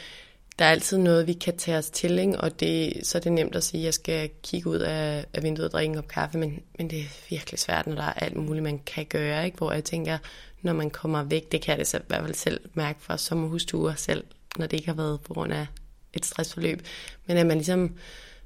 der 0.58 0.64
er 0.64 0.70
altid 0.70 0.98
noget, 0.98 1.26
vi 1.26 1.32
kan 1.32 1.56
tage 1.56 1.78
os 1.78 1.90
til, 1.90 2.18
ikke? 2.18 2.40
og 2.40 2.60
det, 2.60 2.92
så 3.02 3.18
er 3.18 3.22
det 3.22 3.32
nemt 3.32 3.56
at 3.56 3.64
sige, 3.64 3.80
at 3.80 3.84
jeg 3.84 3.94
skal 3.94 4.30
kigge 4.42 4.70
ud 4.70 4.78
af, 4.78 5.24
af 5.34 5.42
vinduet 5.42 5.66
og 5.66 5.72
drikke 5.72 5.90
en 5.90 5.96
kop 5.96 6.08
kaffe, 6.08 6.38
men, 6.38 6.62
men 6.78 6.90
det 6.90 7.00
er 7.00 7.26
virkelig 7.30 7.58
svært, 7.58 7.86
når 7.86 7.94
der 7.94 8.02
er 8.02 8.12
alt 8.12 8.36
muligt, 8.36 8.62
man 8.62 8.80
kan 8.86 9.06
gøre, 9.06 9.44
ikke? 9.44 9.58
hvor 9.58 9.72
jeg 9.72 9.84
tænker, 9.84 10.18
når 10.62 10.72
man 10.72 10.90
kommer 10.90 11.22
væk, 11.22 11.52
det 11.52 11.62
kan 11.62 11.70
jeg 11.72 11.78
det 11.78 11.86
så 11.86 11.96
i 11.96 12.00
hvert 12.08 12.22
fald 12.22 12.34
selv 12.34 12.60
mærke 12.74 13.02
fra 13.02 13.18
sommerhusture 13.18 13.96
selv, 13.96 14.24
når 14.58 14.66
det 14.66 14.76
ikke 14.76 14.88
har 14.88 14.94
været 14.94 15.20
på 15.20 15.34
grund 15.34 15.52
af 15.52 15.66
et 16.12 16.24
stressforløb, 16.24 16.82
men 17.26 17.36
at 17.36 17.46
man 17.46 17.56
ligesom, 17.56 17.94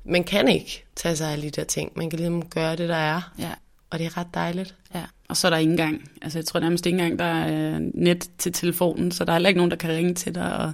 man 0.05 0.25
kan 0.25 0.49
ikke 0.49 0.85
tage 0.97 1.17
sig 1.17 1.33
af 1.33 1.39
de 1.39 1.51
der 1.51 1.65
ting, 1.65 1.93
man 1.97 2.11
kan 2.11 2.19
ligesom 2.19 2.49
gøre 2.49 2.77
det, 2.77 2.89
der 2.89 2.97
er, 2.97 3.33
Ja. 3.39 3.51
og 3.91 3.99
det 3.99 4.07
er 4.07 4.17
ret 4.17 4.35
dejligt. 4.35 4.75
Ja, 4.95 5.03
og 5.29 5.37
så 5.37 5.47
er 5.49 5.51
der 5.51 5.59
ikke 5.59 5.71
engang, 5.71 6.11
altså 6.23 6.39
jeg 6.39 6.47
tror 6.47 6.61
nærmest 6.61 6.87
ikke 6.87 6.99
engang, 6.99 7.19
der 7.19 7.25
er 7.25 7.79
net 7.95 8.31
til 8.39 8.53
telefonen, 8.53 9.11
så 9.13 9.25
der 9.25 9.33
er 9.33 9.37
heller 9.37 9.49
ikke 9.49 9.59
nogen, 9.59 9.71
der 9.71 9.77
kan 9.77 9.91
ringe 9.91 10.15
til 10.15 10.35
dig, 10.35 10.57
og 10.57 10.73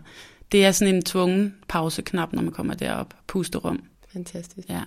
det 0.52 0.64
er 0.64 0.72
sådan 0.72 0.94
en 0.94 1.02
tvungen 1.02 1.54
pauseknap, 1.68 2.32
når 2.32 2.42
man 2.42 2.52
kommer 2.52 2.74
derop, 2.74 3.14
pusterum. 3.26 3.82
Fantastisk. 4.12 4.68
Ja. 4.68 4.82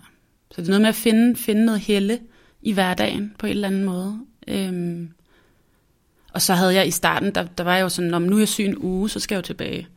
Så 0.51 0.61
det 0.61 0.67
er 0.67 0.71
noget 0.71 0.81
med 0.81 0.89
at 0.89 0.95
finde, 0.95 1.35
finde 1.35 1.65
noget 1.65 1.79
helle 1.81 2.19
i 2.61 2.71
hverdagen 2.71 3.35
på 3.39 3.45
en 3.45 3.49
eller 3.51 3.67
anden 3.67 3.83
måde. 3.83 4.19
Øhm, 4.47 5.09
og 6.33 6.41
så 6.41 6.53
havde 6.53 6.73
jeg 6.75 6.87
i 6.87 6.91
starten, 6.91 7.35
der, 7.35 7.43
der 7.57 7.63
var 7.63 7.75
jeg 7.75 7.81
jo 7.83 7.89
sådan, 7.89 8.13
om 8.13 8.21
nu 8.21 8.35
er 8.35 8.39
jeg 8.39 8.47
syg 8.47 8.65
en 8.65 8.77
uge, 8.77 9.09
så 9.09 9.19
skal 9.19 9.35
jeg 9.35 9.37
jo 9.37 9.45
tilbage. 9.45 9.87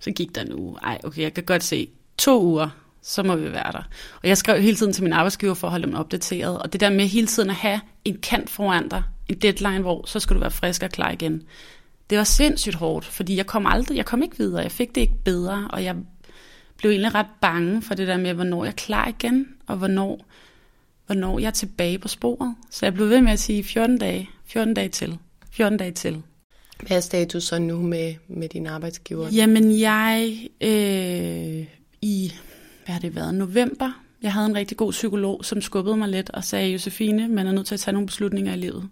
Så 0.00 0.10
gik 0.10 0.34
der 0.34 0.40
en 0.42 0.52
uge. 0.52 0.78
Ej, 0.82 0.98
okay, 1.04 1.22
jeg 1.22 1.34
kan 1.34 1.44
godt 1.44 1.64
se. 1.64 1.88
To 2.18 2.42
uger, 2.42 2.68
så 3.02 3.22
må 3.22 3.36
vi 3.36 3.52
være 3.52 3.72
der. 3.72 3.88
Og 4.22 4.28
jeg 4.28 4.38
skrev 4.38 4.62
hele 4.62 4.76
tiden 4.76 4.92
til 4.92 5.02
min 5.02 5.12
arbejdsgiver 5.12 5.54
for 5.54 5.66
at 5.66 5.70
holde 5.70 5.86
dem 5.86 5.94
opdateret. 5.94 6.58
Og 6.58 6.72
det 6.72 6.80
der 6.80 6.90
med 6.90 7.06
hele 7.06 7.26
tiden 7.26 7.50
at 7.50 7.56
have 7.56 7.80
en 8.04 8.18
kant 8.22 8.50
foran 8.50 8.88
dig, 8.88 9.02
en 9.28 9.38
deadline, 9.38 9.80
hvor 9.80 10.06
så 10.06 10.20
skal 10.20 10.34
du 10.36 10.40
være 10.40 10.50
frisk 10.50 10.82
og 10.82 10.90
klar 10.90 11.10
igen. 11.10 11.42
Det 12.10 12.18
var 12.18 12.24
sindssygt 12.24 12.74
hårdt, 12.74 13.04
fordi 13.04 13.36
jeg 13.36 13.46
kom 13.46 13.66
aldrig, 13.66 13.96
jeg 13.96 14.06
kom 14.06 14.22
ikke 14.22 14.38
videre. 14.38 14.62
Jeg 14.62 14.72
fik 14.72 14.94
det 14.94 15.00
ikke 15.00 15.16
bedre, 15.24 15.68
og 15.72 15.84
jeg 15.84 15.96
blev 16.76 16.90
egentlig 16.90 17.14
ret 17.14 17.26
bange 17.40 17.82
for 17.82 17.94
det 17.94 18.08
der 18.08 18.16
med, 18.16 18.34
hvornår 18.34 18.64
jeg 18.64 18.70
er 18.70 18.74
klar 18.74 19.08
igen, 19.08 19.46
og 19.66 19.76
hvornår, 19.76 20.24
hvornår 21.06 21.38
jeg 21.38 21.46
er 21.46 21.50
tilbage 21.50 21.98
på 21.98 22.08
sporet. 22.08 22.54
Så 22.70 22.86
jeg 22.86 22.94
blev 22.94 23.08
ved 23.08 23.20
med 23.20 23.32
at 23.32 23.40
sige 23.40 23.64
14 23.64 23.98
dage, 23.98 24.30
14 24.44 24.74
dage 24.74 24.88
til, 24.88 25.18
14 25.50 25.78
dage 25.78 25.90
til. 25.90 26.22
Hvad 26.86 26.96
er 26.96 27.00
status 27.00 27.44
så 27.44 27.58
nu 27.58 27.82
med, 27.82 28.14
med 28.28 28.48
din 28.48 28.66
arbejdsgiver? 28.66 29.28
Jamen 29.28 29.80
jeg, 29.80 30.38
øh, 30.60 31.66
i, 32.02 32.32
hvad 32.84 32.92
har 32.92 33.00
det 33.00 33.14
været, 33.14 33.34
november, 33.34 33.92
jeg 34.22 34.32
havde 34.32 34.46
en 34.46 34.56
rigtig 34.56 34.76
god 34.76 34.92
psykolog, 34.92 35.44
som 35.44 35.60
skubbede 35.60 35.96
mig 35.96 36.08
lidt 36.08 36.30
og 36.30 36.44
sagde, 36.44 36.72
Josefine, 36.72 37.28
man 37.28 37.46
er 37.46 37.52
nødt 37.52 37.66
til 37.66 37.74
at 37.74 37.80
tage 37.80 37.92
nogle 37.92 38.06
beslutninger 38.06 38.52
i 38.54 38.56
livet. 38.56 38.88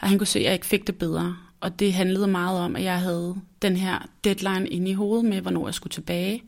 Og 0.00 0.08
han 0.08 0.18
kunne 0.18 0.26
se, 0.26 0.38
at 0.38 0.44
jeg 0.44 0.52
ikke 0.52 0.66
fik 0.66 0.86
det 0.86 0.98
bedre. 0.98 1.36
Og 1.60 1.78
det 1.78 1.92
handlede 1.92 2.26
meget 2.26 2.60
om, 2.60 2.76
at 2.76 2.82
jeg 2.82 3.00
havde 3.00 3.36
den 3.62 3.76
her 3.76 4.08
deadline 4.24 4.68
inde 4.68 4.90
i 4.90 4.94
hovedet 4.94 5.24
med, 5.24 5.40
hvornår 5.40 5.66
jeg 5.66 5.74
skulle 5.74 5.90
tilbage. 5.90 6.42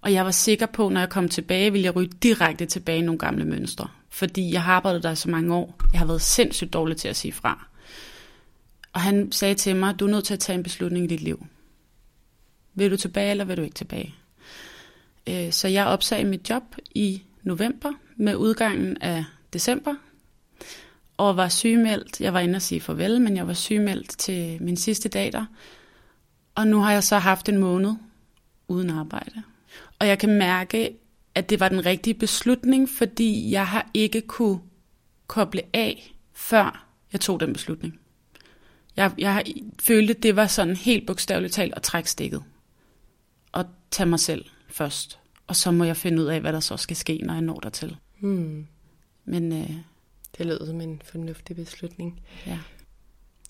Og 0.00 0.12
jeg 0.12 0.24
var 0.24 0.30
sikker 0.30 0.66
på, 0.66 0.88
når 0.88 1.00
jeg 1.00 1.08
kom 1.08 1.28
tilbage, 1.28 1.72
ville 1.72 1.84
jeg 1.84 1.96
ryge 1.96 2.10
direkte 2.22 2.66
tilbage 2.66 2.98
i 2.98 3.02
nogle 3.02 3.18
gamle 3.18 3.44
mønstre. 3.44 3.88
Fordi 4.08 4.52
jeg 4.52 4.62
har 4.62 4.72
arbejdet 4.72 5.02
der 5.02 5.14
så 5.14 5.30
mange 5.30 5.54
år. 5.54 5.74
Jeg 5.92 6.00
har 6.00 6.06
været 6.06 6.22
sindssygt 6.22 6.72
dårlig 6.72 6.96
til 6.96 7.08
at 7.08 7.16
sige 7.16 7.32
fra. 7.32 7.66
Og 8.92 9.00
han 9.00 9.32
sagde 9.32 9.54
til 9.54 9.76
mig, 9.76 10.00
du 10.00 10.06
er 10.06 10.10
nødt 10.10 10.24
til 10.24 10.34
at 10.34 10.40
tage 10.40 10.56
en 10.56 10.62
beslutning 10.62 11.04
i 11.04 11.08
dit 11.08 11.20
liv. 11.20 11.46
Vil 12.74 12.90
du 12.90 12.96
tilbage, 12.96 13.30
eller 13.30 13.44
vil 13.44 13.56
du 13.56 13.62
ikke 13.62 13.74
tilbage? 13.74 14.14
Øh, 15.28 15.52
Så 15.52 15.68
jeg 15.68 15.86
opsagde 15.86 16.24
mit 16.24 16.50
job 16.50 16.62
i 16.94 17.22
november 17.42 17.92
med 18.16 18.36
udgangen 18.36 18.96
af 19.00 19.24
december, 19.52 19.94
og 21.16 21.36
var 21.36 21.48
sygemeldt. 21.48 22.20
Jeg 22.20 22.32
var 22.32 22.40
inde 22.40 22.56
og 22.56 22.62
sige 22.62 22.80
farvel, 22.80 23.20
men 23.20 23.36
jeg 23.36 23.46
var 23.46 23.52
sygemeldt 23.52 24.18
til 24.18 24.62
min 24.62 24.76
sidste 24.76 25.08
dag 25.08 25.32
der. 25.32 25.44
Og 26.54 26.66
nu 26.66 26.80
har 26.80 26.92
jeg 26.92 27.04
så 27.04 27.18
haft 27.18 27.48
en 27.48 27.58
måned 27.58 27.94
uden 28.68 28.90
arbejde. 28.90 29.42
Og 29.98 30.06
jeg 30.06 30.18
kan 30.18 30.38
mærke, 30.38 30.96
at 31.34 31.50
det 31.50 31.60
var 31.60 31.68
den 31.68 31.86
rigtige 31.86 32.14
beslutning, 32.14 32.88
fordi 32.88 33.50
jeg 33.50 33.66
har 33.66 33.90
ikke 33.94 34.20
kunne 34.20 34.60
koble 35.26 35.62
af, 35.72 36.14
før 36.32 36.86
jeg 37.12 37.20
tog 37.20 37.40
den 37.40 37.52
beslutning. 37.52 38.00
Jeg, 38.96 39.12
jeg 39.18 39.44
følte, 39.82 40.14
det 40.14 40.36
var 40.36 40.46
sådan 40.46 40.76
helt 40.76 41.06
bogstaveligt 41.06 41.52
talt 41.52 41.74
at 41.74 41.82
trække 41.82 42.10
stikket. 42.10 42.42
Og 43.52 43.64
tage 43.90 44.08
mig 44.08 44.20
selv 44.20 44.44
først. 44.68 45.18
Og 45.46 45.56
så 45.56 45.70
må 45.70 45.84
jeg 45.84 45.96
finde 45.96 46.22
ud 46.22 46.26
af, 46.26 46.40
hvad 46.40 46.52
der 46.52 46.60
så 46.60 46.76
skal 46.76 46.96
ske, 46.96 47.18
når 47.22 47.32
jeg 47.34 47.42
når 47.42 47.60
dertil. 47.60 47.96
Hmm. 48.20 48.66
Men 49.24 49.52
øh, 49.52 49.70
Det 50.38 50.46
lød 50.46 50.66
som 50.66 50.80
en 50.80 51.02
fornuftig 51.04 51.56
beslutning. 51.56 52.20
ja. 52.46 52.58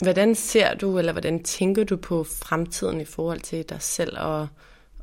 Hvordan 0.03 0.35
ser 0.35 0.75
du, 0.75 0.99
eller 0.99 1.13
hvordan 1.13 1.43
tænker 1.45 1.85
du 1.85 1.97
på 1.97 2.25
fremtiden 2.25 3.01
i 3.01 3.05
forhold 3.05 3.41
til 3.41 3.69
dig 3.69 3.83
selv 3.83 4.19
og, 4.19 4.49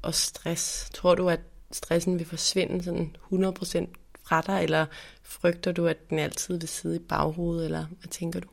og 0.02 0.14
stress? 0.14 0.90
Tror 0.94 1.16
du, 1.16 1.30
at 1.30 1.40
stressen 1.72 2.20
vil 2.20 2.26
forsvinde 2.26 2.84
sådan 2.84 3.16
100% 3.34 3.86
fra 4.28 4.42
dig, 4.42 4.64
eller 4.64 4.86
frygter 5.24 5.72
du, 5.72 5.88
at 5.88 6.10
den 6.10 6.20
altid 6.20 6.60
vil 6.60 6.68
sidde 6.70 6.96
i 6.96 7.00
baghovedet, 7.00 7.66
eller 7.66 7.86
hvad 7.86 8.08
tænker 8.10 8.40
du? 8.40 8.48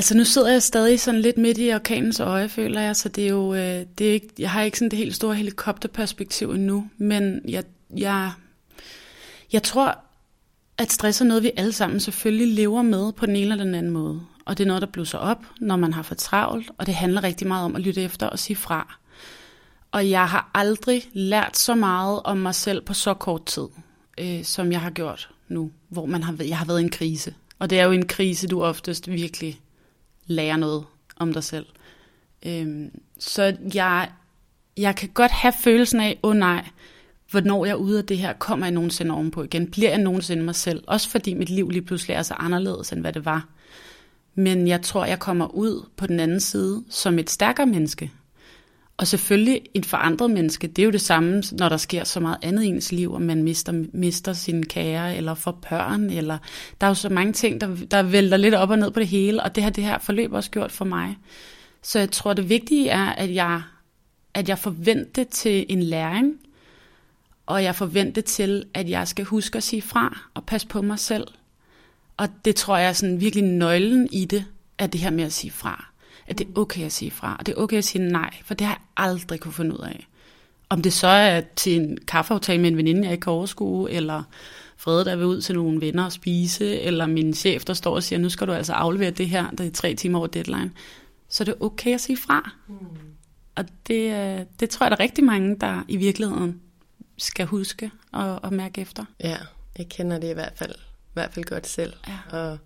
Altså 0.00 0.16
nu 0.16 0.24
sidder 0.24 0.50
jeg 0.50 0.62
stadig 0.62 1.00
sådan 1.00 1.20
lidt 1.20 1.38
midt 1.38 1.58
i 1.58 1.74
orkanens 1.74 2.20
øje, 2.20 2.48
føler 2.48 2.80
jeg, 2.80 2.96
så 2.96 3.08
det 3.08 3.24
er 3.24 3.28
jo, 3.28 3.54
øh, 3.54 3.86
det 3.98 4.08
er 4.08 4.12
ikke, 4.12 4.28
jeg 4.38 4.50
har 4.50 4.62
ikke 4.62 4.78
sådan 4.78 4.90
det 4.90 4.98
helt 4.98 5.14
store 5.14 5.34
helikopterperspektiv 5.34 6.50
endnu, 6.50 6.88
men 6.98 7.40
jeg, 7.48 7.64
jeg, 7.96 8.32
jeg 9.52 9.62
tror, 9.62 9.98
at 10.78 10.92
stress 10.92 11.20
er 11.20 11.24
noget, 11.24 11.42
vi 11.42 11.52
alle 11.56 11.72
sammen 11.72 12.00
selvfølgelig 12.00 12.54
lever 12.54 12.82
med 12.82 13.12
på 13.12 13.26
den 13.26 13.36
ene 13.36 13.52
eller 13.52 13.64
den 13.64 13.74
anden 13.74 13.92
måde. 13.92 14.22
Og 14.44 14.58
det 14.58 14.64
er 14.64 14.68
noget, 14.68 14.82
der 14.82 14.88
blusser 14.88 15.18
op, 15.18 15.44
når 15.60 15.76
man 15.76 15.92
har 15.92 16.02
for 16.02 16.14
travlt, 16.14 16.70
og 16.78 16.86
det 16.86 16.94
handler 16.94 17.24
rigtig 17.24 17.46
meget 17.48 17.64
om 17.64 17.76
at 17.76 17.82
lytte 17.82 18.02
efter 18.02 18.26
og 18.26 18.38
sige 18.38 18.56
fra. 18.56 18.98
Og 19.92 20.10
jeg 20.10 20.28
har 20.28 20.50
aldrig 20.54 21.02
lært 21.12 21.56
så 21.56 21.74
meget 21.74 22.20
om 22.24 22.36
mig 22.36 22.54
selv 22.54 22.82
på 22.82 22.94
så 22.94 23.14
kort 23.14 23.46
tid, 23.46 23.66
øh, 24.18 24.44
som 24.44 24.72
jeg 24.72 24.80
har 24.80 24.90
gjort 24.90 25.30
nu, 25.48 25.70
hvor 25.88 26.06
man 26.06 26.22
har, 26.22 26.36
jeg 26.38 26.58
har 26.58 26.64
været 26.64 26.80
i 26.80 26.84
en 26.84 26.90
krise. 26.90 27.34
Og 27.58 27.70
det 27.70 27.80
er 27.80 27.84
jo 27.84 27.90
en 27.90 28.06
krise, 28.06 28.48
du 28.48 28.62
oftest 28.62 29.10
virkelig 29.10 29.60
lærer 30.30 30.56
noget 30.56 30.84
om 31.16 31.32
dig 31.32 31.44
selv. 31.44 31.66
Øhm, 32.46 32.90
så 33.18 33.56
jeg, 33.74 34.10
jeg 34.76 34.96
kan 34.96 35.08
godt 35.08 35.30
have 35.30 35.52
følelsen 35.60 36.00
af, 36.00 36.18
åh 36.22 36.30
oh 36.30 36.36
nej, 36.36 36.64
hvornår 37.30 37.64
jeg 37.64 37.72
er 37.72 37.76
ude 37.76 37.98
af 37.98 38.04
det 38.04 38.18
her, 38.18 38.32
kommer 38.32 38.66
jeg 38.66 38.72
nogensinde 38.72 39.14
ovenpå 39.14 39.42
igen? 39.42 39.70
Bliver 39.70 39.90
jeg 39.90 39.98
nogensinde 39.98 40.42
mig 40.42 40.54
selv? 40.54 40.84
Også 40.86 41.10
fordi 41.10 41.34
mit 41.34 41.50
liv 41.50 41.70
lige 41.70 41.82
pludselig 41.82 42.14
er 42.14 42.22
så 42.22 42.34
anderledes, 42.34 42.92
end 42.92 43.00
hvad 43.00 43.12
det 43.12 43.24
var. 43.24 43.48
Men 44.34 44.68
jeg 44.68 44.82
tror, 44.82 45.04
jeg 45.04 45.18
kommer 45.18 45.46
ud 45.46 45.86
på 45.96 46.06
den 46.06 46.20
anden 46.20 46.40
side 46.40 46.84
som 46.90 47.18
et 47.18 47.30
stærkere 47.30 47.66
menneske. 47.66 48.10
Og 49.00 49.06
selvfølgelig 49.06 49.62
et 49.74 49.86
forandret 49.86 50.30
menneske, 50.30 50.66
det 50.66 50.82
er 50.82 50.84
jo 50.84 50.90
det 50.90 51.00
samme, 51.00 51.42
når 51.52 51.68
der 51.68 51.76
sker 51.76 52.04
så 52.04 52.20
meget 52.20 52.38
andet 52.42 52.62
i 52.62 52.66
ens 52.66 52.92
liv, 52.92 53.12
og 53.12 53.22
man 53.22 53.42
mister, 53.42 53.84
mister 53.92 54.32
sine 54.32 54.64
kære, 54.64 55.16
eller 55.16 55.34
får 55.34 55.58
børn, 55.68 56.10
eller 56.10 56.38
der 56.80 56.86
er 56.86 56.90
jo 56.90 56.94
så 56.94 57.08
mange 57.08 57.32
ting, 57.32 57.60
der, 57.60 57.76
der 57.90 58.02
vælter 58.02 58.36
lidt 58.36 58.54
op 58.54 58.70
og 58.70 58.78
ned 58.78 58.90
på 58.90 59.00
det 59.00 59.08
hele, 59.08 59.42
og 59.42 59.54
det 59.54 59.62
har 59.62 59.70
det 59.70 59.84
her 59.84 59.98
forløb 59.98 60.32
også 60.32 60.50
gjort 60.50 60.72
for 60.72 60.84
mig. 60.84 61.16
Så 61.82 61.98
jeg 61.98 62.10
tror, 62.10 62.32
det 62.32 62.48
vigtige 62.48 62.88
er, 62.88 63.06
at 63.06 63.34
jeg, 63.34 63.62
at 64.34 64.48
jeg 64.48 64.58
forventer 64.58 65.24
til 65.24 65.66
en 65.68 65.82
læring, 65.82 66.34
og 67.46 67.62
jeg 67.64 67.74
forventer 67.74 68.22
til, 68.22 68.64
at 68.74 68.90
jeg 68.90 69.08
skal 69.08 69.24
huske 69.24 69.56
at 69.56 69.62
sige 69.62 69.82
fra 69.82 70.18
og 70.34 70.46
passe 70.46 70.66
på 70.66 70.82
mig 70.82 70.98
selv. 70.98 71.26
Og 72.16 72.28
det 72.44 72.56
tror 72.56 72.76
jeg 72.76 72.88
er 72.88 72.92
sådan 72.92 73.20
virkelig 73.20 73.44
nøglen 73.44 74.08
i 74.12 74.24
det, 74.24 74.44
at 74.78 74.92
det 74.92 75.00
her 75.00 75.10
med 75.10 75.24
at 75.24 75.32
sige 75.32 75.50
fra. 75.50 75.89
At 76.30 76.38
det 76.38 76.46
er 76.46 76.60
okay 76.60 76.84
at 76.84 76.92
sige 76.92 77.10
fra, 77.10 77.36
og 77.38 77.46
det 77.46 77.52
er 77.52 77.62
okay 77.62 77.78
at 77.78 77.84
sige 77.84 78.08
nej, 78.08 78.34
for 78.44 78.54
det 78.54 78.66
har 78.66 78.74
jeg 78.74 78.80
aldrig 78.96 79.40
kunne 79.40 79.52
finde 79.52 79.74
ud 79.74 79.84
af. 79.84 80.06
Om 80.68 80.82
det 80.82 80.92
så 80.92 81.06
er 81.06 81.40
til 81.56 81.76
en 81.76 81.98
kaffeaftale 82.08 82.62
med 82.62 82.70
en 82.70 82.76
veninde, 82.76 83.02
jeg 83.02 83.12
ikke 83.12 83.22
kan 83.22 83.32
overskue, 83.32 83.90
eller 83.90 84.22
Frede, 84.76 85.04
der 85.04 85.16
vil 85.16 85.26
ud 85.26 85.40
til 85.40 85.54
nogle 85.54 85.80
venner 85.80 86.04
og 86.04 86.12
spise, 86.12 86.80
eller 86.80 87.06
min 87.06 87.34
chef, 87.34 87.64
der 87.64 87.74
står 87.74 87.94
og 87.94 88.02
siger, 88.02 88.18
nu 88.18 88.28
skal 88.28 88.46
du 88.46 88.52
altså 88.52 88.72
aflevere 88.72 89.10
det 89.10 89.28
her, 89.28 89.50
der 89.50 89.64
er 89.64 89.70
tre 89.70 89.94
timer 89.94 90.18
over 90.18 90.26
deadline. 90.26 90.70
Så 91.28 91.44
det 91.44 91.52
er 91.52 91.64
okay 91.64 91.94
at 91.94 92.00
sige 92.00 92.16
fra. 92.16 92.50
Mm. 92.68 92.74
Og 93.54 93.64
det, 93.86 94.14
øh, 94.14 94.46
det 94.60 94.70
tror 94.70 94.86
jeg, 94.86 94.90
der 94.90 94.96
er 94.96 95.00
rigtig 95.00 95.24
mange, 95.24 95.56
der 95.60 95.82
i 95.88 95.96
virkeligheden 95.96 96.60
skal 97.18 97.46
huske 97.46 97.90
og, 98.12 98.44
og 98.44 98.52
mærke 98.52 98.80
efter. 98.80 99.04
Ja, 99.24 99.36
jeg 99.78 99.88
kender 99.88 100.18
det 100.18 100.30
i 100.30 100.34
hvert 100.34 100.52
fald, 100.56 100.74
i 100.74 101.12
hvert 101.12 101.32
fald 101.32 101.44
godt 101.44 101.66
selv. 101.66 101.92
Ja. 102.08 102.38
Og 102.38 102.58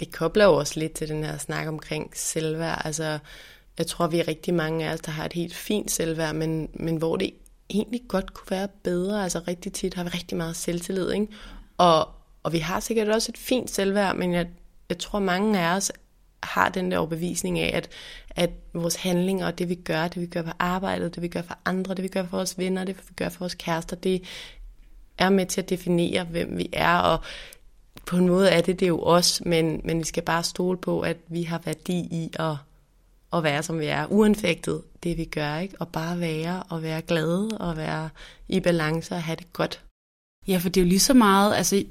det 0.00 0.12
kobler 0.12 0.44
jo 0.44 0.54
også 0.54 0.80
lidt 0.80 0.92
til 0.92 1.08
den 1.08 1.24
her 1.24 1.38
snak 1.38 1.68
omkring 1.68 2.10
selvværd. 2.14 2.82
Altså, 2.84 3.18
jeg 3.78 3.86
tror, 3.86 4.06
vi 4.06 4.18
er 4.18 4.28
rigtig 4.28 4.54
mange 4.54 4.88
af 4.88 4.92
os, 4.92 5.00
der 5.00 5.10
har 5.12 5.24
et 5.24 5.32
helt 5.32 5.54
fint 5.54 5.90
selvværd, 5.90 6.34
men, 6.34 6.68
men 6.74 6.96
hvor 6.96 7.16
det 7.16 7.30
egentlig 7.70 8.00
godt 8.08 8.34
kunne 8.34 8.50
være 8.50 8.68
bedre. 8.68 9.22
Altså 9.22 9.40
rigtig 9.48 9.72
tit 9.72 9.94
har 9.94 10.04
vi 10.04 10.10
rigtig 10.10 10.36
meget 10.36 10.56
selvtillid, 10.56 11.12
ikke? 11.12 11.28
Og, 11.78 12.08
Og 12.42 12.52
vi 12.52 12.58
har 12.58 12.80
sikkert 12.80 13.08
også 13.08 13.32
et 13.32 13.38
fint 13.38 13.70
selvværd, 13.70 14.16
men 14.16 14.32
jeg, 14.32 14.46
jeg 14.88 14.98
tror, 14.98 15.18
mange 15.18 15.60
af 15.60 15.76
os 15.76 15.92
har 16.42 16.68
den 16.68 16.90
der 16.90 16.98
overbevisning 16.98 17.58
af, 17.58 17.76
at, 17.76 17.88
at 18.30 18.50
vores 18.74 18.96
handlinger 18.96 19.46
og 19.46 19.58
det 19.58 19.68
vi 19.68 19.74
gør, 19.74 20.08
det 20.08 20.22
vi 20.22 20.26
gør 20.26 20.42
på 20.42 20.50
arbejdet, 20.58 21.14
det 21.14 21.22
vi 21.22 21.28
gør 21.28 21.42
for 21.42 21.58
andre, 21.64 21.94
det 21.94 22.02
vi 22.02 22.08
gør 22.08 22.22
for 22.22 22.36
vores 22.36 22.58
venner, 22.58 22.84
det 22.84 22.96
vi 22.96 23.14
gør 23.16 23.28
for 23.28 23.38
vores 23.38 23.54
kærester, 23.54 23.96
det 23.96 24.22
er 25.18 25.30
med 25.30 25.46
til 25.46 25.60
at 25.60 25.70
definere, 25.70 26.24
hvem 26.24 26.58
vi 26.58 26.68
er, 26.72 26.96
og 26.98 27.20
på 28.06 28.16
en 28.16 28.26
måde 28.26 28.50
er 28.50 28.60
det 28.60 28.80
det 28.80 28.88
jo 28.88 28.98
også, 28.98 29.42
men, 29.46 29.80
men 29.84 29.98
vi 29.98 30.04
skal 30.04 30.22
bare 30.22 30.42
stole 30.42 30.78
på, 30.78 31.00
at 31.00 31.16
vi 31.28 31.42
har 31.42 31.60
værdi 31.64 31.98
i 31.98 32.30
at, 32.38 32.56
at 33.32 33.42
være, 33.42 33.62
som 33.62 33.78
vi 33.78 33.86
er, 33.86 34.06
uanfægtet 34.06 34.82
det, 35.02 35.16
vi 35.18 35.24
gør, 35.24 35.58
ikke? 35.58 35.74
og 35.80 35.88
bare 35.88 36.20
være, 36.20 36.62
og 36.68 36.82
være 36.82 37.02
glade, 37.02 37.48
og 37.60 37.76
være 37.76 38.08
i 38.48 38.60
balance, 38.60 39.14
og 39.14 39.22
have 39.22 39.36
det 39.36 39.52
godt. 39.52 39.82
Ja, 40.48 40.58
for 40.58 40.68
det 40.68 40.80
er 40.80 40.84
jo 40.84 40.88
lige 40.88 41.00
så 41.00 41.14
meget, 41.14 41.54
altså 41.54 41.84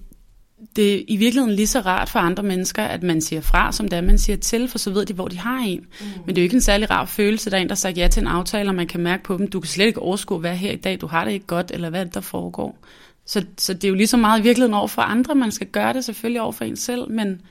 det 0.75 0.95
er 0.95 1.03
i 1.07 1.17
virkeligheden 1.17 1.55
lige 1.55 1.67
så 1.67 1.79
rart 1.79 2.09
for 2.09 2.19
andre 2.19 2.43
mennesker, 2.43 2.83
at 2.83 3.03
man 3.03 3.21
siger 3.21 3.41
fra, 3.41 3.71
som 3.71 3.87
det 3.87 3.97
er, 3.97 4.01
man 4.01 4.17
siger 4.17 4.37
til, 4.37 4.67
for 4.67 4.77
så 4.77 4.91
ved 4.91 5.05
de, 5.05 5.13
hvor 5.13 5.27
de 5.27 5.37
har 5.37 5.57
en. 5.57 5.79
Mm. 5.79 6.05
Men 6.25 6.35
det 6.35 6.37
er 6.37 6.41
jo 6.41 6.45
ikke 6.45 6.55
en 6.55 6.61
særlig 6.61 6.89
rar 6.89 7.05
følelse, 7.05 7.49
der 7.49 7.57
er 7.57 7.61
en, 7.61 7.69
der 7.69 7.75
sagt 7.75 7.97
ja 7.97 8.07
til 8.07 8.21
en 8.21 8.27
aftale, 8.27 8.69
og 8.69 8.75
man 8.75 8.87
kan 8.87 8.99
mærke 8.99 9.23
på 9.23 9.37
dem, 9.37 9.47
du 9.47 9.59
kan 9.59 9.67
slet 9.67 9.85
ikke 9.85 10.01
overskue, 10.01 10.39
hvad 10.39 10.55
her 10.55 10.71
i 10.71 10.75
dag, 10.75 11.01
du 11.01 11.07
har 11.07 11.25
det 11.25 11.31
ikke 11.31 11.45
godt, 11.45 11.71
eller 11.71 11.89
hvad 11.89 11.99
er 11.99 12.03
det, 12.03 12.13
der 12.13 12.21
foregår. 12.21 12.77
Så, 13.25 13.45
så 13.57 13.73
det 13.73 13.83
er 13.83 13.89
jo 13.89 13.95
lige 13.95 14.07
så 14.07 14.17
meget 14.17 14.39
i 14.39 14.43
virkeligheden 14.43 14.73
over 14.73 14.87
for 14.87 15.01
andre, 15.01 15.35
man 15.35 15.51
skal 15.51 15.67
gøre 15.67 15.93
det 15.93 16.05
selvfølgelig 16.05 16.41
over 16.41 16.51
for 16.51 16.65
en 16.65 16.75
selv, 16.75 17.11
men, 17.11 17.41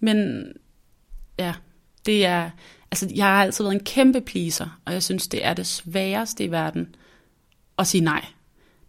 men 0.00 0.44
ja, 1.38 1.54
det 2.06 2.26
er, 2.26 2.50
altså 2.90 3.08
jeg 3.14 3.26
har 3.26 3.42
altid 3.42 3.64
været 3.64 3.74
en 3.74 3.84
kæmpe 3.84 4.20
pleaser, 4.20 4.78
og 4.84 4.92
jeg 4.92 5.02
synes, 5.02 5.28
det 5.28 5.46
er 5.46 5.54
det 5.54 5.66
sværeste 5.66 6.44
i 6.44 6.50
verden 6.50 6.94
at 7.78 7.86
sige 7.86 8.04
nej. 8.04 8.24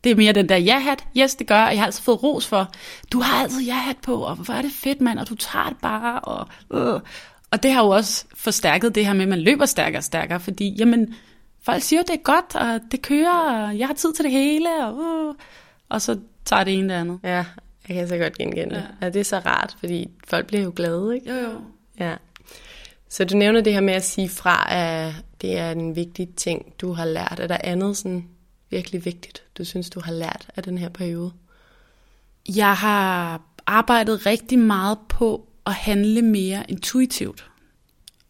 Det 0.03 0.11
er 0.11 0.15
mere 0.15 0.33
den 0.33 0.49
der 0.49 0.57
ja-hat, 0.57 1.03
yes 1.17 1.35
det 1.35 1.47
gør, 1.47 1.63
og 1.63 1.71
jeg 1.71 1.79
har 1.79 1.85
altid 1.85 2.03
fået 2.03 2.23
ros 2.23 2.47
for, 2.47 2.71
du 3.11 3.19
har 3.19 3.43
altid 3.43 3.61
ja-hat 3.61 3.97
på, 3.97 4.15
og 4.15 4.35
hvor 4.35 4.53
er 4.53 4.61
det 4.61 4.71
fedt 4.71 5.01
mand, 5.01 5.19
og 5.19 5.29
du 5.29 5.35
tager 5.35 5.69
det 5.69 5.77
bare, 5.81 6.19
og, 6.19 6.47
øh. 6.73 7.01
og 7.51 7.63
det 7.63 7.71
har 7.71 7.83
jo 7.83 7.89
også 7.89 8.25
forstærket 8.35 8.95
det 8.95 9.05
her 9.05 9.13
med, 9.13 9.21
at 9.21 9.27
man 9.27 9.41
løber 9.41 9.65
stærkere 9.65 9.99
og 9.99 10.03
stærkere, 10.03 10.39
fordi 10.39 10.75
jamen, 10.79 11.15
folk 11.61 11.83
siger, 11.83 12.01
det 12.01 12.13
er 12.13 12.23
godt, 12.23 12.55
og 12.55 12.79
det 12.91 13.01
kører, 13.01 13.67
og 13.67 13.77
jeg 13.79 13.87
har 13.87 13.93
tid 13.93 14.13
til 14.13 14.25
det 14.25 14.31
hele, 14.31 14.85
og, 14.85 15.27
øh. 15.29 15.35
og 15.89 16.01
så 16.01 16.19
tager 16.45 16.63
det 16.63 16.73
ene 16.73 16.93
det 16.93 16.99
andet. 16.99 17.19
Ja, 17.23 17.45
jeg 17.87 17.95
kan 17.95 18.07
så 18.07 18.17
godt 18.17 18.37
genkende 18.37 18.75
det. 18.75 18.81
Ja. 18.81 19.05
ja, 19.05 19.09
det 19.09 19.19
er 19.19 19.23
så 19.23 19.39
rart, 19.39 19.75
fordi 19.79 20.09
folk 20.27 20.47
bliver 20.47 20.63
jo 20.63 20.73
glade, 20.75 21.15
ikke? 21.15 21.29
Jo, 21.33 21.35
jo. 21.35 21.61
Ja. 21.99 22.15
Så 23.09 23.25
du 23.25 23.37
nævner 23.37 23.61
det 23.61 23.73
her 23.73 23.81
med 23.81 23.93
at 23.93 24.05
sige 24.05 24.29
fra, 24.29 24.67
at 24.69 25.13
det 25.41 25.57
er 25.57 25.71
en 25.71 25.95
vigtig 25.95 26.29
ting, 26.35 26.73
du 26.81 26.93
har 26.93 27.05
lært. 27.05 27.39
Er 27.39 27.47
der 27.47 27.57
andet 27.63 27.97
sådan 27.97 28.27
virkelig 28.69 29.05
vigtigt, 29.05 29.43
du 29.57 29.65
synes, 29.65 29.89
du 29.89 29.99
har 29.99 30.11
lært 30.11 30.47
af 30.55 30.63
den 30.63 30.77
her 30.77 30.89
periode? 30.89 31.31
Jeg 32.57 32.73
har 32.73 33.41
arbejdet 33.67 34.25
rigtig 34.25 34.59
meget 34.59 34.97
på 35.09 35.47
at 35.65 35.73
handle 35.73 36.21
mere 36.21 36.63
intuitivt 36.67 37.49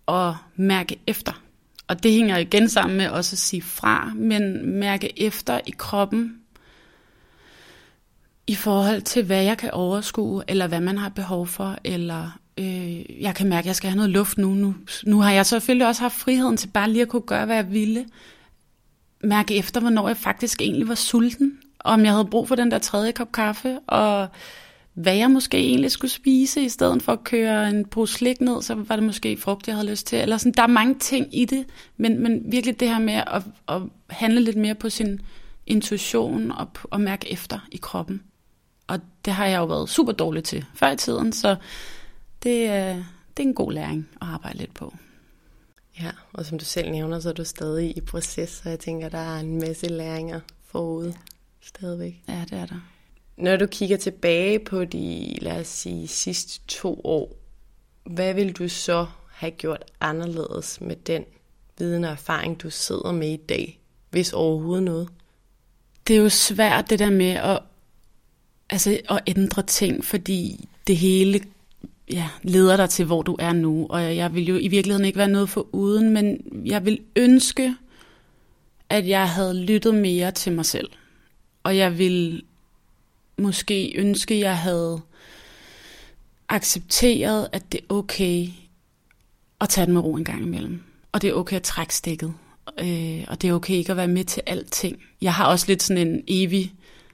og 0.05 0.37
mærke 0.55 0.99
efter. 1.07 1.43
Og 1.87 2.03
det 2.03 2.11
hænger 2.11 2.37
igen 2.37 2.69
sammen 2.69 2.97
med 2.97 3.09
også 3.09 3.33
at 3.33 3.37
sige 3.37 3.61
fra, 3.61 4.11
men 4.15 4.69
mærke 4.79 5.21
efter 5.21 5.59
i 5.65 5.73
kroppen, 5.77 6.42
i 8.47 8.55
forhold 8.55 9.01
til, 9.01 9.23
hvad 9.23 9.43
jeg 9.43 9.57
kan 9.57 9.71
overskue, 9.71 10.43
eller 10.47 10.67
hvad 10.67 10.81
man 10.81 10.97
har 10.97 11.09
behov 11.09 11.47
for, 11.47 11.77
eller 11.83 12.39
øh, 12.57 13.21
jeg 13.21 13.35
kan 13.35 13.49
mærke, 13.49 13.59
at 13.59 13.67
jeg 13.67 13.75
skal 13.75 13.89
have 13.89 13.97
noget 13.97 14.11
luft 14.11 14.37
nu. 14.37 14.49
nu. 14.49 14.75
Nu 15.05 15.21
har 15.21 15.31
jeg 15.31 15.45
selvfølgelig 15.45 15.87
også 15.87 16.01
haft 16.01 16.15
friheden 16.15 16.57
til 16.57 16.67
bare 16.67 16.89
lige 16.89 17.01
at 17.01 17.07
kunne 17.07 17.21
gøre, 17.21 17.45
hvad 17.45 17.55
jeg 17.55 17.71
ville. 17.71 18.05
Mærke 19.23 19.55
efter, 19.55 19.81
hvornår 19.81 20.07
jeg 20.07 20.17
faktisk 20.17 20.61
egentlig 20.61 20.87
var 20.87 20.95
sulten, 20.95 21.57
om 21.79 22.05
jeg 22.05 22.11
havde 22.11 22.25
brug 22.25 22.47
for 22.47 22.55
den 22.55 22.71
der 22.71 22.79
tredje 22.79 23.11
kop 23.11 23.31
kaffe, 23.31 23.79
og 23.79 24.27
hvad 24.93 25.15
jeg 25.15 25.31
måske 25.31 25.57
egentlig 25.57 25.91
skulle 25.91 26.11
spise, 26.11 26.61
i 26.61 26.69
stedet 26.69 27.03
for 27.03 27.11
at 27.11 27.23
køre 27.23 27.69
en 27.69 27.85
pose 27.85 28.13
slik 28.13 28.41
ned, 28.41 28.61
så 28.61 28.75
var 28.75 28.95
det 28.95 29.05
måske 29.05 29.37
frugt, 29.37 29.67
jeg 29.67 29.75
havde 29.75 29.89
lyst 29.89 30.07
til. 30.07 30.19
Eller 30.19 30.37
sådan, 30.37 30.51
der 30.51 30.63
er 30.63 30.67
mange 30.67 30.95
ting 30.99 31.27
i 31.31 31.45
det, 31.45 31.65
men, 31.97 32.19
men 32.19 32.41
virkelig 32.45 32.79
det 32.79 32.89
her 32.89 32.99
med 32.99 33.13
at, 33.13 33.43
at 33.67 33.81
handle 34.09 34.39
lidt 34.39 34.57
mere 34.57 34.75
på 34.75 34.89
sin 34.89 35.21
intuition 35.67 36.51
og, 36.51 36.67
og 36.83 37.01
mærke 37.01 37.31
efter 37.31 37.59
i 37.71 37.77
kroppen. 37.77 38.21
Og 38.87 38.99
det 39.25 39.33
har 39.33 39.45
jeg 39.45 39.57
jo 39.57 39.65
været 39.65 39.89
super 39.89 40.11
dårlig 40.11 40.43
til 40.43 40.65
før 40.75 40.91
i 40.91 40.97
tiden, 40.97 41.33
så 41.33 41.49
det, 42.43 42.69
det 43.37 43.43
er 43.43 43.47
en 43.47 43.53
god 43.53 43.73
læring 43.73 44.09
at 44.21 44.27
arbejde 44.27 44.57
lidt 44.57 44.73
på. 44.73 44.93
Ja, 46.01 46.11
og 46.33 46.45
som 46.45 46.59
du 46.59 46.65
selv 46.65 46.91
nævner, 46.91 47.19
så 47.19 47.29
er 47.29 47.33
du 47.33 47.43
stadig 47.43 47.97
i 47.97 48.01
proces, 48.01 48.49
så 48.49 48.69
jeg 48.69 48.79
tænker, 48.79 49.09
der 49.09 49.17
er 49.17 49.39
en 49.39 49.59
masse 49.59 49.87
læringer 49.87 50.39
forud 50.65 51.13
stadigvæk. 51.61 52.23
Ja, 52.27 52.45
det 52.49 52.59
er 52.59 52.65
der. 52.65 52.79
Når 53.37 53.55
du 53.55 53.65
kigger 53.65 53.97
tilbage 53.97 54.59
på 54.59 54.85
de, 54.85 55.35
lad 55.41 55.59
os 55.59 55.67
sige, 55.67 56.07
sidste 56.07 56.59
to 56.67 57.01
år, 57.03 57.35
hvad 58.03 58.33
vil 58.33 58.53
du 58.53 58.69
så 58.69 59.07
have 59.31 59.51
gjort 59.51 59.83
anderledes 60.01 60.81
med 60.81 60.95
den 60.95 61.25
viden 61.77 62.03
og 62.03 62.11
erfaring, 62.11 62.61
du 62.61 62.69
sidder 62.69 63.11
med 63.11 63.29
i 63.29 63.37
dag, 63.37 63.79
hvis 64.09 64.33
overhovedet 64.33 64.83
noget? 64.83 65.09
Det 66.07 66.15
er 66.15 66.21
jo 66.21 66.29
svært 66.29 66.89
det 66.89 66.99
der 66.99 67.09
med 67.09 67.31
at, 67.31 67.59
altså, 68.73 68.99
at 69.09 69.19
ændre 69.27 69.63
ting, 69.63 70.05
fordi 70.05 70.69
det 70.87 70.97
hele 70.97 71.41
ja, 72.11 72.29
leder 72.43 72.77
dig 72.77 72.89
til, 72.89 73.05
hvor 73.05 73.21
du 73.21 73.35
er 73.39 73.53
nu. 73.53 73.87
Og 73.89 74.15
jeg 74.15 74.33
vil 74.33 74.47
jo 74.47 74.55
i 74.55 74.67
virkeligheden 74.67 75.05
ikke 75.05 75.17
være 75.17 75.27
noget 75.27 75.49
for 75.49 75.67
uden, 75.71 76.09
men 76.09 76.37
jeg 76.65 76.85
vil 76.85 76.99
ønske, 77.15 77.75
at 78.89 79.07
jeg 79.07 79.29
havde 79.29 79.65
lyttet 79.65 79.95
mere 79.95 80.31
til 80.31 80.51
mig 80.51 80.65
selv. 80.65 80.89
Og 81.63 81.77
jeg 81.77 81.97
vil 81.97 82.43
måske 83.37 83.93
ønske, 83.95 84.33
at 84.33 84.39
jeg 84.39 84.57
havde 84.57 85.01
accepteret, 86.49 87.47
at 87.51 87.71
det 87.71 87.79
er 87.79 87.93
okay 87.93 88.47
at 89.61 89.69
tage 89.69 89.85
den 89.85 89.93
med 89.93 90.01
ro 90.01 90.15
en 90.15 90.23
gang 90.23 90.41
imellem. 90.43 90.81
Og 91.11 91.21
det 91.21 91.29
er 91.29 91.33
okay 91.33 91.55
at 91.55 91.63
trække 91.63 91.95
stikket. 91.95 92.33
Øh, 92.79 93.23
og 93.27 93.41
det 93.41 93.49
er 93.49 93.53
okay 93.53 93.73
ikke 93.73 93.91
at 93.91 93.97
være 93.97 94.07
med 94.07 94.23
til 94.23 94.43
alting. 94.45 94.97
Jeg 95.21 95.33
har 95.33 95.45
også 95.45 95.65
lidt 95.67 95.83
sådan 95.83 96.07
en 96.07 96.23
evig 96.27 96.73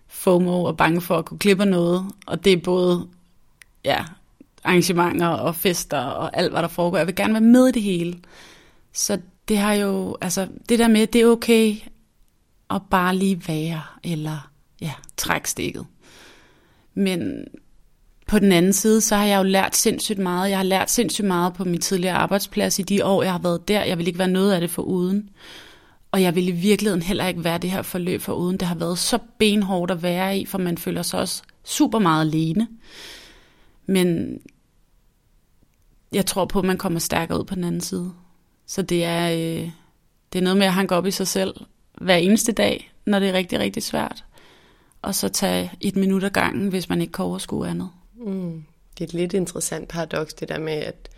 FOMO 0.10 0.64
og 0.64 0.78
bange 0.78 1.02
for 1.02 1.18
at 1.18 1.26
kunne 1.26 1.40
klippe 1.40 1.66
noget. 1.66 2.06
Og 2.26 2.46
det 2.46 2.54
er 2.54 2.58
både 2.58 3.08
ja, 3.86 4.06
arrangementer 4.64 5.28
og 5.28 5.56
fester 5.56 6.00
og 6.00 6.38
alt, 6.38 6.52
hvad 6.52 6.62
der 6.62 6.68
foregår. 6.68 6.98
Jeg 6.98 7.08
vil 7.08 7.16
gerne 7.16 7.34
være 7.34 7.42
med 7.42 7.68
i 7.68 7.72
det 7.72 7.82
hele. 7.82 8.20
Så 8.94 9.20
det 9.48 9.58
har 9.58 9.74
jo, 9.74 10.18
altså 10.22 10.48
det 10.70 10.80
der 10.80 10.88
med, 10.88 11.08
det 11.08 11.22
er 11.22 11.28
okay 11.28 11.76
at 12.70 12.82
bare 12.90 13.16
lige 13.16 13.42
være, 13.48 13.82
eller 14.04 14.50
ja, 14.82 14.94
trække 15.18 15.50
stikket. 15.50 15.86
Men 16.94 17.46
på 18.28 18.40
den 18.40 18.52
anden 18.52 18.74
side, 18.74 19.02
så 19.02 19.16
har 19.16 19.26
jeg 19.26 19.38
jo 19.38 19.44
lært 19.44 19.76
sindssygt 19.76 20.20
meget. 20.20 20.50
Jeg 20.50 20.58
har 20.58 20.64
lært 20.64 20.90
sindssygt 20.90 21.28
meget 21.28 21.54
på 21.54 21.64
min 21.64 21.82
tidligere 21.82 22.16
arbejdsplads 22.16 22.80
i 22.80 22.82
de 22.82 23.06
år, 23.06 23.24
jeg 23.24 23.32
har 23.32 23.40
været 23.40 23.68
der. 23.68 23.84
Jeg 23.84 23.98
vil 23.98 24.08
ikke 24.08 24.20
være 24.20 24.28
noget 24.28 24.54
af 24.54 24.62
det 24.62 24.70
for 24.70 24.82
uden. 24.82 25.30
Og 26.12 26.22
jeg 26.22 26.36
ville 26.36 26.50
i 26.50 26.56
virkeligheden 26.56 27.02
heller 27.02 27.28
ikke 27.28 27.44
være 27.44 27.58
det 27.58 27.72
her 27.72 27.82
forløb 27.82 28.22
for 28.22 28.34
uden. 28.34 28.58
Det 28.58 28.68
har 28.68 28.76
været 28.76 28.98
så 28.98 29.20
benhårdt 29.38 29.92
at 29.92 30.04
være 30.04 30.38
i, 30.38 30.46
for 30.46 30.58
man 30.58 30.78
føler 30.78 31.02
sig 31.02 31.20
også 31.20 31.44
super 31.64 32.00
meget 32.00 32.22
alene. 32.26 32.68
Men 33.86 34.40
jeg 36.12 36.26
tror 36.26 36.46
på, 36.46 36.60
at 36.60 36.66
man 36.66 36.78
kommer 36.78 37.00
stærkere 37.00 37.40
ud 37.40 37.46
på 37.46 37.56
den 37.56 37.64
anden 37.64 37.82
side. 37.82 38.14
Så 38.66 38.82
det 38.82 39.06
er, 39.06 39.32
øh, 39.32 39.72
det 40.34 40.40
er 40.40 40.44
noget 40.44 40.58
med 40.58 40.66
at 40.66 40.74
hanke 40.74 40.96
op 40.96 41.06
i 41.06 41.12
sig 41.12 41.28
selv 41.28 41.56
hver 42.02 42.16
eneste 42.16 42.52
dag, 42.52 42.92
når 43.06 43.20
det 43.20 43.30
er 43.30 43.34
rigtig, 43.34 43.60
rigtig 43.60 43.84
svært. 43.84 44.24
Og 45.02 45.16
så 45.16 45.30
tage 45.30 45.72
et 45.82 45.96
minut 45.96 46.24
ad 46.24 46.30
gangen, 46.30 46.68
hvis 46.68 46.90
man 46.90 47.02
ikke 47.02 47.14
kan 47.14 47.26
overskue 47.26 47.68
andet. 47.68 47.90
Mm. 48.16 48.64
Det 48.94 49.02
er 49.02 49.08
et 49.08 49.14
lidt 49.14 49.34
interessant 49.34 49.88
paradoks, 49.90 50.34
det 50.34 50.50
der 50.50 50.60
med, 50.60 50.74
at 50.74 51.10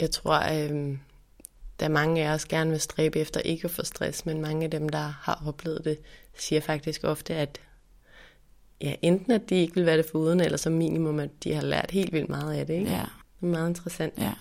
jeg 0.00 0.10
tror, 0.10 0.34
øh, 0.34 0.96
der 1.80 1.86
er 1.86 1.90
mange 1.90 2.28
af 2.28 2.34
os 2.34 2.44
gerne 2.44 2.70
vil 2.70 2.80
stræbe 2.80 3.18
efter 3.18 3.40
ikke 3.40 3.64
at 3.64 3.70
få 3.70 3.84
stress, 3.84 4.26
men 4.26 4.40
mange 4.40 4.64
af 4.64 4.70
dem, 4.70 4.88
der 4.88 5.14
har 5.22 5.42
oplevet 5.46 5.84
det, 5.84 5.98
siger 6.38 6.60
faktisk 6.60 7.04
ofte, 7.04 7.34
at 7.34 7.60
ja, 8.80 8.94
enten 9.02 9.32
at 9.32 9.50
de 9.50 9.54
ikke 9.54 9.74
vil 9.74 9.86
være 9.86 9.96
det 9.96 10.06
foruden, 10.06 10.40
eller 10.40 10.58
som 10.58 10.72
minimum, 10.72 11.20
at 11.20 11.30
de 11.44 11.54
har 11.54 11.62
lært 11.62 11.90
helt 11.90 12.12
vildt 12.12 12.28
meget 12.28 12.54
af 12.54 12.66
det. 12.66 12.74
Ikke? 12.74 12.90
Ja. 12.90 13.04
Det 13.40 13.46
er 13.46 13.46
meget 13.46 13.68
interessant. 13.68 14.14
Ja. 14.18 14.32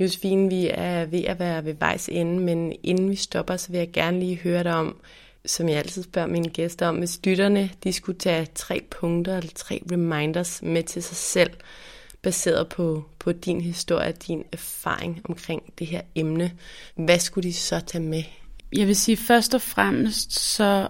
Josefine, 0.00 0.48
vi 0.48 0.70
er 0.74 1.04
ved 1.04 1.24
at 1.24 1.38
være 1.38 1.64
ved 1.64 1.74
vejs 1.74 2.08
ende, 2.08 2.40
men 2.40 2.72
inden 2.82 3.10
vi 3.10 3.16
stopper, 3.16 3.56
så 3.56 3.70
vil 3.70 3.78
jeg 3.78 3.92
gerne 3.92 4.18
lige 4.18 4.36
høre 4.36 4.64
dig 4.64 4.74
om, 4.74 5.00
som 5.46 5.68
jeg 5.68 5.78
altid 5.78 6.02
spørger 6.02 6.28
mine 6.28 6.48
gæster 6.48 6.86
om, 6.86 6.96
hvis 6.96 7.20
lytterne 7.24 7.70
de 7.84 7.92
skulle 7.92 8.18
tage 8.18 8.46
tre 8.54 8.82
punkter 8.90 9.36
eller 9.36 9.50
tre 9.54 9.82
reminders 9.92 10.62
med 10.62 10.82
til 10.82 11.02
sig 11.02 11.16
selv, 11.16 11.50
baseret 12.22 12.68
på, 12.68 13.04
på 13.18 13.32
din 13.32 13.60
historie, 13.60 14.12
din 14.12 14.44
erfaring 14.52 15.20
omkring 15.24 15.62
det 15.78 15.86
her 15.86 16.00
emne, 16.14 16.52
hvad 16.94 17.18
skulle 17.18 17.48
de 17.48 17.54
så 17.54 17.80
tage 17.80 18.04
med? 18.04 18.22
Jeg 18.72 18.86
vil 18.86 18.96
sige 18.96 19.16
først 19.16 19.54
og 19.54 19.62
fremmest, 19.62 20.32
så 20.32 20.88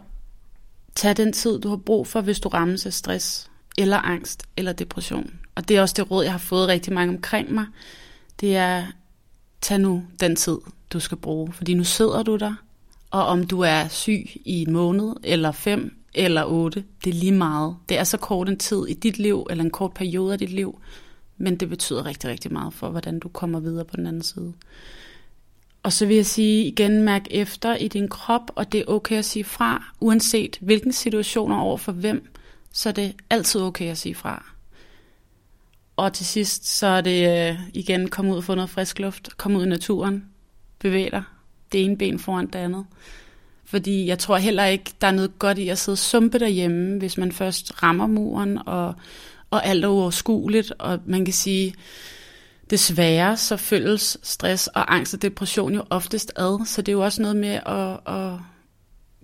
tag 0.94 1.16
den 1.16 1.32
tid, 1.32 1.60
du 1.60 1.68
har 1.68 1.76
brug 1.76 2.06
for, 2.06 2.20
hvis 2.20 2.40
du 2.40 2.48
rammes 2.48 2.86
af 2.86 2.92
stress, 2.92 3.50
eller 3.78 3.96
angst, 3.96 4.42
eller 4.56 4.72
depression. 4.72 5.30
Og 5.54 5.68
det 5.68 5.76
er 5.76 5.80
også 5.80 5.94
det 5.96 6.10
råd, 6.10 6.24
jeg 6.24 6.32
har 6.32 6.38
fået 6.38 6.68
rigtig 6.68 6.92
mange 6.92 7.14
omkring 7.14 7.52
mig. 7.52 7.66
Det 8.40 8.56
er, 8.56 8.86
tag 9.60 9.78
nu 9.78 10.04
den 10.20 10.36
tid, 10.36 10.58
du 10.92 11.00
skal 11.00 11.16
bruge. 11.16 11.52
Fordi 11.52 11.74
nu 11.74 11.84
sidder 11.84 12.22
du 12.22 12.36
der, 12.36 12.54
og 13.10 13.26
om 13.26 13.46
du 13.46 13.60
er 13.60 13.88
syg 13.88 14.26
i 14.44 14.62
en 14.62 14.72
måned, 14.72 15.14
eller 15.22 15.52
fem, 15.52 15.96
eller 16.14 16.44
8. 16.44 16.84
Det 17.04 17.10
er 17.10 17.14
lige 17.14 17.32
meget. 17.32 17.76
Det 17.88 17.98
er 17.98 18.04
så 18.04 18.16
kort 18.16 18.48
en 18.48 18.58
tid 18.58 18.86
i 18.88 18.94
dit 18.94 19.18
liv, 19.18 19.46
eller 19.50 19.64
en 19.64 19.70
kort 19.70 19.94
periode 19.94 20.32
af 20.32 20.38
dit 20.38 20.50
liv, 20.50 20.78
men 21.42 21.56
det 21.56 21.68
betyder 21.68 22.06
rigtig, 22.06 22.30
rigtig 22.30 22.52
meget 22.52 22.74
for, 22.74 22.90
hvordan 22.90 23.18
du 23.18 23.28
kommer 23.28 23.60
videre 23.60 23.84
på 23.84 23.96
den 23.96 24.06
anden 24.06 24.22
side. 24.22 24.52
Og 25.82 25.92
så 25.92 26.06
vil 26.06 26.16
jeg 26.16 26.26
sige 26.26 26.64
igen, 26.64 27.02
mærk 27.02 27.26
efter 27.30 27.74
i 27.76 27.88
din 27.88 28.08
krop, 28.08 28.50
og 28.54 28.72
det 28.72 28.80
er 28.80 28.84
okay 28.88 29.18
at 29.18 29.24
sige 29.24 29.44
fra, 29.44 29.84
uanset 30.00 30.58
hvilken 30.60 30.92
situationer 30.92 31.56
over 31.56 31.76
for 31.76 31.92
hvem, 31.92 32.28
så 32.72 32.88
er 32.88 32.92
det 32.92 33.14
altid 33.30 33.60
okay 33.60 33.90
at 33.90 33.98
sige 33.98 34.14
fra. 34.14 34.44
Og 35.96 36.12
til 36.12 36.26
sidst, 36.26 36.78
så 36.78 36.86
er 36.86 37.00
det 37.00 37.48
øh, 37.50 37.60
igen 37.74 38.08
komme 38.08 38.32
ud 38.32 38.36
og 38.36 38.44
få 38.44 38.54
noget 38.54 38.70
frisk 38.70 38.98
luft, 38.98 39.36
komme 39.36 39.58
ud 39.58 39.64
i 39.64 39.68
naturen, 39.68 40.24
bevæg 40.78 41.10
dig, 41.12 41.22
det 41.72 41.84
ene 41.84 41.98
ben 41.98 42.18
foran 42.18 42.46
det 42.46 42.58
andet. 42.58 42.86
Fordi 43.64 44.06
jeg 44.06 44.18
tror 44.18 44.36
heller 44.36 44.64
ikke, 44.64 44.92
der 45.00 45.06
er 45.06 45.12
noget 45.12 45.38
godt 45.38 45.58
i 45.58 45.68
at 45.68 45.78
sidde 45.78 45.96
sumpe 45.96 46.38
derhjemme, 46.38 46.98
hvis 46.98 47.18
man 47.18 47.32
først 47.32 47.82
rammer 47.82 48.06
muren, 48.06 48.58
og, 48.66 48.94
og 49.52 49.66
alt 49.66 49.84
er 49.84 49.88
uoverskueligt, 49.88 50.72
og 50.78 50.98
man 51.06 51.24
kan 51.24 51.34
sige, 51.34 51.74
desværre 52.70 53.36
så 53.36 53.56
følges 53.56 54.18
stress 54.22 54.66
og 54.66 54.94
angst 54.94 55.14
og 55.14 55.22
depression 55.22 55.74
jo 55.74 55.84
oftest 55.90 56.32
ad, 56.36 56.66
så 56.66 56.82
det 56.82 56.88
er 56.88 56.96
jo 56.96 57.04
også 57.04 57.22
noget 57.22 57.36
med 57.36 57.60
at, 57.66 58.14
at 58.14 58.38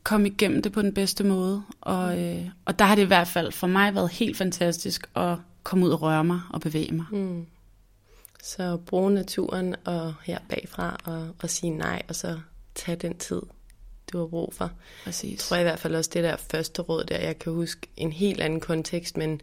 komme 0.03 0.29
igennem 0.29 0.63
det 0.63 0.73
på 0.73 0.83
den 0.83 0.95
bedste 0.95 1.25
måde. 1.25 1.63
Og, 1.81 2.21
øh, 2.21 2.49
og 2.65 2.79
der 2.79 2.85
har 2.85 2.95
det 2.95 3.03
i 3.03 3.07
hvert 3.07 3.29
fald 3.29 3.53
for 3.53 3.67
mig 3.67 3.95
været 3.95 4.11
helt 4.11 4.37
fantastisk 4.37 5.11
at 5.17 5.37
komme 5.63 5.87
ud 5.87 5.91
og 5.91 6.03
røre 6.03 6.25
mig 6.25 6.41
og 6.51 6.61
bevæge 6.61 6.95
mig. 6.95 7.07
Mm. 7.13 7.47
Så 8.43 8.77
bruge 8.77 9.11
naturen 9.11 9.77
og 9.85 10.15
her 10.25 10.39
bagfra 10.49 10.97
og, 11.05 11.29
og 11.43 11.51
sige 11.51 11.71
nej, 11.71 12.03
og 12.09 12.15
så 12.15 12.39
tage 12.75 12.97
den 12.97 13.19
tid, 13.19 13.43
du 14.13 14.19
har 14.19 14.27
brug 14.27 14.55
for. 14.55 14.71
Præcis. 15.05 15.31
Jeg 15.31 15.39
tror 15.39 15.57
i 15.57 15.63
hvert 15.63 15.79
fald 15.79 15.95
også 15.95 16.11
det 16.15 16.25
der 16.25 16.37
første 16.37 16.83
råd 16.83 17.05
der, 17.05 17.19
jeg 17.19 17.39
kan 17.39 17.53
huske 17.53 17.89
en 17.97 18.13
helt 18.13 18.41
anden 18.41 18.61
kontekst, 18.61 19.17
men 19.17 19.41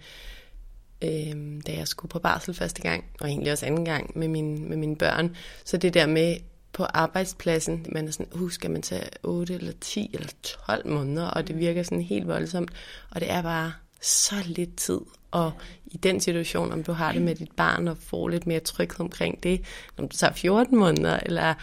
øh, 1.01 1.61
da 1.67 1.77
jeg 1.77 1.87
skulle 1.87 2.09
på 2.09 2.19
barsel 2.19 2.53
første 2.53 2.81
gang, 2.81 3.03
og 3.21 3.27
egentlig 3.27 3.51
også 3.51 3.65
anden 3.65 3.85
gang 3.85 4.11
med, 4.15 4.27
min, 4.27 4.69
med 4.69 4.77
mine 4.77 4.95
børn, 4.95 5.35
så 5.65 5.77
det 5.77 5.93
der 5.93 6.05
med 6.05 6.37
på 6.73 6.83
arbejdspladsen, 6.83 7.85
man 7.89 8.07
er 8.07 8.11
sådan, 8.11 8.41
uh, 8.41 8.51
skal 8.51 8.71
man 8.71 8.81
tage 8.81 9.09
8 9.23 9.53
eller 9.53 9.73
10 9.81 10.09
eller 10.13 10.29
12 10.65 10.87
måneder, 10.87 11.27
og 11.27 11.47
det 11.47 11.59
virker 11.59 11.83
sådan 11.83 12.01
helt 12.01 12.27
voldsomt, 12.27 12.71
og 13.11 13.21
det 13.21 13.31
er 13.31 13.41
bare 13.41 13.73
så 14.01 14.35
lidt 14.45 14.75
tid, 14.77 14.99
og 15.31 15.51
i 15.85 15.97
den 15.97 16.19
situation, 16.19 16.71
om 16.71 16.83
du 16.83 16.91
har 16.91 17.11
det 17.11 17.21
med 17.21 17.35
dit 17.35 17.51
barn 17.51 17.87
og 17.87 17.97
får 17.97 18.27
lidt 18.27 18.47
mere 18.47 18.59
tryghed 18.59 18.99
omkring 18.99 19.43
det, 19.43 19.61
om 19.97 20.07
du 20.07 20.17
tager 20.17 20.33
14 20.33 20.77
måneder, 20.77 21.19
eller 21.25 21.53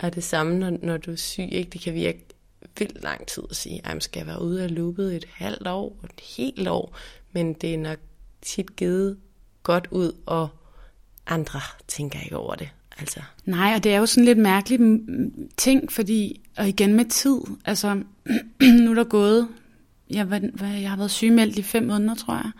er 0.00 0.10
det 0.10 0.24
samme, 0.24 0.58
når, 0.58 0.78
når 0.82 0.96
du 0.96 1.12
er 1.12 1.16
syg, 1.16 1.48
ikke? 1.52 1.70
det 1.70 1.80
kan 1.80 1.94
virke 1.94 2.26
vildt 2.78 3.02
lang 3.02 3.26
tid 3.26 3.42
at 3.50 3.56
sige, 3.56 3.80
at 3.84 3.88
man 3.88 4.00
skal 4.00 4.26
være 4.26 4.42
ude 4.42 4.62
af 4.64 4.74
loopet 4.74 5.16
et 5.16 5.24
halvt 5.32 5.66
år, 5.66 5.96
et 6.04 6.20
helt 6.36 6.68
år, 6.68 6.96
men 7.32 7.52
det 7.52 7.74
er 7.74 7.78
nok 7.78 7.98
tit 8.42 8.76
givet 8.76 9.16
godt 9.62 9.88
ud, 9.90 10.12
og 10.26 10.48
andre 11.26 11.60
tænker 11.88 12.20
ikke 12.20 12.36
over 12.36 12.54
det. 12.54 12.68
Altså. 12.98 13.20
Nej, 13.44 13.72
og 13.76 13.84
det 13.84 13.94
er 13.94 13.98
jo 13.98 14.06
sådan 14.06 14.24
lidt 14.24 14.38
mærkeligt 14.38 14.80
mm, 14.80 15.50
ting, 15.56 15.92
fordi, 15.92 16.40
og 16.56 16.68
igen 16.68 16.94
med 16.94 17.04
tid, 17.04 17.36
altså 17.64 17.94
nu 18.84 18.90
er 18.90 18.94
der 18.94 19.04
gået, 19.04 19.48
jeg, 20.10 20.50
jeg 20.60 20.90
har 20.90 20.96
været 20.96 21.10
sygemeldt 21.10 21.58
i 21.58 21.62
fem 21.62 21.82
måneder, 21.86 22.14
tror 22.14 22.34
jeg, 22.34 22.50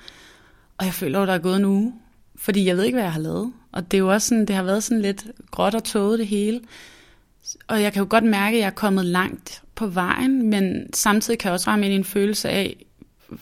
og 0.79 0.85
jeg 0.87 0.95
føler 0.95 1.21
at 1.21 1.29
der 1.29 1.35
er 1.35 1.39
gået 1.39 1.57
en 1.57 1.65
uge, 1.65 1.95
fordi 2.37 2.67
jeg 2.67 2.77
ved 2.77 2.85
ikke, 2.85 2.97
hvad 2.97 3.05
jeg 3.05 3.13
har 3.13 3.21
lavet. 3.21 3.53
Og 3.73 3.91
det 3.91 3.97
er 3.97 3.99
jo 3.99 4.13
også 4.13 4.29
sådan, 4.29 4.47
det 4.47 4.57
har 4.57 4.63
været 4.63 4.83
sådan 4.83 5.03
lidt 5.03 5.27
gråt 5.51 5.75
og 5.75 5.85
tåget 5.85 6.19
det 6.19 6.27
hele. 6.27 6.61
Og 7.69 7.83
jeg 7.83 7.93
kan 7.93 8.03
jo 8.03 8.07
godt 8.11 8.25
mærke, 8.25 8.57
at 8.57 8.61
jeg 8.61 8.67
er 8.67 8.71
kommet 8.71 9.05
langt 9.05 9.63
på 9.75 9.87
vejen, 9.87 10.51
men 10.51 10.93
samtidig 10.95 11.39
kan 11.39 11.49
jeg 11.49 11.53
også 11.53 11.71
ramme 11.71 11.87
ind 11.87 11.95
i 11.95 11.97
en 11.97 12.05
følelse 12.05 12.49
af, 12.49 12.87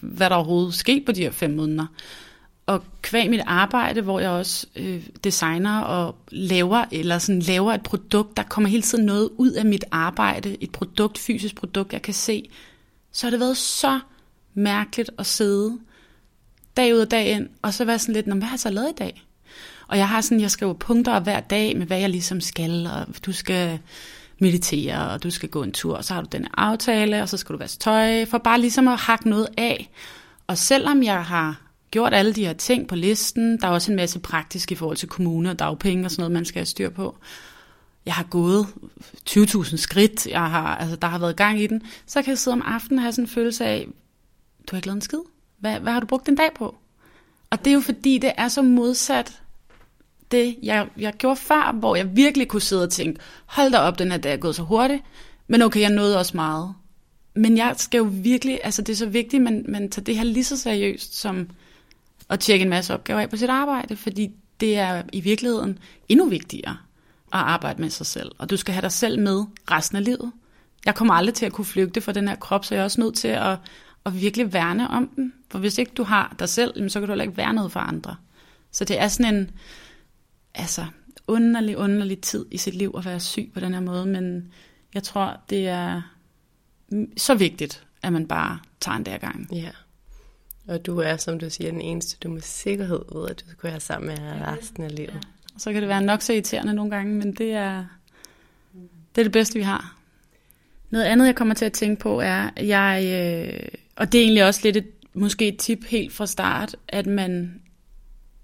hvad 0.00 0.30
der 0.30 0.36
overhovedet 0.36 0.74
sker 0.74 1.00
på 1.06 1.12
de 1.12 1.20
her 1.20 1.30
fem 1.30 1.50
måneder. 1.50 1.86
Og 2.68 2.82
kvæg 3.02 3.30
mit 3.30 3.40
arbejde, 3.46 4.00
hvor 4.00 4.20
jeg 4.20 4.30
også 4.30 4.66
øh, 4.76 5.06
designer 5.24 5.80
og 5.80 6.16
laver, 6.30 6.84
eller 6.92 7.18
sådan 7.18 7.42
laver 7.42 7.72
et 7.72 7.82
produkt, 7.82 8.36
der 8.36 8.42
kommer 8.42 8.68
hele 8.68 8.82
tiden 8.82 9.06
noget 9.06 9.30
ud 9.36 9.50
af 9.50 9.64
mit 9.64 9.84
arbejde, 9.90 10.56
et 10.60 10.70
produkt, 10.70 11.18
fysisk 11.18 11.54
produkt, 11.56 11.92
jeg 11.92 12.02
kan 12.02 12.14
se, 12.14 12.50
så 13.12 13.26
har 13.26 13.30
det 13.30 13.40
været 13.40 13.56
så 13.56 14.00
mærkeligt 14.54 15.10
at 15.18 15.26
sidde 15.26 15.78
dag 16.76 16.94
ud 16.94 17.00
og 17.00 17.10
dag 17.10 17.30
ind, 17.30 17.48
og 17.62 17.74
så 17.74 17.84
være 17.84 17.98
sådan 17.98 18.14
lidt, 18.14 18.26
hvad 18.26 18.42
har 18.42 18.52
jeg 18.52 18.60
så 18.60 18.70
lavet 18.70 18.88
i 18.88 18.98
dag? 18.98 19.24
Og 19.86 19.98
jeg 19.98 20.08
har 20.08 20.20
sådan, 20.20 20.40
jeg 20.40 20.50
skriver 20.50 20.72
punkter 20.72 21.20
hver 21.20 21.40
dag 21.40 21.76
med, 21.76 21.86
hvad 21.86 21.98
jeg 21.98 22.10
ligesom 22.10 22.40
skal, 22.40 22.86
og 22.86 23.06
du 23.26 23.32
skal 23.32 23.78
meditere, 24.38 25.10
og 25.10 25.22
du 25.22 25.30
skal 25.30 25.48
gå 25.48 25.62
en 25.62 25.72
tur, 25.72 25.96
og 25.96 26.04
så 26.04 26.14
har 26.14 26.20
du 26.20 26.28
den 26.32 26.46
aftale, 26.56 27.22
og 27.22 27.28
så 27.28 27.36
skal 27.36 27.52
du 27.52 27.58
vaske 27.58 27.80
tøj, 27.80 28.24
for 28.24 28.38
bare 28.38 28.60
ligesom 28.60 28.88
at 28.88 28.98
hakke 28.98 29.28
noget 29.28 29.48
af. 29.56 29.90
Og 30.46 30.58
selvom 30.58 31.02
jeg 31.02 31.24
har 31.24 31.67
gjort 31.90 32.14
alle 32.14 32.32
de 32.32 32.46
her 32.46 32.52
ting 32.52 32.88
på 32.88 32.94
listen, 32.94 33.60
der 33.60 33.66
er 33.66 33.70
også 33.70 33.92
en 33.92 33.96
masse 33.96 34.18
praktisk 34.18 34.72
i 34.72 34.74
forhold 34.74 34.96
til 34.96 35.08
kommune 35.08 35.50
og 35.50 35.58
dagpenge 35.58 36.04
og 36.04 36.10
sådan 36.10 36.20
noget, 36.22 36.32
man 36.32 36.44
skal 36.44 36.58
have 36.58 36.66
styr 36.66 36.90
på. 36.90 37.16
Jeg 38.06 38.14
har 38.14 38.24
gået 38.24 38.66
20.000 39.30 39.76
skridt, 39.76 40.26
jeg 40.26 40.50
har, 40.50 40.76
altså, 40.76 40.96
der 40.96 41.08
har 41.08 41.18
været 41.18 41.36
gang 41.36 41.60
i 41.60 41.66
den, 41.66 41.82
så 42.06 42.22
kan 42.22 42.30
jeg 42.30 42.38
sidde 42.38 42.54
om 42.54 42.62
aftenen 42.64 42.98
og 42.98 43.02
have 43.02 43.12
sådan 43.12 43.24
en 43.24 43.28
følelse 43.28 43.64
af, 43.64 43.88
du 44.66 44.70
har 44.70 44.76
ikke 44.76 44.86
lavet 44.86 44.96
en 44.96 45.02
skid. 45.02 45.18
Hvad, 45.58 45.80
hvad 45.80 45.92
har 45.92 46.00
du 46.00 46.06
brugt 46.06 46.26
den 46.26 46.34
dag 46.34 46.50
på? 46.54 46.74
Og 47.50 47.58
det 47.58 47.66
er 47.70 47.74
jo 47.74 47.80
fordi, 47.80 48.18
det 48.18 48.32
er 48.36 48.48
så 48.48 48.62
modsat 48.62 49.42
det, 50.30 50.56
jeg, 50.62 50.88
jeg 50.98 51.12
gjorde 51.12 51.36
før, 51.36 51.72
hvor 51.78 51.96
jeg 51.96 52.16
virkelig 52.16 52.48
kunne 52.48 52.62
sidde 52.62 52.82
og 52.82 52.90
tænke, 52.90 53.20
hold 53.46 53.72
da 53.72 53.78
op, 53.78 53.98
den 53.98 54.10
her 54.10 54.18
dag 54.18 54.32
er 54.32 54.36
gået 54.36 54.54
så 54.54 54.62
hurtigt, 54.62 55.02
men 55.46 55.62
okay, 55.62 55.80
jeg 55.80 55.90
nåede 55.90 56.18
også 56.18 56.36
meget. 56.36 56.74
Men 57.34 57.56
jeg 57.56 57.74
skal 57.76 57.98
jo 57.98 58.08
virkelig, 58.12 58.60
altså 58.64 58.82
det 58.82 58.92
er 58.92 58.96
så 58.96 59.06
vigtigt, 59.06 59.40
at 59.40 59.44
man, 59.44 59.64
man 59.68 59.90
tager 59.90 60.04
det 60.04 60.16
her 60.16 60.24
lige 60.24 60.44
så 60.44 60.56
seriøst, 60.56 61.16
som 61.20 61.48
at 62.30 62.40
tjekke 62.40 62.62
en 62.62 62.68
masse 62.68 62.94
opgaver 62.94 63.20
af 63.20 63.30
på 63.30 63.36
sit 63.36 63.50
arbejde, 63.50 63.96
fordi 63.96 64.30
det 64.60 64.76
er 64.76 65.02
i 65.12 65.20
virkeligheden 65.20 65.78
endnu 66.08 66.28
vigtigere 66.28 66.76
at 67.32 67.38
arbejde 67.40 67.80
med 67.80 67.90
sig 67.90 68.06
selv. 68.06 68.32
Og 68.38 68.50
du 68.50 68.56
skal 68.56 68.74
have 68.74 68.82
dig 68.82 68.92
selv 68.92 69.20
med 69.20 69.44
resten 69.70 69.96
af 69.96 70.04
livet. 70.04 70.32
Jeg 70.84 70.94
kommer 70.94 71.14
aldrig 71.14 71.34
til 71.34 71.46
at 71.46 71.52
kunne 71.52 71.64
flygte 71.64 72.00
fra 72.00 72.12
den 72.12 72.28
her 72.28 72.34
krop, 72.36 72.64
så 72.64 72.74
jeg 72.74 72.80
er 72.80 72.84
også 72.84 73.00
nødt 73.00 73.14
til 73.14 73.28
at, 73.28 73.58
at 74.06 74.20
virkelig 74.20 74.52
værne 74.52 74.88
om 74.88 75.08
den. 75.08 75.32
For 75.50 75.58
hvis 75.58 75.78
ikke 75.78 75.92
du 75.96 76.02
har 76.02 76.36
dig 76.38 76.48
selv, 76.48 76.90
så 76.90 77.00
kan 77.00 77.06
du 77.06 77.12
heller 77.12 77.24
ikke 77.24 77.36
være 77.36 77.52
noget 77.52 77.72
for 77.72 77.80
andre. 77.80 78.16
Så 78.72 78.84
det 78.84 79.00
er 79.00 79.08
sådan 79.08 79.34
en 79.34 79.50
altså, 80.54 80.86
underlig, 81.26 81.76
underlig 81.76 82.20
tid 82.20 82.46
i 82.50 82.58
sit 82.58 82.74
liv 82.74 82.94
at 82.98 83.04
være 83.04 83.20
syg 83.20 83.50
på 83.54 83.60
den 83.60 83.74
her 83.74 83.80
måde, 83.80 84.06
men 84.06 84.52
jeg 84.94 85.02
tror, 85.02 85.40
det 85.50 85.68
er 85.68 86.02
så 87.16 87.34
vigtigt, 87.34 87.86
at 88.02 88.12
man 88.12 88.28
bare 88.28 88.58
tager 88.80 88.96
en 88.96 89.06
der 89.06 89.18
gang. 89.18 89.48
Ja. 89.52 89.70
Og 90.68 90.86
du 90.86 90.98
er, 90.98 91.16
som 91.16 91.38
du 91.38 91.50
siger, 91.50 91.70
den 91.70 91.80
eneste, 91.80 92.16
du 92.22 92.28
med 92.28 92.42
sikkerhed 92.42 93.00
ved, 93.12 93.28
at 93.28 93.40
du 93.40 93.50
skal 93.50 93.70
være 93.70 93.80
sammen 93.80 94.08
med 94.08 94.18
resten 94.46 94.82
af 94.82 94.96
livet. 94.96 95.08
Ja. 95.08 95.18
Og 95.54 95.60
så 95.60 95.72
kan 95.72 95.82
det 95.82 95.88
være 95.88 96.02
nok 96.02 96.22
så 96.22 96.32
irriterende 96.32 96.74
nogle 96.74 96.90
gange, 96.90 97.14
men 97.14 97.32
det 97.34 97.52
er 97.52 97.84
det, 99.14 99.20
er 99.20 99.22
det 99.22 99.32
bedste, 99.32 99.54
vi 99.54 99.62
har. 99.62 99.98
Noget 100.90 101.04
andet, 101.04 101.26
jeg 101.26 101.34
kommer 101.34 101.54
til 101.54 101.64
at 101.64 101.72
tænke 101.72 102.00
på, 102.00 102.20
er, 102.20 102.50
jeg, 102.56 103.04
øh, 103.04 103.68
og 103.96 104.12
det 104.12 104.18
er 104.18 104.22
egentlig 104.22 104.44
også 104.44 104.60
lidt 104.64 104.76
et, 104.76 104.86
måske 105.14 105.48
et 105.48 105.58
tip 105.58 105.84
helt 105.84 106.12
fra 106.12 106.26
start, 106.26 106.76
at 106.88 107.06
man 107.06 107.62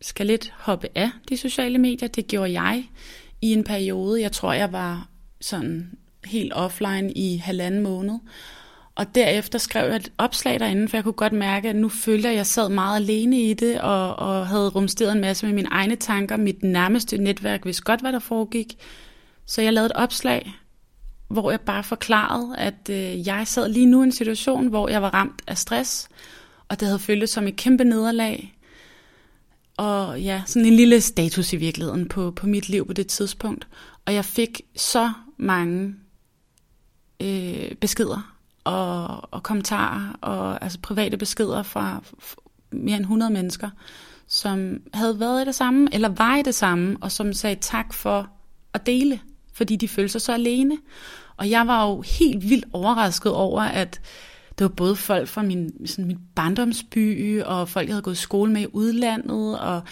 skal 0.00 0.26
lidt 0.26 0.52
hoppe 0.56 0.88
af 0.94 1.10
de 1.28 1.36
sociale 1.36 1.78
medier. 1.78 2.08
Det 2.08 2.26
gjorde 2.26 2.60
jeg 2.60 2.84
i 3.42 3.52
en 3.52 3.64
periode. 3.64 4.20
Jeg 4.20 4.32
tror, 4.32 4.52
jeg 4.52 4.72
var 4.72 5.08
sådan 5.40 5.98
helt 6.24 6.52
offline 6.54 7.12
i 7.12 7.36
halvanden 7.36 7.82
måned. 7.82 8.18
Og 8.96 9.14
derefter 9.14 9.58
skrev 9.58 9.86
jeg 9.86 9.96
et 9.96 10.12
opslag 10.18 10.60
derinde, 10.60 10.88
for 10.88 10.96
jeg 10.96 11.04
kunne 11.04 11.12
godt 11.12 11.32
mærke, 11.32 11.68
at 11.68 11.76
nu 11.76 11.88
følte 11.88 12.26
jeg, 12.26 12.32
at 12.32 12.36
jeg 12.36 12.46
sad 12.46 12.68
meget 12.68 12.96
alene 12.96 13.42
i 13.42 13.54
det, 13.54 13.80
og, 13.80 14.16
og 14.16 14.46
havde 14.46 14.68
rumsteret 14.68 15.12
en 15.12 15.20
masse 15.20 15.46
med 15.46 15.54
mine 15.54 15.68
egne 15.68 15.96
tanker. 15.96 16.36
Mit 16.36 16.62
nærmeste 16.62 17.18
netværk 17.18 17.64
vidste 17.64 17.82
godt, 17.82 18.00
hvad 18.00 18.12
der 18.12 18.18
foregik. 18.18 18.74
Så 19.46 19.62
jeg 19.62 19.72
lavede 19.72 19.86
et 19.86 19.92
opslag, 19.92 20.54
hvor 21.28 21.50
jeg 21.50 21.60
bare 21.60 21.84
forklarede, 21.84 22.56
at 22.58 22.90
øh, 22.90 23.26
jeg 23.26 23.46
sad 23.46 23.68
lige 23.68 23.86
nu 23.86 24.00
i 24.00 24.04
en 24.04 24.12
situation, 24.12 24.66
hvor 24.66 24.88
jeg 24.88 25.02
var 25.02 25.14
ramt 25.14 25.42
af 25.46 25.58
stress, 25.58 26.08
og 26.68 26.80
det 26.80 26.88
havde 26.88 26.98
føltes 26.98 27.30
som 27.30 27.46
et 27.46 27.56
kæmpe 27.56 27.84
nederlag. 27.84 28.54
Og 29.76 30.20
ja, 30.20 30.42
sådan 30.46 30.66
en 30.66 30.76
lille 30.76 31.00
status 31.00 31.52
i 31.52 31.56
virkeligheden 31.56 32.08
på, 32.08 32.30
på 32.30 32.46
mit 32.46 32.68
liv 32.68 32.86
på 32.86 32.92
det 32.92 33.06
tidspunkt. 33.06 33.68
Og 34.06 34.14
jeg 34.14 34.24
fik 34.24 34.60
så 34.76 35.12
mange 35.36 35.94
øh, 37.22 37.74
beskeder 37.80 38.33
og, 38.64 39.32
og 39.34 39.42
kommentarer 39.42 40.18
og 40.20 40.62
altså 40.62 40.78
private 40.82 41.16
beskeder 41.16 41.62
fra 41.62 42.02
mere 42.70 42.96
end 42.96 43.04
100 43.04 43.32
mennesker, 43.32 43.70
som 44.26 44.80
havde 44.94 45.20
været 45.20 45.42
i 45.42 45.44
det 45.44 45.54
samme, 45.54 45.88
eller 45.92 46.08
var 46.08 46.36
i 46.36 46.42
det 46.42 46.54
samme, 46.54 46.96
og 47.00 47.12
som 47.12 47.32
sagde 47.32 47.56
tak 47.60 47.92
for 47.92 48.28
at 48.74 48.86
dele, 48.86 49.20
fordi 49.52 49.76
de 49.76 49.88
følte 49.88 50.12
sig 50.12 50.20
så 50.20 50.32
alene. 50.32 50.78
Og 51.36 51.50
jeg 51.50 51.66
var 51.66 51.86
jo 51.86 52.00
helt 52.00 52.48
vildt 52.48 52.64
overrasket 52.72 53.32
over, 53.32 53.62
at 53.62 54.00
det 54.58 54.64
var 54.64 54.68
både 54.68 54.96
folk 54.96 55.28
fra 55.28 55.42
min, 55.42 55.86
sådan 55.86 56.04
min 56.04 56.18
barndomsby, 56.34 57.42
og 57.42 57.68
folk, 57.68 57.86
jeg 57.86 57.94
havde 57.94 58.02
gået 58.02 58.14
i 58.14 58.16
skole 58.16 58.52
med 58.52 58.62
i 58.62 58.66
udlandet, 58.72 59.60
og 59.60 59.82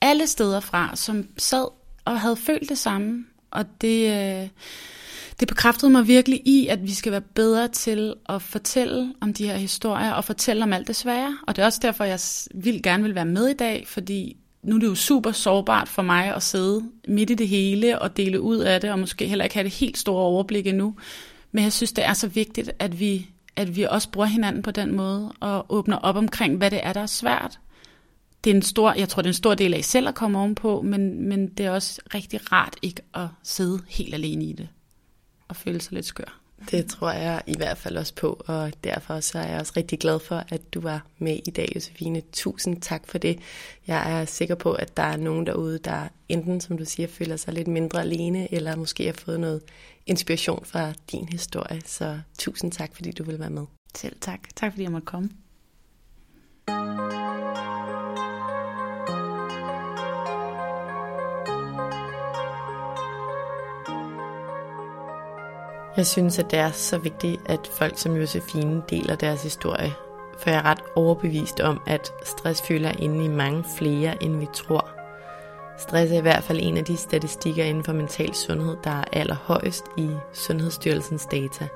alle 0.00 0.26
steder 0.26 0.60
fra, 0.60 0.96
som 0.96 1.26
sad 1.38 1.68
og 2.04 2.20
havde 2.20 2.36
følt 2.36 2.68
det 2.68 2.78
samme. 2.78 3.24
Og 3.50 3.64
det, 3.80 4.10
øh, 4.42 4.48
det 5.40 5.48
bekræftede 5.48 5.92
mig 5.92 6.06
virkelig 6.06 6.40
i, 6.44 6.66
at 6.66 6.82
vi 6.82 6.94
skal 6.94 7.12
være 7.12 7.20
bedre 7.20 7.68
til 7.68 8.14
at 8.28 8.42
fortælle 8.42 9.14
om 9.20 9.34
de 9.34 9.46
her 9.46 9.56
historier, 9.56 10.12
og 10.12 10.24
fortælle 10.24 10.62
om 10.62 10.72
alt 10.72 10.86
det 10.86 10.96
svære. 10.96 11.38
Og 11.46 11.56
det 11.56 11.62
er 11.62 11.66
også 11.66 11.80
derfor, 11.82 12.04
jeg 12.04 12.20
vil 12.54 12.82
gerne 12.82 13.02
vil 13.02 13.14
være 13.14 13.24
med 13.24 13.48
i 13.48 13.54
dag, 13.54 13.84
fordi 13.86 14.36
nu 14.62 14.74
er 14.74 14.80
det 14.80 14.86
jo 14.86 14.94
super 14.94 15.32
sårbart 15.32 15.88
for 15.88 16.02
mig 16.02 16.34
at 16.34 16.42
sidde 16.42 16.82
midt 17.08 17.30
i 17.30 17.34
det 17.34 17.48
hele 17.48 17.98
og 17.98 18.16
dele 18.16 18.40
ud 18.40 18.58
af 18.58 18.80
det, 18.80 18.90
og 18.90 18.98
måske 18.98 19.28
heller 19.28 19.44
ikke 19.44 19.54
have 19.54 19.64
det 19.64 19.72
helt 19.72 19.98
store 19.98 20.22
overblik 20.22 20.66
endnu. 20.66 20.94
Men 21.52 21.64
jeg 21.64 21.72
synes, 21.72 21.92
det 21.92 22.04
er 22.04 22.12
så 22.12 22.28
vigtigt, 22.28 22.70
at 22.78 23.00
vi, 23.00 23.30
at 23.56 23.76
vi 23.76 23.82
også 23.82 24.10
bruger 24.10 24.26
hinanden 24.26 24.62
på 24.62 24.70
den 24.70 24.96
måde, 24.96 25.32
og 25.40 25.66
åbner 25.68 25.96
op 25.96 26.16
omkring, 26.16 26.56
hvad 26.56 26.70
det 26.70 26.80
er, 26.82 26.92
der 26.92 27.00
er 27.00 27.06
svært. 27.06 27.58
Det 28.44 28.50
er 28.50 28.54
en 28.54 28.62
stor, 28.62 28.92
jeg 28.92 29.08
tror, 29.08 29.22
det 29.22 29.26
er 29.26 29.30
en 29.30 29.34
stor 29.34 29.54
del 29.54 29.74
af 29.74 29.78
I 29.78 29.82
selv 29.82 30.08
at 30.08 30.14
komme 30.14 30.38
ovenpå, 30.38 30.82
men, 30.82 31.28
men 31.28 31.48
det 31.48 31.66
er 31.66 31.70
også 31.70 32.00
rigtig 32.14 32.52
rart 32.52 32.76
ikke 32.82 33.02
at 33.14 33.26
sidde 33.42 33.80
helt 33.88 34.14
alene 34.14 34.44
i 34.44 34.52
det, 34.52 34.68
og 35.54 35.58
føle 35.58 35.80
sig 35.80 35.92
lidt 35.92 36.06
skør. 36.06 36.40
Det 36.70 36.86
tror 36.86 37.10
jeg 37.10 37.42
i 37.46 37.56
hvert 37.56 37.78
fald 37.78 37.96
også 37.96 38.14
på, 38.14 38.42
og 38.46 38.72
derfor 38.84 39.20
så 39.20 39.38
er 39.38 39.48
jeg 39.48 39.60
også 39.60 39.72
rigtig 39.76 39.98
glad 39.98 40.20
for, 40.20 40.44
at 40.48 40.74
du 40.74 40.80
var 40.80 41.06
med 41.18 41.40
i 41.46 41.50
dag, 41.50 41.72
Josefine. 41.74 42.22
Tusind 42.32 42.80
tak 42.80 43.02
for 43.06 43.18
det. 43.18 43.38
Jeg 43.86 44.20
er 44.20 44.24
sikker 44.24 44.54
på, 44.54 44.72
at 44.72 44.96
der 44.96 45.02
er 45.02 45.16
nogen 45.16 45.46
derude, 45.46 45.78
der 45.78 46.08
enten, 46.28 46.60
som 46.60 46.78
du 46.78 46.84
siger, 46.84 47.08
føler 47.08 47.36
sig 47.36 47.54
lidt 47.54 47.68
mindre 47.68 48.00
alene, 48.00 48.54
eller 48.54 48.76
måske 48.76 49.04
har 49.04 49.12
fået 49.12 49.40
noget 49.40 49.62
inspiration 50.06 50.64
fra 50.64 50.92
din 51.12 51.28
historie. 51.28 51.80
Så 51.86 52.20
tusind 52.38 52.72
tak, 52.72 52.94
fordi 52.94 53.12
du 53.12 53.24
vil 53.24 53.38
være 53.38 53.50
med. 53.50 53.66
Selv 53.94 54.16
tak. 54.20 54.40
Tak 54.56 54.72
fordi 54.72 54.82
jeg 54.82 54.92
måtte 54.92 55.06
komme. 55.06 55.30
Jeg 65.96 66.06
synes, 66.06 66.38
at 66.38 66.50
det 66.50 66.58
er 66.58 66.70
så 66.70 66.98
vigtigt, 66.98 67.40
at 67.46 67.70
folk 67.72 67.98
som 67.98 68.16
Josefine 68.16 68.82
deler 68.90 69.16
deres 69.16 69.42
historie, 69.42 69.94
for 70.38 70.50
jeg 70.50 70.58
er 70.58 70.64
ret 70.64 70.82
overbevist 70.96 71.60
om, 71.60 71.80
at 71.86 72.12
stress 72.24 72.62
fylder 72.62 72.92
inde 72.98 73.24
i 73.24 73.28
mange 73.28 73.64
flere, 73.78 74.22
end 74.22 74.36
vi 74.36 74.46
tror. 74.54 74.88
Stress 75.78 76.12
er 76.12 76.18
i 76.18 76.20
hvert 76.20 76.44
fald 76.44 76.58
en 76.62 76.76
af 76.76 76.84
de 76.84 76.96
statistikker 76.96 77.64
inden 77.64 77.84
for 77.84 77.92
mental 77.92 78.34
sundhed, 78.34 78.76
der 78.84 78.90
er 78.90 79.04
allerhøjest 79.12 79.84
i 79.96 80.10
Sundhedsstyrelsens 80.32 81.26
data. 81.26 81.68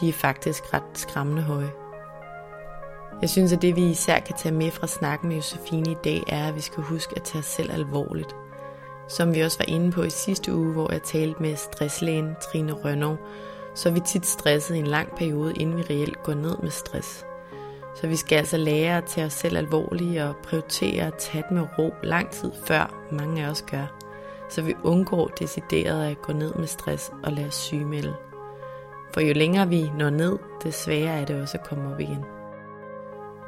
De 0.00 0.08
er 0.08 0.12
faktisk 0.12 0.74
ret 0.74 0.82
skræmmende 0.94 1.42
høje. 1.42 1.70
Jeg 3.20 3.30
synes, 3.30 3.52
at 3.52 3.62
det 3.62 3.76
vi 3.76 3.90
især 3.90 4.18
kan 4.18 4.36
tage 4.36 4.54
med 4.54 4.70
fra 4.70 4.86
snakken 4.86 5.28
med 5.28 5.36
Josefine 5.36 5.90
i 5.90 5.96
dag, 6.04 6.22
er, 6.28 6.48
at 6.48 6.54
vi 6.54 6.60
skal 6.60 6.82
huske 6.82 7.12
at 7.16 7.22
tage 7.22 7.40
os 7.40 7.46
selv 7.46 7.72
alvorligt. 7.72 8.34
Som 9.08 9.34
vi 9.34 9.40
også 9.40 9.58
var 9.58 9.64
inde 9.68 9.92
på 9.92 10.02
i 10.02 10.10
sidste 10.10 10.54
uge, 10.54 10.72
hvor 10.72 10.92
jeg 10.92 11.02
talte 11.02 11.42
med 11.42 11.56
stresslægen 11.56 12.36
Trine 12.40 12.72
Rønnow, 12.72 13.16
så 13.74 13.88
er 13.88 13.92
vi 13.92 14.00
tit 14.00 14.26
stresset 14.26 14.74
i 14.74 14.78
en 14.78 14.86
lang 14.86 15.16
periode, 15.16 15.54
inden 15.54 15.76
vi 15.76 15.82
reelt 15.82 16.22
går 16.22 16.34
ned 16.34 16.56
med 16.62 16.70
stress. 16.70 17.24
Så 18.00 18.06
vi 18.06 18.16
skal 18.16 18.36
altså 18.36 18.56
lære 18.56 18.96
at 18.96 19.04
tage 19.04 19.26
os 19.26 19.32
selv 19.32 19.56
alvorligt 19.56 20.22
og 20.22 20.36
prioritere 20.36 21.06
at 21.06 21.14
tage 21.14 21.44
det 21.48 21.50
med 21.50 21.66
ro 21.78 21.94
lang 22.02 22.30
tid 22.30 22.52
før 22.64 23.08
mange 23.12 23.44
af 23.44 23.50
os 23.50 23.62
gør. 23.62 23.98
Så 24.48 24.62
vi 24.62 24.74
undgår 24.84 25.26
decideret 25.26 26.10
at 26.10 26.22
gå 26.22 26.32
ned 26.32 26.54
med 26.54 26.66
stress 26.66 27.12
og 27.24 27.32
lade 27.32 27.46
os 27.46 27.54
sygemelde. 27.54 28.14
For 29.14 29.20
jo 29.20 29.32
længere 29.32 29.68
vi 29.68 29.90
når 29.98 30.10
ned, 30.10 30.38
det 30.62 30.74
sværere 30.74 31.20
er 31.20 31.24
det 31.24 31.42
også 31.42 31.58
at 31.58 31.68
komme 31.68 31.94
op 31.94 32.00
igen. 32.00 32.24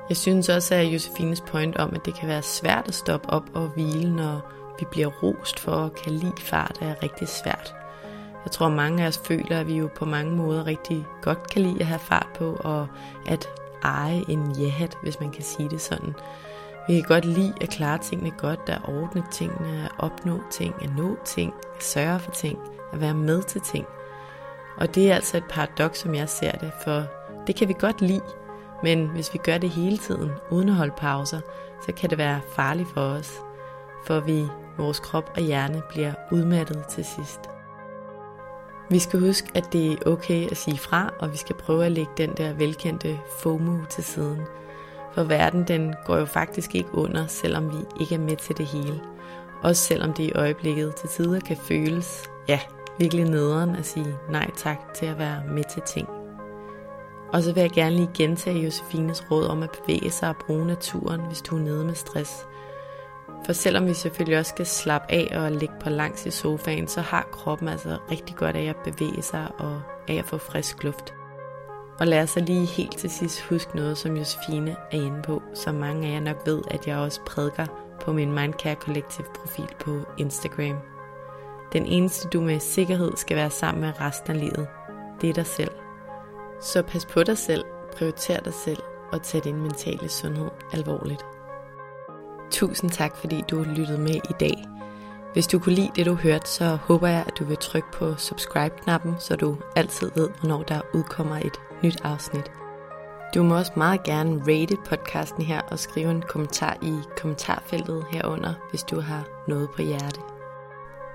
Jeg 0.08 0.16
synes 0.16 0.48
også, 0.48 0.74
at 0.74 0.86
Josefines 0.86 1.40
point 1.40 1.76
om, 1.76 1.94
at 1.94 2.04
det 2.04 2.14
kan 2.14 2.28
være 2.28 2.42
svært 2.42 2.88
at 2.88 2.94
stoppe 2.94 3.30
op 3.30 3.44
og 3.54 3.68
hvile, 3.68 4.16
når 4.16 4.52
vi 4.80 4.86
bliver 4.90 5.06
rost 5.22 5.60
for 5.60 5.72
at 5.72 5.94
kan 5.94 6.12
lide 6.12 6.40
fart, 6.40 6.78
er 6.80 7.02
rigtig 7.02 7.28
svært. 7.28 7.74
Jeg 8.44 8.52
tror, 8.52 8.68
mange 8.68 9.02
af 9.02 9.08
os 9.08 9.20
føler, 9.24 9.60
at 9.60 9.66
vi 9.66 9.76
jo 9.76 9.88
på 9.94 10.04
mange 10.04 10.36
måder 10.36 10.66
rigtig 10.66 11.06
godt 11.22 11.50
kan 11.50 11.62
lide 11.62 11.80
at 11.80 11.86
have 11.86 11.98
fart 11.98 12.28
på, 12.38 12.58
og 12.60 12.86
at 13.26 13.48
eje 13.82 14.24
en 14.28 14.52
jahat, 14.52 14.96
hvis 15.02 15.20
man 15.20 15.30
kan 15.30 15.42
sige 15.42 15.68
det 15.68 15.80
sådan. 15.80 16.14
Vi 16.88 16.94
kan 16.94 17.04
godt 17.08 17.24
lide 17.24 17.54
at 17.60 17.68
klare 17.68 17.98
tingene 17.98 18.30
godt, 18.30 18.60
at 18.66 18.80
ordne 18.88 19.24
tingene, 19.30 19.84
at 19.84 19.90
opnå 19.98 20.40
ting, 20.50 20.74
at 20.82 20.90
nå 20.96 21.16
ting, 21.24 21.54
at 21.76 21.82
sørge 21.82 22.18
for 22.18 22.30
ting, 22.30 22.58
at 22.92 23.00
være 23.00 23.14
med 23.14 23.42
til 23.42 23.60
ting. 23.60 23.86
Og 24.76 24.94
det 24.94 25.10
er 25.10 25.14
altså 25.14 25.36
et 25.36 25.44
paradoks, 25.48 25.98
som 25.98 26.14
jeg 26.14 26.28
ser 26.28 26.52
det, 26.52 26.72
for 26.84 27.02
det 27.46 27.56
kan 27.56 27.68
vi 27.68 27.74
godt 27.78 28.00
lide, 28.00 28.22
men 28.82 29.06
hvis 29.06 29.32
vi 29.32 29.38
gør 29.38 29.58
det 29.58 29.70
hele 29.70 29.98
tiden, 29.98 30.30
uden 30.50 30.68
at 30.68 30.74
holde 30.74 30.94
pauser, 30.96 31.40
så 31.86 31.92
kan 31.92 32.10
det 32.10 32.18
være 32.18 32.40
farligt 32.48 32.88
for 32.88 33.00
os, 33.00 33.40
for 34.06 34.20
vi, 34.20 34.46
vores 34.80 35.00
krop 35.00 35.30
og 35.36 35.42
hjerne 35.42 35.82
bliver 35.88 36.12
udmattet 36.30 36.84
til 36.88 37.04
sidst. 37.04 37.40
Vi 38.90 38.98
skal 38.98 39.20
huske, 39.20 39.48
at 39.54 39.72
det 39.72 39.92
er 39.92 39.96
okay 40.06 40.50
at 40.50 40.56
sige 40.56 40.78
fra, 40.78 41.12
og 41.18 41.32
vi 41.32 41.36
skal 41.36 41.56
prøve 41.56 41.86
at 41.86 41.92
lægge 41.92 42.12
den 42.16 42.30
der 42.36 42.52
velkendte 42.52 43.18
FOMO 43.38 43.84
til 43.90 44.04
siden. 44.04 44.40
For 45.12 45.22
verden 45.22 45.64
den 45.64 45.94
går 46.06 46.16
jo 46.16 46.24
faktisk 46.24 46.74
ikke 46.74 46.94
under, 46.94 47.26
selvom 47.26 47.72
vi 47.72 47.78
ikke 48.00 48.14
er 48.14 48.18
med 48.18 48.36
til 48.36 48.58
det 48.58 48.66
hele. 48.66 49.00
Også 49.62 49.82
selvom 49.82 50.12
det 50.12 50.24
i 50.24 50.32
øjeblikket 50.32 50.94
til 50.96 51.08
tider 51.08 51.40
kan 51.40 51.56
føles, 51.56 52.30
ja, 52.48 52.60
virkelig 52.98 53.24
nederen 53.24 53.76
at 53.76 53.86
sige 53.86 54.16
nej 54.30 54.50
tak 54.56 54.94
til 54.94 55.06
at 55.06 55.18
være 55.18 55.42
med 55.48 55.64
til 55.64 55.82
ting. 55.82 56.08
Og 57.32 57.42
så 57.42 57.52
vil 57.52 57.60
jeg 57.60 57.70
gerne 57.70 57.96
lige 57.96 58.10
gentage 58.14 58.58
Josefines 58.58 59.30
råd 59.30 59.46
om 59.46 59.62
at 59.62 59.70
bevæge 59.70 60.10
sig 60.10 60.28
og 60.28 60.36
bruge 60.46 60.66
naturen, 60.66 61.20
hvis 61.20 61.42
du 61.42 61.56
er 61.56 61.60
nede 61.60 61.84
med 61.84 61.94
stress. 61.94 62.46
For 63.47 63.53
selvom 63.53 63.86
vi 63.86 63.95
selvfølgelig 63.95 64.38
også 64.38 64.51
skal 64.51 64.66
slappe 64.66 65.12
af 65.12 65.43
og 65.45 65.53
ligge 65.53 65.74
på 65.80 65.91
langs 65.91 66.26
i 66.26 66.30
sofaen, 66.30 66.88
så 66.88 67.01
har 67.01 67.28
kroppen 67.32 67.68
altså 67.68 67.99
rigtig 68.11 68.36
godt 68.36 68.57
af 68.57 68.64
at 68.64 68.76
bevæge 68.84 69.22
sig 69.22 69.49
og 69.59 69.82
af 70.09 70.14
at 70.14 70.24
få 70.24 70.38
frisk 70.38 70.84
luft. 70.84 71.14
Og 71.99 72.07
lad 72.07 72.22
os 72.22 72.30
så 72.30 72.41
lige 72.41 72.66
helt 72.66 72.99
til 72.99 73.11
sidst 73.11 73.41
huske 73.41 73.76
noget, 73.76 73.99
som 73.99 74.16
Josefine 74.16 74.76
er 74.93 74.97
inde 74.97 75.22
på, 75.22 75.43
som 75.55 75.74
mange 75.74 76.09
af 76.09 76.12
jer 76.12 76.20
nok 76.20 76.47
ved, 76.47 76.62
at 76.70 76.86
jeg 76.86 76.97
også 76.97 77.20
prædiker 77.26 77.66
på 78.01 78.12
min 78.12 78.32
Mindcare 78.32 78.74
Collective 78.74 79.26
profil 79.34 79.68
på 79.80 80.01
Instagram. 80.18 80.76
Den 81.72 81.86
eneste, 81.86 82.28
du 82.28 82.41
med 82.41 82.61
sikkerhed 82.61 83.12
skal 83.16 83.36
være 83.36 83.51
sammen 83.51 83.80
med 83.80 84.01
resten 84.01 84.32
af 84.32 84.41
livet, 84.41 84.68
det 85.20 85.30
er 85.30 85.34
dig 85.34 85.47
selv. 85.47 85.70
Så 86.61 86.82
pas 86.82 87.07
på 87.07 87.22
dig 87.22 87.38
selv, 87.38 87.64
prioriter 87.97 88.41
dig 88.41 88.55
selv 88.55 88.82
og 89.12 89.22
tag 89.22 89.45
din 89.45 89.62
mentale 89.62 90.09
sundhed 90.09 90.51
alvorligt. 90.72 91.24
Tusind 92.51 92.90
tak, 92.90 93.16
fordi 93.16 93.44
du 93.51 93.62
lyttede 93.62 93.98
med 93.98 94.14
i 94.14 94.34
dag. 94.40 94.64
Hvis 95.32 95.46
du 95.46 95.59
kunne 95.59 95.74
lide 95.74 95.90
det, 95.96 96.07
du 96.07 96.14
hørte, 96.14 96.48
så 96.48 96.78
håber 96.82 97.09
jeg, 97.09 97.24
at 97.26 97.38
du 97.38 97.44
vil 97.44 97.57
trykke 97.57 97.88
på 97.92 98.14
subscribe-knappen, 98.16 99.14
så 99.18 99.36
du 99.36 99.57
altid 99.76 100.11
ved, 100.14 100.28
hvornår 100.40 100.62
der 100.62 100.80
udkommer 100.94 101.36
et 101.36 101.61
nyt 101.82 102.01
afsnit. 102.05 102.53
Du 103.34 103.42
må 103.42 103.57
også 103.57 103.72
meget 103.76 104.03
gerne 104.03 104.42
rate 104.48 104.76
podcasten 104.88 105.42
her 105.42 105.61
og 105.61 105.78
skrive 105.78 106.11
en 106.11 106.22
kommentar 106.22 106.76
i 106.82 106.94
kommentarfeltet 107.16 108.05
herunder, 108.11 108.55
hvis 108.70 108.82
du 108.82 109.01
har 109.01 109.24
noget 109.48 109.70
på 109.76 109.82
hjerte. 109.82 110.20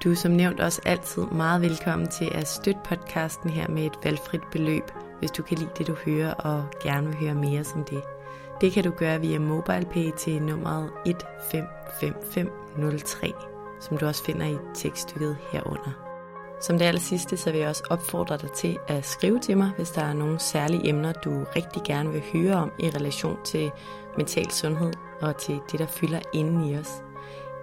Du 0.04 0.12
er 0.12 0.16
som 0.16 0.32
nævnt 0.32 0.60
også 0.60 0.82
altid 0.86 1.24
meget 1.26 1.62
velkommen 1.62 2.08
til 2.08 2.32
at 2.34 2.48
støtte 2.48 2.80
podcasten 2.86 3.50
her 3.50 3.68
med 3.68 3.86
et 3.86 4.00
valgfrit 4.04 4.44
beløb, 4.52 4.92
hvis 5.20 5.32
du 5.32 5.44
kan 5.44 5.58
lide 5.58 5.70
det, 5.78 5.88
du 5.88 5.96
hører 6.06 6.34
og 6.34 6.66
gerne 6.84 7.08
vil 7.08 7.16
høre 7.16 7.36
mere 7.36 7.64
som 7.64 7.84
det. 7.84 8.02
Det 8.62 8.72
kan 8.72 8.84
du 8.84 8.92
gøre 8.92 9.22
via 9.22 9.40
MobilePay 9.40 10.12
til 10.18 10.42
nummeret 10.42 10.90
155503, 11.06 13.34
som 13.80 13.98
du 13.98 14.06
også 14.06 14.24
finder 14.24 14.46
i 14.46 14.58
tekststykket 14.74 15.38
herunder. 15.52 15.92
Som 16.62 16.78
det 16.78 16.86
aller 16.86 17.02
sidste, 17.02 17.38
så 17.38 17.52
vil 17.52 17.60
jeg 17.60 17.70
også 17.70 17.84
opfordre 17.90 18.38
dig 18.38 18.52
til 18.52 18.78
at 18.88 19.06
skrive 19.06 19.40
til 19.40 19.58
mig, 19.58 19.72
hvis 19.78 19.92
der 19.92 20.02
er 20.02 20.14
nogle 20.14 20.40
særlige 20.40 20.90
emner, 20.90 21.14
du 21.14 21.46
rigtig 21.56 21.82
gerne 21.86 22.12
vil 22.12 22.24
høre 22.34 22.56
om 22.56 22.72
i 22.80 22.90
relation 22.90 23.38
til 23.44 23.72
mental 24.18 24.52
sundhed 24.52 24.94
og 25.22 25.38
til 25.38 25.60
det, 25.72 25.80
der 25.80 25.88
fylder 25.88 26.20
inden 26.34 26.64
i 26.64 26.78
os. 26.78 27.04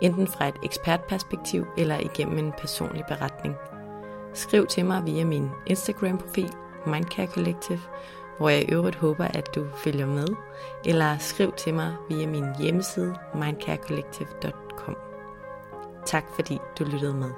Enten 0.00 0.26
fra 0.26 0.48
et 0.48 0.56
ekspertperspektiv 0.62 1.66
eller 1.76 1.98
igennem 1.98 2.38
en 2.38 2.52
personlig 2.58 3.04
beretning. 3.08 3.54
Skriv 4.34 4.66
til 4.66 4.84
mig 4.84 5.06
via 5.06 5.24
min 5.24 5.50
Instagram-profil, 5.66 6.52
Mindcare 6.86 7.26
Collective, 7.26 7.80
hvor 8.42 8.48
jeg 8.48 8.62
i 8.62 8.72
øvrigt 8.72 8.96
håber, 8.96 9.24
at 9.24 9.54
du 9.54 9.66
følger 9.84 10.06
med, 10.06 10.26
eller 10.84 11.18
skriv 11.18 11.52
til 11.52 11.74
mig 11.74 11.94
via 12.08 12.26
min 12.26 12.44
hjemmeside 12.60 13.14
mindcarecollective.com. 13.34 14.96
Tak 16.06 16.24
fordi 16.34 16.58
du 16.78 16.84
lyttede 16.84 17.14
med. 17.14 17.30